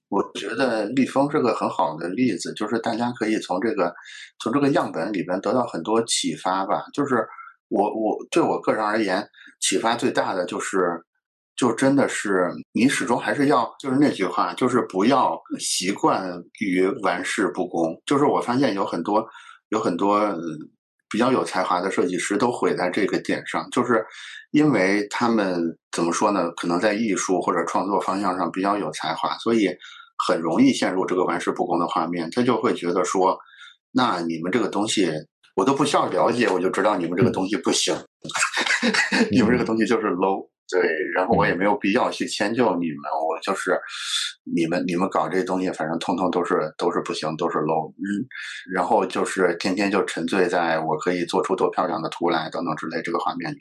[0.10, 3.94] 我觉得立峰是个很好的例子，就是大家可以从这个
[4.40, 6.84] 从这个样本里边得到很多启发吧。
[6.94, 7.26] 就是
[7.70, 9.26] 我我对我个人而言，
[9.60, 10.99] 启发最大的就是，
[11.56, 18.02] 就真的是你始终还是要就是那句话，就是不要习惯于玩世不恭。
[18.06, 19.26] 就是我发现有很多
[19.70, 20.20] 有很多
[21.10, 24.06] 比较有才华的设计师都毁在这个点上，就是。
[24.52, 26.49] 因为他们怎么说呢？
[26.53, 29.69] 可能在艺术或者创作方向上比较有才华，所以
[30.27, 33.38] 很容易陷入这个玩世不恭的画面，他就会觉得说，
[33.91, 35.07] 那你们这个东西
[35.56, 37.95] 我都不需要了解，我就知道你们这个东西不行，
[39.30, 40.49] 你们这个东西就是 low。
[40.70, 40.80] 对，
[41.16, 43.76] 然后我也没有必要去迁就你们，我就是
[44.44, 48.24] 你们你们搞这些东西，反正通通都是都是不行，都是 low，嗯，
[48.72, 53.58] 然后就是天天就沉醉在我可以做出多漂亮的图来等等之类这个画面里，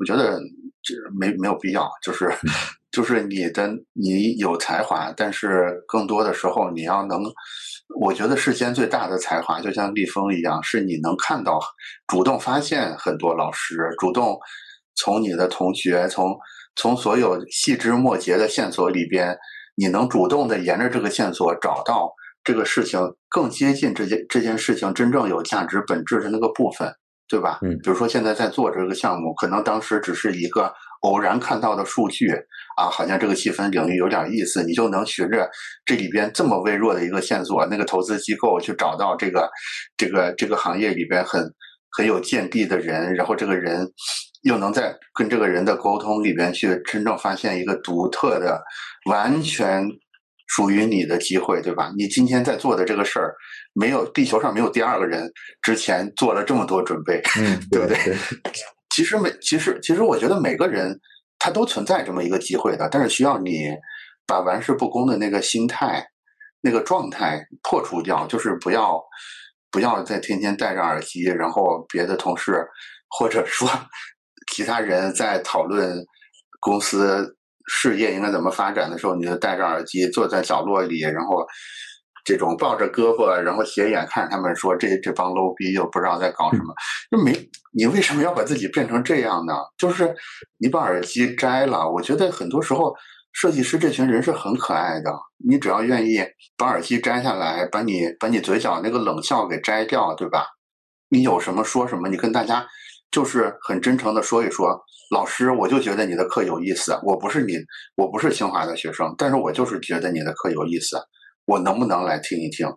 [0.00, 0.40] 我觉得
[0.82, 2.28] 这没没有必要，就是
[2.90, 7.22] 就是你的你有才华，但是更多的时候你要能，
[8.00, 11.60] 我觉得世间最大的才华就像立峰一样，是你能看到
[12.08, 14.36] 主动发现很多老师主动。
[14.98, 16.36] 从你的同学，从
[16.74, 19.36] 从所有细枝末节的线索里边，
[19.76, 22.12] 你能主动的沿着这个线索找到
[22.42, 26.92] 这个事情更接近这件这件事情真正有价值本质的那个部分，
[27.28, 27.58] 对吧？
[27.62, 30.72] 嗯，比如说现在在做这个项目，可能当时只是一个
[31.02, 32.30] 偶然看到的数据
[32.76, 35.48] 啊，好像这个细分领域有点意思，你就能循着
[35.84, 39.48] 这里边这么微弱的一个线索，那个投资机构去找到这个
[39.96, 41.42] 这个这个行业里边很
[41.96, 43.92] 很有见地的人，然后这个人。
[44.48, 48.62] 又能在跟这个人的沟通里边去真正发现一个独特的、
[49.10, 49.86] 完全
[50.46, 51.92] 属于你的机会，对吧？
[51.98, 53.34] 你今天在做的这个事儿，
[53.74, 55.30] 没有地球上没有第二个人
[55.60, 58.16] 之前做了这么多准备，嗯， 对不对？
[58.88, 60.98] 其实每其实其实我觉得每个人
[61.38, 63.68] 他都存在这么一个机会的，但是需要你
[64.26, 66.02] 把玩世不恭的那个心态、
[66.62, 68.98] 那个状态破除掉，就是不要
[69.70, 72.66] 不要再天天戴着耳机，然后别的同事
[73.10, 73.68] 或者说。
[74.50, 76.04] 其他人在讨论
[76.60, 81.46] 公司事业应该怎么发展的时候，你就戴着耳机坐在角落里，然后
[82.24, 86.74] 这种抱着胳膊，然后斜眼看他们说这这帮 low 逼又不知道在搞什么，
[87.10, 87.32] 就没
[87.72, 89.54] 你为什么要把自己变成这样呢？
[89.76, 90.14] 就是
[90.58, 92.94] 你把耳机摘了，我觉得很多时候
[93.32, 95.12] 设计师这群人是很可爱的，
[95.46, 96.18] 你只要愿意
[96.56, 100.46] 把耳机摘下来，把你把你嘴角那个冷笑给摘掉，对吧？
[101.10, 102.66] 你有什么说什么，你跟大家。
[103.10, 104.78] 就是很真诚的说一说，
[105.10, 106.98] 老师，我就觉得你的课有意思。
[107.02, 107.54] 我不是你，
[107.96, 110.98] 我不是清华的学生，但是我就是觉得你的课有意思。
[111.46, 112.68] 我能不能来听一听？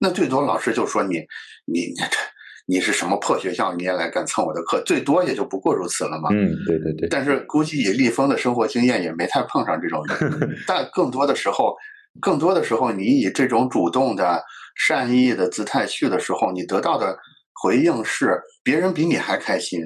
[0.00, 1.18] 那最多老师就说你，
[1.66, 2.18] 你你这
[2.66, 3.72] 你是什么破学校？
[3.74, 4.82] 你也来敢蹭我的课？
[4.84, 6.28] 最多也就不过如此了嘛。
[6.32, 7.08] 嗯，对对对。
[7.08, 10.58] 但是估计以立峰的生活经验，也没太碰上这种人。
[10.66, 11.76] 但更多的时候，
[12.20, 14.42] 更多的时候，你以这种主动的
[14.74, 17.16] 善意的姿态去的时候，你得到的。
[17.62, 19.80] 回应是别人比你还开心，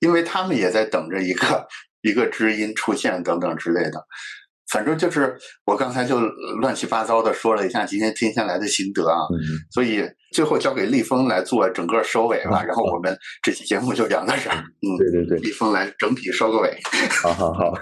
[0.00, 1.66] 因为他们也在等着一个
[2.02, 4.04] 一个知音出现等等之类的。
[4.72, 5.36] 反正就是
[5.66, 6.18] 我刚才就
[6.60, 9.18] 乱七八糟的说了一下今天听下来的心得啊，
[9.70, 12.64] 所以最后交给立峰来做整个收尾吧。
[12.66, 14.56] 然后我们这期节目就讲到这儿。
[14.56, 16.76] 嗯，对对对，立峰来整体收个尾。
[17.22, 17.72] 好好好，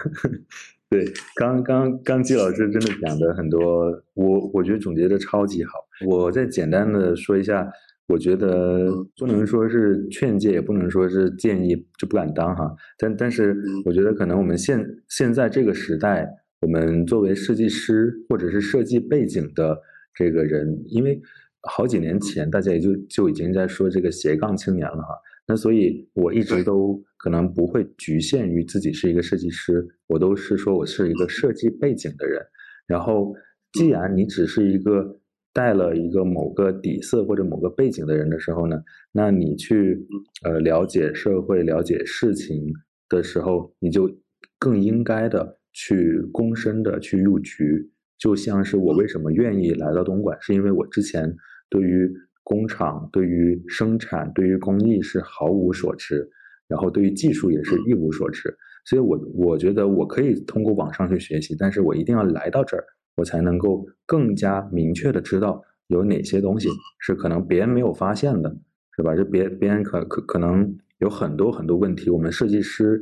[0.91, 1.05] 对，
[1.37, 5.71] 刚刚刚季老师真的讲的很多，我我觉得总结的超级好。
[6.07, 7.67] 我再简单的说一下。
[8.13, 12.71] 我觉得不能说是劝诫，也不能说是建议，就不敢当哈。
[12.99, 13.57] 但但是，
[13.87, 14.79] 我觉得可能我们现
[15.09, 16.29] 现在这个时代，
[16.61, 19.79] 我们作为设计师或者是设计背景的
[20.15, 21.19] 这个人，因为
[21.63, 25.15] 好几年前大家也就就已经在说这个斜杠青年了哈。
[25.47, 32.43] 那所以我一直都可能不会局限于自己是一个设计师，我都是说我是一个设计背景的人。
[32.87, 33.35] 然后，
[33.73, 35.19] 既然你只是一个。
[35.53, 40.07] 带了一个某个底色或者某个背景的人的时候呢，那你去
[40.45, 42.73] 呃了解社会、了解事情
[43.09, 44.11] 的时候，你就
[44.59, 47.91] 更应该的去躬身的去入局。
[48.19, 51.35] 就像是我为什么愿意来到东莞，是因为我之前
[51.69, 52.09] 对于
[52.45, 56.29] 工厂、对于生产、对于工艺是毫无所知，
[56.69, 62.85] 然后对于技术也是一无所知，所以我我觉得我可以通过网上去学习，但是我一定要来到这儿。
[63.17, 66.69] 我才能够更加明确的知道有哪些东西
[66.99, 68.57] 是可能别人没有发现的，
[68.97, 69.15] 是吧？
[69.15, 73.01] 就别别人可可可能有很多很多问题，我们设计师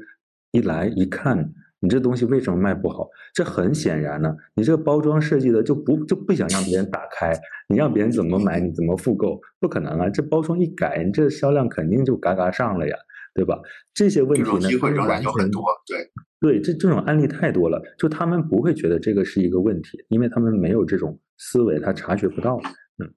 [0.53, 3.09] 一来一看，你这东西为什么卖不好？
[3.33, 7.33] 这很显然呢，你这个包装设计的就不就不想让别人打开，
[7.69, 9.41] 你让别人怎么买，你怎么复购？
[9.61, 10.09] 不可能啊！
[10.09, 12.97] 这包装一改，你这销量肯定就嘎嘎上了呀，
[13.41, 13.59] 对吧？
[13.95, 15.97] 这些问题呢，机会仍然有很多，对。
[16.43, 22.61] 对，这这种案例太多了，就他们不会觉得这个是一个问题，因为他们没有这种思维，他察觉不到。
[22.99, 23.09] 嗯，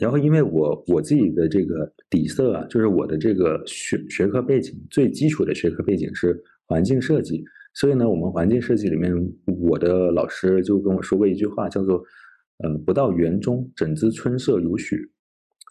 [0.00, 7.44] 然后因为我我自己的这个底色啊，就是我的这个学学科背景最基础的学科背景是环境设计，
[7.74, 9.12] 所以呢，我们环境设计里面，
[9.44, 12.02] 我的老师就跟我说过一句话，叫做
[12.64, 15.10] “呃，不到园中，怎知春色如许”。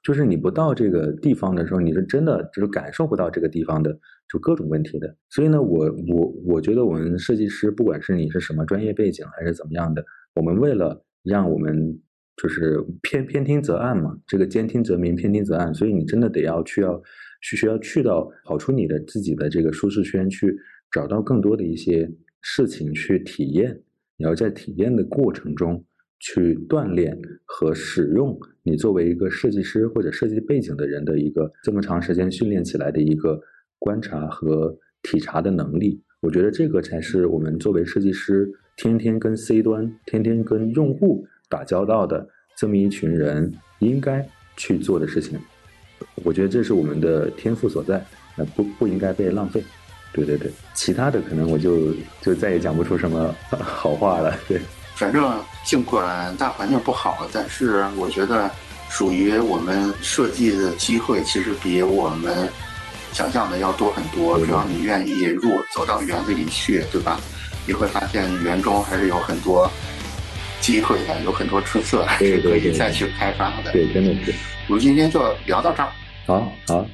[0.05, 3.91] 就是你不到这个地方的时候，你是真的就是感受不到这个地方的
[4.31, 5.17] 就各种问题的。
[5.31, 10.05] 所以呢，我我我觉得我们设计师，不管是你是什么专业背景还是怎么样的，
[10.35, 11.99] 我们为了让我们
[12.37, 17.01] 就是偏偏听则暗嘛，这个兼听则明，偏听则暗，所以你真的得要去要
[17.41, 20.55] 去需要去到跑出你的自己的这个舒适圈，去
[20.91, 22.07] 找到更多的一些
[22.41, 23.81] 事情去体验。
[24.17, 25.83] 你要在体验的过程中
[26.19, 33.39] 去锻炼和使用你作为一个设计师或者设计背景的人的一个这么长时间训练起来的一个
[33.77, 36.01] 观察和体察的能力。
[36.21, 42.27] 我觉得这个才是我们作为设计师天天跟 C 端、天天跟用户打交道的
[42.57, 44.27] 这么一群人应该
[44.57, 45.37] 去做的事情。
[46.23, 48.03] 我觉得这是我们的天赋所在，
[48.35, 49.63] 那不不应该被浪费。
[50.11, 54.33] 对对对，其他的可能我就就再也讲不出什么 好话了。
[54.47, 54.59] 对，
[54.95, 55.21] 反正
[55.65, 58.49] 尽管大环境不好，但是我觉得
[58.89, 62.47] 属于我们设计的机会其实比我们。
[63.13, 67.17] 想象的要多很多，只要你愿意入走到园子里去，对吧？
[67.65, 69.71] 你会发现园中还是有很多
[70.59, 73.71] 机会的，有很多春色，是可以再去开发的。
[73.71, 74.35] 对，真的是。
[74.67, 75.89] 我们今天就聊到这儿。
[76.27, 76.85] 好好。